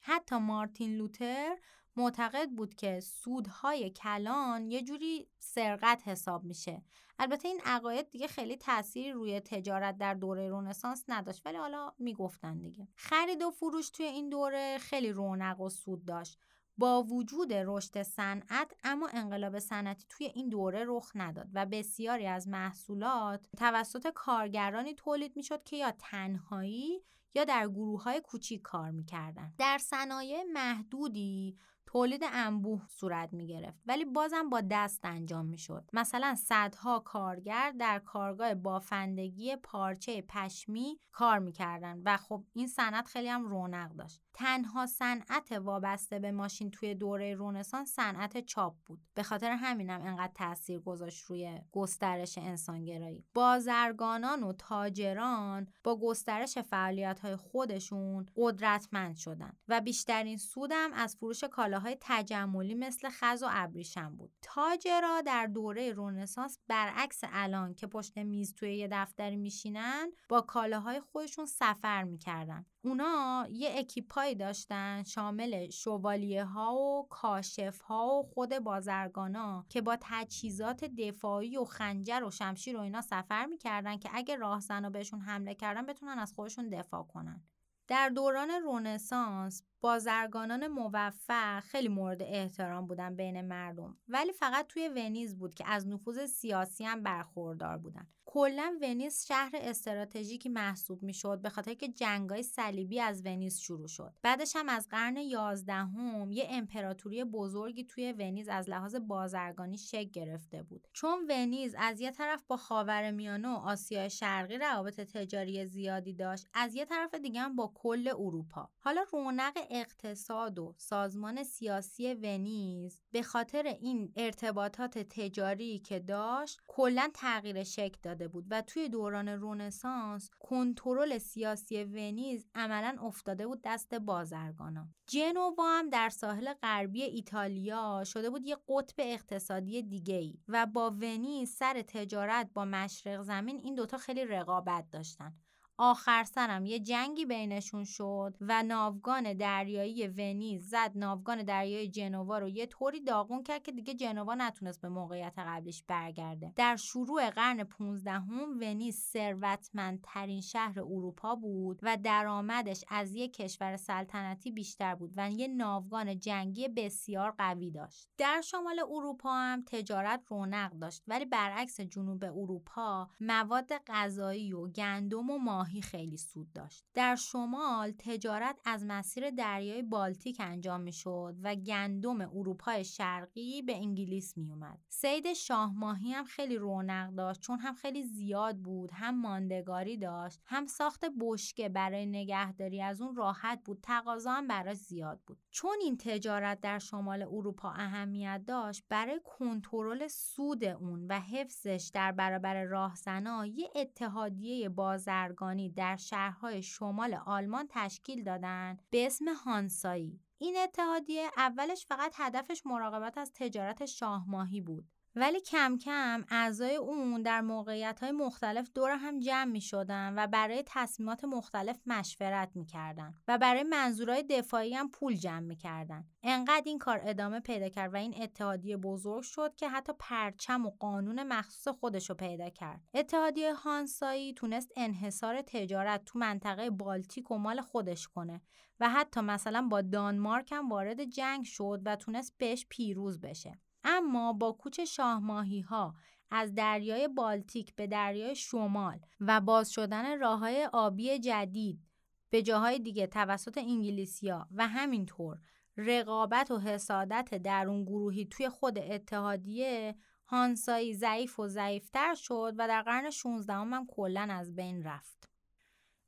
حتی 0.02 0.36
مارتین 0.36 0.96
لوتر 0.96 1.56
معتقد 1.96 2.48
بود 2.50 2.74
که 2.74 3.00
سودهای 3.00 3.90
کلان 3.90 4.70
یه 4.70 4.82
جوری 4.82 5.28
سرقت 5.38 6.08
حساب 6.08 6.44
میشه. 6.44 6.82
البته 7.18 7.48
این 7.48 7.60
عقاید 7.64 8.10
دیگه 8.10 8.26
خیلی 8.26 8.56
تاثیری 8.56 9.12
روی 9.12 9.40
تجارت 9.40 9.98
در 9.98 10.14
دوره 10.14 10.48
رونسانس 10.48 11.04
نداشت 11.08 11.42
ولی 11.46 11.56
حالا 11.56 11.92
می‌گفتن 11.98 12.58
دیگه. 12.58 12.88
خرید 12.94 13.42
و 13.42 13.50
فروش 13.50 13.90
توی 13.90 14.06
این 14.06 14.28
دوره 14.28 14.78
خیلی 14.78 15.12
رونق 15.12 15.60
و 15.60 15.68
سود 15.68 16.04
داشت. 16.04 16.38
با 16.78 17.02
وجود 17.02 17.52
رشد 17.52 18.02
صنعت 18.02 18.72
اما 18.84 19.08
انقلاب 19.12 19.58
صنعتی 19.58 20.06
توی 20.08 20.26
این 20.26 20.48
دوره 20.48 20.84
رخ 20.86 21.12
نداد 21.14 21.48
و 21.54 21.66
بسیاری 21.66 22.26
از 22.26 22.48
محصولات 22.48 23.48
توسط 23.58 24.12
کارگرانی 24.14 24.94
تولید 24.94 25.36
می‌شد 25.36 25.62
که 25.62 25.76
یا 25.76 25.92
تنهایی 25.98 27.02
یا 27.34 27.44
در 27.44 27.68
گروه 27.68 28.02
های 28.02 28.20
کوچیک 28.20 28.62
کار 28.62 28.90
می‌کردن. 28.90 29.54
در 29.58 29.78
صنایع 29.78 30.42
محدودی 30.52 31.58
تولید 31.92 32.22
انبوه 32.32 32.82
صورت 32.88 33.32
می 33.32 33.46
گرفت 33.46 33.78
ولی 33.86 34.04
بازم 34.04 34.50
با 34.50 34.60
دست 34.70 35.00
انجام 35.04 35.46
می 35.46 35.58
شد. 35.58 35.84
مثلا 35.92 36.34
صدها 36.34 36.98
کارگر 36.98 37.74
در 37.78 37.98
کارگاه 37.98 38.54
بافندگی 38.54 39.56
پارچه 39.56 40.24
پشمی 40.28 40.98
کار 41.12 41.38
می‌کردن 41.38 42.02
و 42.04 42.16
خب 42.16 42.44
این 42.52 42.66
صنعت 42.66 43.06
خیلی 43.06 43.28
هم 43.28 43.46
رونق 43.46 43.90
داشت. 43.90 44.20
تنها 44.34 44.86
صنعت 44.86 45.52
وابسته 45.52 46.18
به 46.18 46.32
ماشین 46.32 46.70
توی 46.70 46.94
دوره 46.94 47.34
رونسانس 47.34 47.92
صنعت 47.92 48.40
چاپ 48.40 48.74
بود. 48.86 49.00
به 49.14 49.22
خاطر 49.22 49.50
همینم 49.50 50.02
انقدر 50.02 50.32
تاثیر 50.34 50.80
گذاشت 50.80 51.24
روی 51.24 51.58
گسترش 51.72 52.38
انسانگرایی. 52.38 53.24
بازرگانان 53.34 54.42
و 54.42 54.52
تاجران 54.52 55.68
با 55.84 55.98
گسترش 56.00 56.58
فعالیت 56.58 57.20
های 57.20 57.36
خودشون 57.36 58.26
قدرتمند 58.36 59.16
شدن 59.16 59.52
و 59.68 59.80
بیشترین 59.80 60.36
سودم 60.36 60.90
از 60.92 61.16
فروش 61.16 61.44
کالا 61.44 61.79
های 61.80 61.96
تجملی 62.00 62.74
مثل 62.74 63.08
خز 63.10 63.42
و 63.42 63.46
ابریشم 63.50 64.16
بود. 64.16 64.32
تاجرا 64.42 65.20
در 65.26 65.46
دوره 65.46 65.92
رونسانس 65.92 66.58
برعکس 66.68 67.20
الان 67.22 67.74
که 67.74 67.86
پشت 67.86 68.18
میز 68.18 68.54
توی 68.54 68.76
یه 68.76 68.88
دفتری 68.92 69.36
میشینن 69.36 70.10
با 70.28 70.40
کالاهای 70.40 71.00
خودشون 71.00 71.46
سفر 71.46 72.04
می‌کردن. 72.04 72.66
اونا 72.84 73.46
یه 73.50 73.74
اکیپایی 73.78 74.34
داشتن 74.34 75.02
شامل 75.02 75.70
شوالیه 75.70 76.44
ها 76.44 76.74
و 76.74 77.06
کاشف 77.10 77.80
ها 77.80 78.06
و 78.06 78.22
خود 78.22 78.58
بازرگانا 78.58 79.66
که 79.68 79.80
با 79.80 79.96
تجهیزات 80.00 80.84
دفاعی 80.84 81.56
و 81.56 81.64
خنجر 81.64 82.24
و 82.24 82.30
شمشیر 82.30 82.76
و 82.76 82.80
اینا 82.80 83.00
سفر 83.00 83.46
می‌کردن 83.46 83.98
که 83.98 84.10
اگه 84.12 84.36
راهزنا 84.36 84.90
بهشون 84.90 85.20
حمله 85.20 85.54
کردن 85.54 85.86
بتونن 85.86 86.18
از 86.18 86.32
خودشون 86.32 86.68
دفاع 86.68 87.02
کنن. 87.02 87.42
در 87.90 88.08
دوران 88.08 88.50
رونسانس 88.50 89.62
بازرگانان 89.80 90.66
موفق 90.66 91.60
خیلی 91.60 91.88
مورد 91.88 92.22
احترام 92.22 92.86
بودن 92.86 93.16
بین 93.16 93.40
مردم 93.40 93.96
ولی 94.08 94.32
فقط 94.32 94.66
توی 94.66 94.88
ونیز 94.88 95.38
بود 95.38 95.54
که 95.54 95.64
از 95.68 95.88
نفوذ 95.88 96.26
سیاسی 96.26 96.84
هم 96.84 97.02
برخوردار 97.02 97.78
بودن. 97.78 98.06
کلا 98.32 98.78
ونیز 98.82 99.26
شهر 99.26 99.50
استراتژیکی 99.54 100.48
محسوب 100.48 101.02
می‌شد 101.02 101.40
به 101.42 101.48
خاطر 101.50 101.74
که 101.74 101.88
جنگای 101.88 102.42
صلیبی 102.42 103.00
از 103.00 103.22
ونیز 103.24 103.58
شروع 103.58 103.88
شد. 103.88 104.14
بعدش 104.22 104.56
هم 104.56 104.68
از 104.68 104.88
قرن 104.88 105.16
11 105.16 105.72
هم 105.72 106.32
یه 106.32 106.46
امپراتوری 106.50 107.24
بزرگی 107.24 107.84
توی 107.84 108.12
ونیز 108.12 108.48
از 108.48 108.68
لحاظ 108.68 108.94
بازرگانی 108.94 109.78
شکل 109.78 110.10
گرفته 110.10 110.62
بود. 110.62 110.88
چون 110.92 111.26
ونیز 111.28 111.74
از 111.78 112.00
یه 112.00 112.10
طرف 112.10 112.42
با 112.48 112.56
خاورمیانه 112.56 113.48
و 113.48 113.54
آسیای 113.54 114.10
شرقی 114.10 114.58
روابط 114.58 115.00
تجاری 115.00 115.66
زیادی 115.66 116.12
داشت 116.12 116.46
از 116.54 116.74
یه 116.74 116.84
طرف 116.84 117.14
دیگه 117.14 117.40
هم 117.40 117.56
با 117.56 117.72
کل 117.74 118.08
اروپا. 118.08 118.70
حالا 118.78 119.04
رونق 119.12 119.58
اقتصاد 119.70 120.58
و 120.58 120.74
سازمان 120.78 121.42
سیاسی 121.42 122.14
ونیز 122.14 123.02
به 123.12 123.22
خاطر 123.22 123.62
این 123.62 124.12
ارتباطات 124.16 124.98
تجاری 124.98 125.78
که 125.78 125.98
داشت 125.98 126.60
کلا 126.66 127.10
تغییر 127.14 127.64
شکل 127.64 128.19
داده 128.20 128.28
بود 128.28 128.46
و 128.50 128.62
توی 128.62 128.88
دوران 128.88 129.28
رونسانس 129.28 130.30
کنترل 130.38 131.18
سیاسی 131.18 131.84
ونیز 131.84 132.46
عملا 132.54 132.96
افتاده 133.02 133.46
بود 133.46 133.60
دست 133.64 133.94
بازرگانا. 133.94 134.88
جنوا 135.06 135.78
هم 135.78 135.90
در 135.90 136.08
ساحل 136.08 136.52
غربی 136.52 137.02
ایتالیا 137.02 138.04
شده 138.04 138.30
بود 138.30 138.46
یه 138.46 138.56
قطب 138.68 138.94
اقتصادی 138.98 139.82
دیگه 139.82 140.14
ای 140.14 140.38
و 140.48 140.66
با 140.66 140.90
ونیز 140.90 141.50
سر 141.50 141.82
تجارت 141.82 142.50
با 142.54 142.64
مشرق 142.64 143.22
زمین 143.22 143.60
این 143.60 143.74
دوتا 143.74 143.96
خیلی 143.96 144.24
رقابت 144.24 144.90
داشتن. 144.90 145.34
آخر 145.82 146.24
سرم 146.24 146.66
یه 146.66 146.78
جنگی 146.78 147.26
بینشون 147.26 147.84
شد 147.84 148.36
و 148.40 148.62
ناوگان 148.62 149.32
دریایی 149.32 150.08
ونیز 150.08 150.68
زد. 150.68 150.92
ناوگان 150.94 151.42
دریایی 151.42 151.88
جنوا 151.88 152.38
رو 152.38 152.48
یه 152.48 152.66
طوری 152.66 153.00
داغون 153.00 153.42
کرد 153.42 153.62
که 153.62 153.72
دیگه 153.72 153.94
جنوا 153.94 154.34
نتونست 154.34 154.80
به 154.80 154.88
موقعیت 154.88 155.32
قبلیش 155.36 155.82
برگرده. 155.82 156.52
در 156.56 156.76
شروع 156.76 157.30
قرن 157.30 157.64
15 157.64 158.10
هم 158.10 158.58
ونیز 158.60 159.00
ثروتمندترین 159.00 160.40
شهر 160.40 160.80
اروپا 160.80 161.34
بود 161.34 161.80
و 161.82 161.96
درآمدش 161.96 162.84
از 162.88 163.14
یک 163.14 163.32
کشور 163.32 163.76
سلطنتی 163.76 164.50
بیشتر 164.50 164.94
بود 164.94 165.12
و 165.16 165.30
یه 165.30 165.48
ناوگان 165.48 166.18
جنگی 166.18 166.68
بسیار 166.68 167.30
قوی 167.30 167.70
داشت. 167.70 168.08
در 168.18 168.40
شمال 168.40 168.80
اروپا 168.90 169.32
هم 169.32 169.64
تجارت 169.66 170.24
رونق 170.28 170.72
داشت 170.72 171.02
ولی 171.08 171.24
برعکس 171.24 171.80
جنوب 171.80 172.24
اروپا 172.24 173.08
مواد 173.20 173.72
غذایی 173.86 174.52
و 174.52 174.68
گندم 174.68 175.30
و 175.30 175.38
ماهی 175.38 175.69
خیلی 175.78 176.16
سود 176.16 176.52
داشت. 176.52 176.84
در 176.94 177.16
شمال 177.16 177.92
تجارت 177.98 178.60
از 178.64 178.84
مسیر 178.84 179.30
دریای 179.30 179.82
بالتیک 179.82 180.36
انجام 180.40 180.80
می 180.80 180.92
شد 180.92 181.36
و 181.42 181.54
گندم 181.54 182.20
اروپای 182.20 182.84
شرقی 182.84 183.62
به 183.62 183.76
انگلیس 183.76 184.36
می 184.36 184.50
اومد. 184.50 184.78
سید 184.88 185.32
شاه 185.32 185.72
ماهی 185.74 186.12
هم 186.12 186.24
خیلی 186.24 186.56
رونق 186.56 187.10
داشت 187.10 187.40
چون 187.40 187.58
هم 187.58 187.74
خیلی 187.74 188.02
زیاد 188.02 188.58
بود، 188.58 188.90
هم 188.92 189.20
ماندگاری 189.20 189.96
داشت، 189.96 190.40
هم 190.44 190.66
ساخت 190.66 191.04
بشکه 191.20 191.68
برای 191.68 192.06
نگهداری 192.06 192.82
از 192.82 193.00
اون 193.00 193.16
راحت 193.16 193.60
بود، 193.64 193.78
تقاضا 193.82 194.32
هم 194.32 194.46
براش 194.46 194.76
زیاد 194.76 195.20
بود. 195.26 195.38
چون 195.50 195.76
این 195.80 195.96
تجارت 195.96 196.60
در 196.60 196.78
شمال 196.78 197.22
اروپا 197.22 197.70
اهمیت 197.70 198.42
داشت، 198.46 198.84
برای 198.88 199.20
کنترل 199.24 200.08
سود 200.08 200.64
اون 200.64 201.06
و 201.06 201.20
حفظش 201.20 201.90
در 201.94 202.12
برابر 202.12 202.64
راهزنا 202.64 203.46
یه 203.46 203.70
اتحادیه 203.74 204.68
بازرگانی 204.68 205.59
در 205.68 205.96
شهرهای 205.96 206.62
شمال 206.62 207.14
آلمان 207.14 207.66
تشکیل 207.70 208.24
دادن 208.24 208.78
به 208.90 209.06
اسم 209.06 209.24
هانسایی. 209.28 210.20
این 210.38 210.56
اتحادیه 210.56 211.30
اولش 211.36 211.86
فقط 211.86 212.12
هدفش 212.16 212.66
مراقبت 212.66 213.18
از 213.18 213.32
تجارت 213.34 213.84
شاهماهی 213.84 214.60
بود. 214.60 214.84
ولی 215.16 215.40
کم 215.40 215.78
کم 215.78 216.24
اعضای 216.28 216.76
اون 216.76 217.22
در 217.22 217.40
موقعیت 217.40 218.00
های 218.02 218.12
مختلف 218.12 218.70
دور 218.74 218.90
هم 218.90 219.20
جمع 219.20 219.44
می 219.44 219.60
شدن 219.60 220.14
و 220.16 220.26
برای 220.26 220.64
تصمیمات 220.66 221.24
مختلف 221.24 221.80
مشورت 221.86 222.50
می 222.54 222.64
کردن 222.64 223.14
و 223.28 223.38
برای 223.38 223.62
منظورهای 223.62 224.22
دفاعی 224.22 224.74
هم 224.74 224.90
پول 224.90 225.14
جمع 225.14 225.40
می 225.40 225.56
کردن. 225.56 226.04
انقدر 226.22 226.62
این 226.66 226.78
کار 226.78 227.00
ادامه 227.04 227.40
پیدا 227.40 227.68
کرد 227.68 227.94
و 227.94 227.96
این 227.96 228.22
اتحادیه 228.22 228.76
بزرگ 228.76 229.22
شد 229.22 229.54
که 229.54 229.68
حتی 229.68 229.92
پرچم 229.98 230.66
و 230.66 230.70
قانون 230.70 231.22
مخصوص 231.22 231.68
خودش 231.68 232.10
رو 232.10 232.16
پیدا 232.16 232.50
کرد. 232.50 232.80
اتحادیه 232.94 233.54
هانسایی 233.54 234.34
تونست 234.34 234.72
انحصار 234.76 235.42
تجارت 235.42 236.04
تو 236.04 236.18
منطقه 236.18 236.70
بالتیک 236.70 237.30
و 237.30 237.38
مال 237.38 237.60
خودش 237.60 238.08
کنه 238.08 238.40
و 238.80 238.88
حتی 238.88 239.20
مثلا 239.20 239.68
با 239.70 239.80
دانمارک 239.80 240.52
هم 240.52 240.68
وارد 240.68 241.04
جنگ 241.04 241.44
شد 241.44 241.82
و 241.84 241.96
تونست 241.96 242.34
بهش 242.38 242.66
پیروز 242.68 243.20
بشه. 243.20 243.58
اما 243.84 244.32
با 244.32 244.52
کوچ 244.52 244.80
شاهماهی 244.80 245.60
ها 245.60 245.94
از 246.30 246.54
دریای 246.54 247.08
بالتیک 247.08 247.74
به 247.74 247.86
دریای 247.86 248.36
شمال 248.36 249.00
و 249.20 249.40
باز 249.40 249.70
شدن 249.70 250.18
راه 250.18 250.38
های 250.38 250.68
آبی 250.72 251.18
جدید 251.18 251.86
به 252.30 252.42
جاهای 252.42 252.78
دیگه 252.78 253.06
توسط 253.06 253.58
انگلیسیا 253.58 254.48
و 254.54 254.68
همینطور 254.68 255.38
رقابت 255.76 256.50
و 256.50 256.58
حسادت 256.58 257.34
درون 257.34 257.84
گروهی 257.84 258.26
توی 258.26 258.48
خود 258.48 258.78
اتحادیه 258.78 259.94
هانسایی 260.26 260.94
ضعیف 260.94 261.40
و 261.40 261.48
ضعیفتر 261.48 262.14
شد 262.14 262.54
و 262.58 262.68
در 262.68 262.82
قرن 262.82 263.10
16 263.10 263.52
هم 263.52 263.86
کلا 263.86 264.28
از 264.30 264.54
بین 264.54 264.82
رفت. 264.82 265.30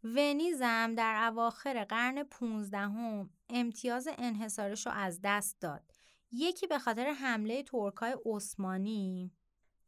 ونیزم 0.05 0.95
در 0.95 1.29
اواخر 1.29 1.85
قرن 1.85 2.23
15 2.23 2.79
هم 2.79 3.31
امتیاز 3.49 4.09
انحصارش 4.19 4.87
رو 4.87 4.93
از 4.93 5.21
دست 5.25 5.61
داد 5.61 5.92
یکی 6.33 6.67
به 6.67 6.79
خاطر 6.79 7.07
حمله 7.07 7.63
ترکای 7.63 8.17
عثمانی 8.27 9.33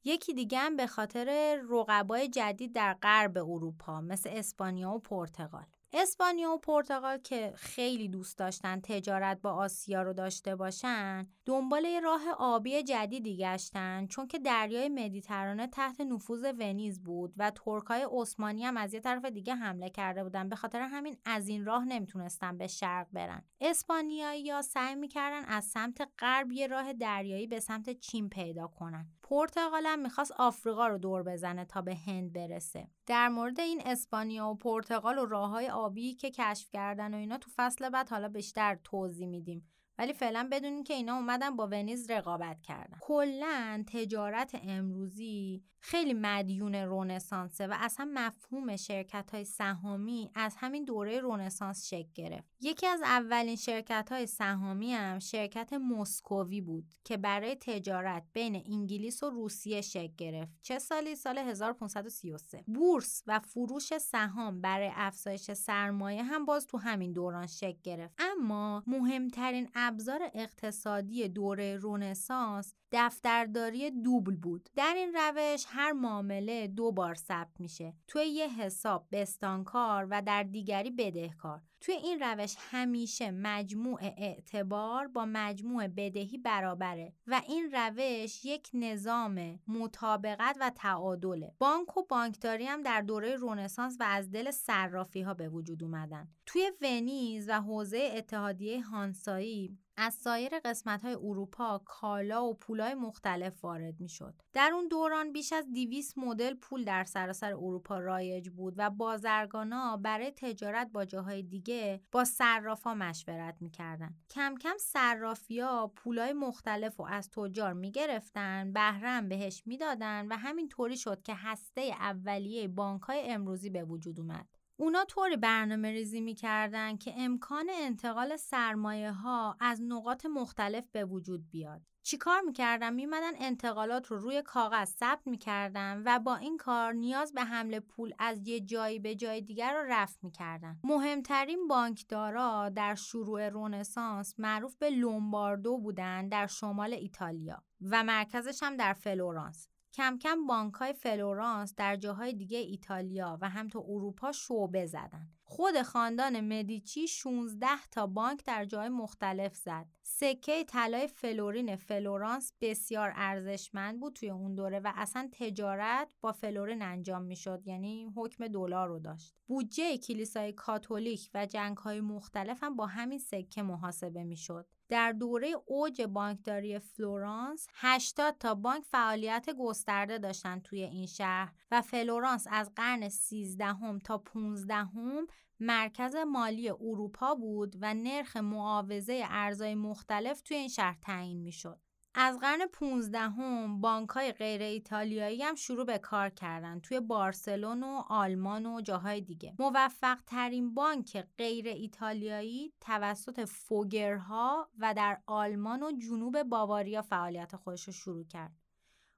یکی 0.04 0.34
دیگه 0.34 0.58
هم 0.58 0.76
به 0.76 0.86
خاطر 0.86 1.58
رقبای 1.70 2.28
جدید 2.28 2.72
در 2.72 2.94
غرب 3.02 3.38
اروپا 3.38 4.00
مثل 4.00 4.30
اسپانیا 4.32 4.90
و 4.90 4.98
پرتغال. 4.98 5.66
اسپانیا 5.96 6.50
و 6.50 6.58
پرتغال 6.58 7.18
که 7.18 7.52
خیلی 7.56 8.08
دوست 8.08 8.38
داشتن 8.38 8.80
تجارت 8.80 9.40
با 9.42 9.50
آسیا 9.50 10.02
رو 10.02 10.12
داشته 10.12 10.56
باشن 10.56 11.26
دنبال 11.46 11.84
یه 11.84 12.00
راه 12.00 12.20
آبی 12.38 12.82
جدیدی 12.82 13.36
گشتن 13.36 14.06
چون 14.06 14.26
که 14.26 14.38
دریای 14.38 14.88
مدیترانه 14.88 15.66
تحت 15.66 16.00
نفوذ 16.00 16.44
ونیز 16.58 17.02
بود 17.02 17.34
و 17.36 17.50
ترکای 17.50 18.06
عثمانی 18.10 18.64
هم 18.64 18.76
از 18.76 18.94
یه 18.94 19.00
طرف 19.00 19.24
دیگه 19.24 19.54
حمله 19.54 19.90
کرده 19.90 20.24
بودن. 20.24 20.48
به 20.48 20.56
خاطر 20.56 20.80
همین 20.80 21.16
از 21.24 21.48
این 21.48 21.64
راه 21.64 21.84
نمی‌تونستن 21.84 22.58
به 22.58 22.66
شرق 22.66 23.06
برن. 23.12 23.44
اسپانیایی 23.60 24.42
یا 24.42 24.62
سعی 24.62 24.94
می‌کردن 24.94 25.44
از 25.44 25.64
سمت 25.64 26.08
غرب 26.18 26.52
یه 26.52 26.66
راه 26.66 26.92
دریایی 26.92 27.46
به 27.46 27.60
سمت 27.60 27.90
چین 27.90 28.28
پیدا 28.28 28.66
کنن. 28.66 29.06
پرتغال 29.26 29.86
هم 29.86 29.98
می‌خواست 29.98 30.32
آفریقا 30.32 30.86
رو 30.86 30.98
دور 30.98 31.22
بزنه 31.22 31.64
تا 31.64 31.82
به 31.82 31.94
هند 31.94 32.32
برسه. 32.32 32.88
در 33.06 33.28
مورد 33.28 33.60
این 33.60 33.82
اسپانیا 33.86 34.48
و 34.48 34.54
پرتغال 34.54 35.18
و 35.18 35.24
راه 35.24 35.50
های 35.50 35.70
آبی 35.70 36.14
که 36.14 36.30
کشف 36.30 36.70
کردن 36.70 37.14
و 37.14 37.16
اینا 37.16 37.38
تو 37.38 37.50
فصل 37.56 37.88
بعد 37.88 38.08
حالا 38.08 38.28
بیشتر 38.28 38.78
توضیح 38.84 39.26
میدیم. 39.26 39.70
ولی 39.98 40.12
فعلا 40.12 40.48
بدونین 40.52 40.84
که 40.84 40.94
اینا 40.94 41.14
اومدن 41.14 41.56
با 41.56 41.66
ونیز 41.66 42.10
رقابت 42.10 42.62
کردن. 42.62 42.98
کلا 43.00 43.84
تجارت 43.92 44.60
امروزی 44.62 45.62
خیلی 45.86 46.14
مدیون 46.14 46.74
رونسانسه 46.74 47.66
و 47.66 47.74
اصلا 47.78 48.10
مفهوم 48.14 48.76
شرکت 48.76 49.30
های 49.32 49.44
سهامی 49.44 50.30
از 50.34 50.56
همین 50.58 50.84
دوره 50.84 51.20
رونسانس 51.20 51.86
شکل 51.86 52.08
گرفت. 52.14 52.48
یکی 52.60 52.86
از 52.86 53.02
اولین 53.02 53.56
شرکت 53.56 54.08
های 54.12 54.26
سهامی 54.26 54.94
هم 54.94 55.18
شرکت 55.18 55.72
مسکووی 55.72 56.60
بود 56.60 56.94
که 57.04 57.16
برای 57.16 57.54
تجارت 57.54 58.22
بین 58.32 58.62
انگلیس 58.66 59.22
و 59.22 59.30
روسیه 59.30 59.80
شکل 59.80 60.14
گرفت. 60.16 60.52
چه 60.62 60.78
سالی؟ 60.78 61.16
سال 61.16 61.38
1533 61.38 62.64
بورس 62.66 63.22
و 63.26 63.40
فروش 63.40 63.98
سهام 63.98 64.60
برای 64.60 64.90
افزایش 64.94 65.52
سرمایه 65.52 66.22
هم 66.22 66.44
باز 66.44 66.66
تو 66.66 66.78
همین 66.78 67.12
دوران 67.12 67.46
شکل 67.46 67.78
گرفت. 67.82 68.14
اما 68.18 68.82
مهمترین 68.86 69.68
ابزار 69.86 70.30
اقتصادی 70.34 71.28
دوره 71.28 71.76
رونسانس 71.76 72.74
دفترداری 72.92 73.90
دوبل 73.90 74.36
بود. 74.36 74.68
در 74.76 74.94
این 74.96 75.14
روش 75.14 75.64
هر 75.68 75.92
معامله 75.92 76.66
دو 76.66 76.92
بار 76.92 77.14
ثبت 77.14 77.60
میشه. 77.60 77.94
توی 78.08 78.26
یه 78.26 78.48
حساب 78.48 79.06
بستانکار 79.12 80.06
و 80.10 80.22
در 80.22 80.42
دیگری 80.42 80.90
بدهکار. 80.90 81.60
توی 81.84 81.94
این 81.94 82.20
روش 82.20 82.56
همیشه 82.58 83.30
مجموع 83.30 84.00
اعتبار 84.02 85.06
با 85.06 85.24
مجموع 85.24 85.88
بدهی 85.88 86.38
برابره 86.38 87.12
و 87.26 87.42
این 87.48 87.70
روش 87.72 88.44
یک 88.44 88.70
نظام 88.74 89.60
مطابقت 89.68 90.56
و 90.60 90.70
تعادله. 90.70 91.54
بانک 91.58 91.96
و 91.96 92.02
بانکداری 92.02 92.66
هم 92.66 92.82
در 92.82 93.00
دوره 93.00 93.36
رونسانس 93.36 93.96
و 94.00 94.04
از 94.04 94.30
دل 94.30 94.50
صرافی 94.50 95.22
ها 95.22 95.34
به 95.34 95.48
وجود 95.48 95.82
اومدن. 95.82 96.28
توی 96.46 96.72
ونیز 96.82 97.48
و 97.48 97.52
حوزه 97.52 98.12
اتحادیه 98.16 98.82
هانسایی 98.82 99.78
از 99.96 100.14
سایر 100.14 100.58
قسمت 100.58 101.02
های 101.02 101.14
اروپا 101.14 101.82
کالا 101.84 102.44
و 102.44 102.54
پولای 102.54 102.94
مختلف 102.94 103.64
وارد 103.64 104.00
می 104.00 104.08
شد. 104.08 104.34
در 104.52 104.70
اون 104.74 104.88
دوران 104.88 105.32
بیش 105.32 105.52
از 105.52 105.72
200 105.72 106.18
مدل 106.18 106.54
پول 106.54 106.84
در 106.84 107.04
سراسر 107.04 107.52
اروپا 107.52 107.98
رایج 107.98 108.50
بود 108.50 108.74
و 108.76 108.90
بازرگانا 108.90 109.96
برای 109.96 110.30
تجارت 110.30 110.90
با 110.92 111.04
جاهای 111.04 111.42
دیگه 111.42 112.00
با 112.12 112.24
صرافا 112.24 112.94
مشورت 112.94 113.56
می‌کردن. 113.60 114.14
کم 114.30 114.54
کم 114.60 114.76
صرافیا 114.78 115.92
پولای 115.96 116.32
مختلف 116.32 116.96
رو 116.96 117.06
از 117.06 117.30
تجار 117.30 117.72
می‌گرفتن، 117.72 118.72
بهره‌م 118.72 119.28
بهش 119.28 119.62
می‌دادن 119.66 120.26
و 120.30 120.36
همین 120.36 120.68
طوری 120.68 120.96
شد 120.96 121.22
که 121.22 121.34
هسته 121.34 121.80
اولیه 121.80 122.68
بانک 122.68 123.02
های 123.02 123.20
امروزی 123.30 123.70
به 123.70 123.84
وجود 123.84 124.20
اومد. 124.20 124.48
اونا 124.76 125.04
طوری 125.04 125.36
برنامه 125.36 125.90
ریزی 125.90 126.20
می‌کردن 126.20 126.96
که 126.96 127.12
امکان 127.16 127.66
انتقال 127.70 128.36
سرمایه 128.36 129.12
ها 129.12 129.56
از 129.60 129.82
نقاط 129.82 130.26
مختلف 130.26 130.84
به 130.92 131.04
وجود 131.04 131.50
بیاد. 131.50 131.82
چیکار 132.02 132.40
می‌کردن؟ 132.40 132.94
میمدن 132.94 133.32
انتقالات 133.38 134.06
رو 134.06 134.18
روی 134.18 134.42
کاغذ 134.42 134.88
ثبت 134.88 135.26
می‌کردن 135.26 136.02
و 136.06 136.18
با 136.18 136.36
این 136.36 136.56
کار 136.56 136.92
نیاز 136.92 137.32
به 137.32 137.44
حمل 137.44 137.80
پول 137.80 138.12
از 138.18 138.48
یه 138.48 138.60
جایی 138.60 138.98
به 138.98 139.14
جای 139.14 139.40
دیگر 139.40 139.72
رو 139.74 139.84
رفع 139.88 140.18
می‌کردن. 140.22 140.80
مهمترین 140.84 141.68
بانکدارا 141.68 142.68
در 142.68 142.94
شروع 142.94 143.48
رنسانس 143.48 144.34
معروف 144.38 144.76
به 144.76 144.90
لومباردو 144.90 145.78
بودن 145.78 146.28
در 146.28 146.46
شمال 146.46 146.92
ایتالیا 146.92 147.62
و 147.80 148.04
مرکزش 148.04 148.62
هم 148.62 148.76
در 148.76 148.92
فلورانس. 148.92 149.68
کم 149.94 150.18
کم 150.18 150.46
بانک 150.46 150.74
های 150.74 150.92
فلورانس 150.92 151.74
در 151.76 151.96
جاهای 151.96 152.32
دیگه 152.32 152.58
ایتالیا 152.58 153.38
و 153.40 153.48
هم 153.48 153.68
تو 153.68 153.84
اروپا 153.88 154.32
شعبه 154.32 154.86
زدن. 154.86 155.28
خود 155.44 155.82
خاندان 155.82 156.40
مدیچی 156.40 157.08
16 157.08 157.66
تا 157.90 158.06
بانک 158.06 158.44
در 158.44 158.64
جای 158.64 158.88
مختلف 158.88 159.56
زد. 159.56 159.86
سکه 160.06 160.64
طلای 160.64 161.08
فلورین 161.08 161.76
فلورانس 161.76 162.52
بسیار 162.60 163.12
ارزشمند 163.16 164.00
بود 164.00 164.12
توی 164.12 164.30
اون 164.30 164.54
دوره 164.54 164.80
و 164.80 164.92
اصلا 164.94 165.28
تجارت 165.32 166.14
با 166.20 166.32
فلورین 166.32 166.82
انجام 166.82 167.22
می‌شد 167.22 167.62
یعنی 167.66 168.06
حکم 168.16 168.48
دلار 168.48 168.88
رو 168.88 168.98
داشت. 168.98 169.34
بودجه 169.46 169.98
کلیسای 169.98 170.52
کاتولیک 170.52 171.30
و 171.34 171.46
جنگ 171.46 171.76
های 171.76 172.00
مختلف 172.00 172.62
هم 172.62 172.76
با 172.76 172.86
همین 172.86 173.18
سکه 173.18 173.62
محاسبه 173.62 174.24
می‌شد. 174.24 174.66
در 174.88 175.12
دوره 175.12 175.54
اوج 175.66 176.02
بانکداری 176.02 176.78
فلورانس 176.78 177.68
80 177.74 178.36
تا 178.38 178.54
بانک 178.54 178.84
فعالیت 178.84 179.50
گسترده 179.58 180.18
داشتند 180.18 180.62
توی 180.62 180.82
این 180.82 181.06
شهر 181.06 181.52
و 181.70 181.82
فلورانس 181.82 182.46
از 182.50 182.72
قرن 182.76 183.08
13 183.08 183.64
هم 183.64 183.98
تا 183.98 184.18
15 184.18 184.74
هم 184.74 185.26
مرکز 185.60 186.16
مالی 186.16 186.68
اروپا 186.70 187.34
بود 187.34 187.76
و 187.80 187.94
نرخ 187.94 188.36
معاوضه 188.36 189.22
ارزهای 189.28 189.74
مختلف 189.74 190.40
توی 190.40 190.56
این 190.56 190.68
شهر 190.68 190.98
تعیین 191.02 191.40
می‌شد. 191.40 191.80
از 192.16 192.38
قرن 192.38 192.66
15 192.66 193.18
هم 193.18 193.80
بانک 193.80 194.08
های 194.08 194.32
غیر 194.32 194.62
ایتالیایی 194.62 195.42
هم 195.42 195.54
شروع 195.54 195.84
به 195.84 195.98
کار 195.98 196.28
کردن 196.28 196.80
توی 196.80 197.00
بارسلون 197.00 197.82
و 197.82 198.02
آلمان 198.08 198.66
و 198.66 198.80
جاهای 198.80 199.20
دیگه. 199.20 199.54
موفق 199.58 200.18
ترین 200.26 200.74
بانک 200.74 201.24
غیر 201.38 201.68
ایتالیایی 201.68 202.72
توسط 202.80 203.44
فوگرها 203.44 204.68
و 204.78 204.94
در 204.94 205.20
آلمان 205.26 205.82
و 205.82 205.92
جنوب 205.92 206.42
باواریا 206.42 207.02
فعالیت 207.02 207.56
خودش 207.56 207.84
رو 207.84 207.92
شروع 207.92 208.24
کرد. 208.24 208.52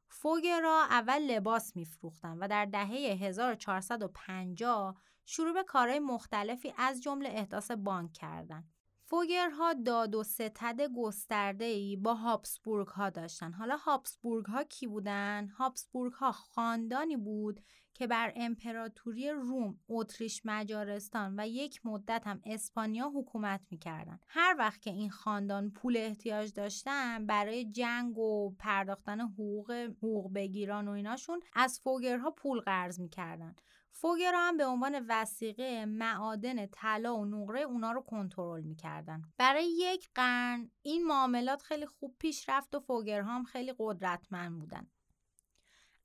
فوگرها 0.08 0.84
اول 0.84 1.18
لباس 1.18 1.76
میفروختن 1.76 2.38
و 2.38 2.48
در 2.48 2.64
دهه 2.64 3.16
1450 3.20 5.00
شروع 5.26 5.52
به 5.52 5.62
کارهای 5.62 5.98
مختلفی 5.98 6.74
از 6.76 7.02
جمله 7.02 7.28
احداث 7.28 7.70
بانک 7.70 8.12
کردن. 8.12 8.64
فوگرها 9.04 9.72
داد 9.72 10.14
و 10.14 10.22
ستد 10.22 10.80
گسترده 10.96 11.64
ای 11.64 11.96
با 11.96 12.14
هابسبورگ 12.14 12.88
ها 12.88 13.10
داشتن. 13.10 13.52
حالا 13.52 13.76
هابسبورگ 13.76 14.46
ها 14.46 14.64
کی 14.64 14.86
بودن؟ 14.86 15.48
هابسبورگ 15.48 16.12
ها 16.12 16.32
خاندانی 16.32 17.16
بود 17.16 17.60
که 17.96 18.06
بر 18.06 18.32
امپراتوری 18.36 19.30
روم، 19.30 19.80
اتریش 19.88 20.42
مجارستان 20.44 21.40
و 21.40 21.48
یک 21.48 21.86
مدت 21.86 22.26
هم 22.26 22.40
اسپانیا 22.44 23.12
حکومت 23.14 23.60
می‌کردن. 23.70 24.20
هر 24.28 24.56
وقت 24.58 24.82
که 24.82 24.90
این 24.90 25.10
خاندان 25.10 25.70
پول 25.70 25.96
احتیاج 25.96 26.52
داشتن 26.52 27.26
برای 27.26 27.64
جنگ 27.64 28.18
و 28.18 28.54
پرداختن 28.58 29.20
حقوق 29.20 29.70
حقوق 29.70 30.34
بگیران 30.34 30.88
و 30.88 30.90
ایناشون 30.90 31.40
از 31.52 31.80
فوگرها 31.80 32.30
پول 32.30 32.60
قرض 32.60 33.00
می‌کردن. 33.00 33.56
فوگرا 33.90 34.38
هم 34.38 34.56
به 34.56 34.66
عنوان 34.66 35.06
وسیقه 35.08 35.84
معادن 35.86 36.66
طلا 36.66 37.16
و 37.16 37.24
نقره 37.24 37.60
اونا 37.60 37.92
رو 37.92 38.00
کنترل 38.00 38.62
می‌کردن 38.62 39.22
برای 39.38 39.66
یک 39.66 40.08
قرن 40.14 40.70
این 40.82 41.06
معاملات 41.06 41.62
خیلی 41.62 41.86
خوب 41.86 42.16
پیش 42.18 42.48
رفت 42.48 42.74
و 42.74 42.80
فوگرها 42.80 43.34
هم 43.34 43.44
خیلی 43.44 43.74
قدرتمند 43.78 44.58
بودن 44.58 44.86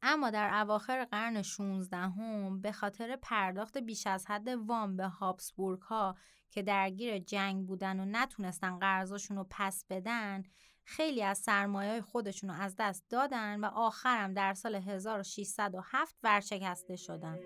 اما 0.01 0.29
در 0.29 0.53
اواخر 0.53 1.05
قرن 1.05 1.41
16 1.41 1.97
هم 1.97 2.61
به 2.61 2.71
خاطر 2.71 3.15
پرداخت 3.15 3.77
بیش 3.77 4.07
از 4.07 4.25
حد 4.27 4.47
وام 4.47 4.95
به 4.97 5.07
هابسبورگ 5.07 5.81
ها 5.81 6.15
که 6.49 6.61
درگیر 6.61 7.17
جنگ 7.17 7.67
بودن 7.67 7.99
و 7.99 8.05
نتونستن 8.05 8.79
قرضاشون 8.79 9.37
رو 9.37 9.47
پس 9.49 9.85
بدن 9.89 10.43
خیلی 10.83 11.23
از 11.23 11.37
سرمایه 11.37 12.01
خودشون 12.01 12.49
رو 12.49 12.55
از 12.55 12.75
دست 12.79 13.05
دادن 13.09 13.59
و 13.59 13.65
آخرم 13.65 14.33
در 14.33 14.53
سال 14.53 14.75
1607 14.75 16.15
ورشکسته 16.23 16.95
شدن. 16.95 17.37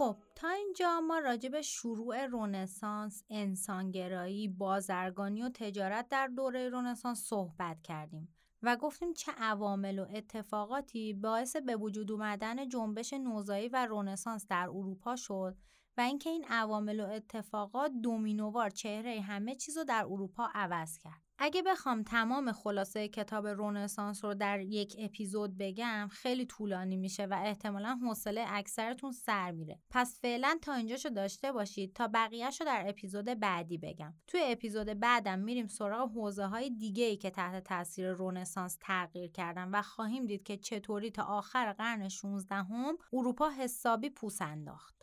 خب 0.00 0.16
تا 0.34 0.48
اینجا 0.48 1.00
ما 1.00 1.18
راجع 1.18 1.48
به 1.48 1.62
شروع 1.62 2.26
رونسانس، 2.26 3.24
انسانگرایی، 3.30 4.48
بازرگانی 4.48 5.42
و 5.42 5.48
تجارت 5.48 6.08
در 6.08 6.26
دوره 6.26 6.68
رونسانس 6.68 7.24
صحبت 7.24 7.82
کردیم 7.82 8.28
و 8.62 8.76
گفتیم 8.76 9.12
چه 9.12 9.32
عوامل 9.32 9.98
و 9.98 10.06
اتفاقاتی 10.14 11.12
باعث 11.12 11.56
به 11.56 11.76
وجود 11.76 12.12
اومدن 12.12 12.68
جنبش 12.68 13.12
نوزایی 13.12 13.68
و 13.68 13.86
رونسانس 13.86 14.46
در 14.46 14.68
اروپا 14.68 15.16
شد 15.16 15.56
و 15.96 16.00
اینکه 16.00 16.30
این 16.30 16.44
عوامل 16.48 17.00
و 17.00 17.06
اتفاقات 17.06 17.92
دومینووار 18.02 18.70
چهره 18.70 19.20
همه 19.20 19.54
چیز 19.54 19.78
رو 19.78 19.84
در 19.84 20.04
اروپا 20.04 20.48
عوض 20.54 20.98
کرد. 20.98 21.29
اگه 21.42 21.62
بخوام 21.62 22.02
تمام 22.02 22.52
خلاصه 22.52 23.08
کتاب 23.08 23.46
رونسانس 23.46 24.24
رو 24.24 24.34
در 24.34 24.60
یک 24.60 24.96
اپیزود 24.98 25.58
بگم 25.58 26.08
خیلی 26.12 26.46
طولانی 26.46 26.96
میشه 26.96 27.26
و 27.26 27.40
احتمالا 27.44 27.98
حوصله 28.02 28.44
اکثرتون 28.48 29.12
سر 29.12 29.50
میره. 29.50 29.78
پس 29.90 30.18
فعلا 30.20 30.58
تا 30.62 30.74
اینجاشو 30.74 31.08
داشته 31.08 31.52
باشید 31.52 31.94
تا 31.94 32.08
بقیهش 32.08 32.60
رو 32.60 32.66
در 32.66 32.84
اپیزود 32.88 33.24
بعدی 33.24 33.78
بگم. 33.78 34.14
توی 34.26 34.40
اپیزود 34.44 34.86
بعدم 34.86 35.38
میریم 35.38 35.66
سراغ 35.66 36.10
حوزه 36.10 36.46
های 36.46 36.70
دیگه 36.70 37.04
ای 37.04 37.16
که 37.16 37.30
تحت 37.30 37.64
تاثیر 37.64 38.10
رونسانس 38.10 38.78
تغییر 38.80 39.30
کردن 39.30 39.68
و 39.72 39.82
خواهیم 39.82 40.26
دید 40.26 40.42
که 40.42 40.56
چطوری 40.56 41.10
تا 41.10 41.22
آخر 41.22 41.72
قرن 41.72 42.08
16 42.08 42.54
هم 42.54 42.98
اروپا 43.12 43.50
حسابی 43.50 44.10
پوس 44.10 44.42
انداخت. 44.42 44.99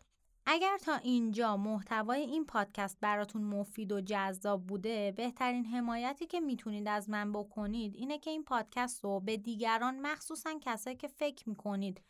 اگر 0.49 0.77
تا 0.77 0.95
اینجا 0.95 1.57
محتوای 1.57 2.21
این 2.21 2.45
پادکست 2.45 2.97
براتون 3.01 3.43
مفید 3.43 3.91
و 3.91 4.01
جذاب 4.01 4.65
بوده 4.65 5.11
بهترین 5.11 5.65
حمایتی 5.65 6.25
که 6.25 6.39
می‌تونید 6.39 6.87
از 6.87 7.09
من 7.09 7.31
بکنید 7.31 7.95
اینه 7.95 8.19
که 8.19 8.29
این 8.29 8.43
پادکست 8.43 9.03
رو 9.03 9.19
به 9.19 9.37
دیگران 9.37 9.99
مخصوصا 9.99 10.59
کسایی 10.61 10.95
که 10.95 11.07
فکر 11.07 11.49
می‌کنید 11.49 12.01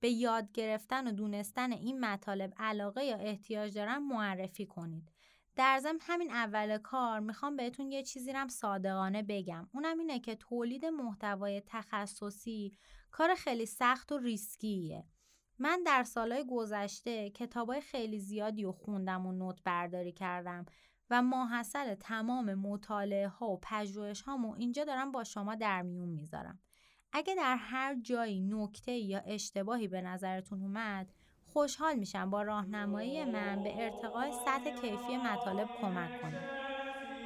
به 0.00 0.10
یاد 0.10 0.52
گرفتن 0.52 1.06
و 1.06 1.12
دونستن 1.12 1.72
این 1.72 2.00
مطالب 2.00 2.54
علاقه 2.56 3.04
یا 3.04 3.16
احتیاج 3.16 3.74
دارن 3.74 3.98
معرفی 3.98 4.66
کنید. 4.66 5.12
در 5.56 5.78
ضمن 5.82 5.98
همین 6.00 6.30
اول 6.30 6.78
کار 6.78 7.20
می‌خوام 7.20 7.56
بهتون 7.56 7.92
یه 7.92 8.02
چیزی 8.02 8.32
رم 8.32 8.48
صادقانه 8.48 9.22
بگم. 9.22 9.68
اونم 9.72 9.98
اینه 9.98 10.20
که 10.20 10.34
تولید 10.34 10.84
محتوای 10.84 11.62
تخصصی 11.66 12.72
کار 13.10 13.34
خیلی 13.34 13.66
سخت 13.66 14.12
و 14.12 14.18
ریسکیه. 14.18 15.04
من 15.62 15.82
در 15.86 16.02
سالهای 16.02 16.44
گذشته 16.50 17.30
کتابای 17.30 17.80
خیلی 17.80 18.18
زیادی 18.18 18.62
رو 18.62 18.72
خوندم 18.72 19.26
و 19.26 19.32
نوت 19.32 19.62
برداری 19.64 20.12
کردم 20.12 20.66
و 21.10 21.22
ماحصل 21.22 21.94
تمام 21.94 22.54
مطالعه 22.54 23.28
ها 23.28 23.48
و 23.48 23.60
پژوهش 23.62 24.22
هامو 24.22 24.54
اینجا 24.58 24.84
دارم 24.84 25.12
با 25.12 25.24
شما 25.24 25.54
در 25.54 25.82
میون 25.82 26.08
می‌ذارم. 26.08 26.58
اگه 27.12 27.34
در 27.34 27.56
هر 27.56 27.94
جایی 27.94 28.40
نکته 28.40 28.92
یا 28.92 29.18
اشتباهی 29.18 29.88
به 29.88 30.00
نظرتون 30.00 30.62
اومد 30.62 31.12
خوشحال 31.44 31.94
میشم 31.94 32.30
با 32.30 32.42
راهنمایی 32.42 33.24
من 33.24 33.62
به 33.62 33.84
ارتقای 33.84 34.32
سطح 34.32 34.80
کیفی 34.80 35.16
مطالب 35.16 35.68
کمک 35.80 36.22
کنید. 36.22 36.62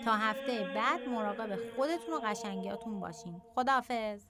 تا 0.04 0.16
هفته 0.16 0.72
بعد 0.74 1.08
مراقب 1.08 1.56
خودتون 1.76 2.14
و 2.14 2.20
قشنگیاتون 2.24 3.00
باشین. 3.00 3.40
خداحافظ. 3.54 4.26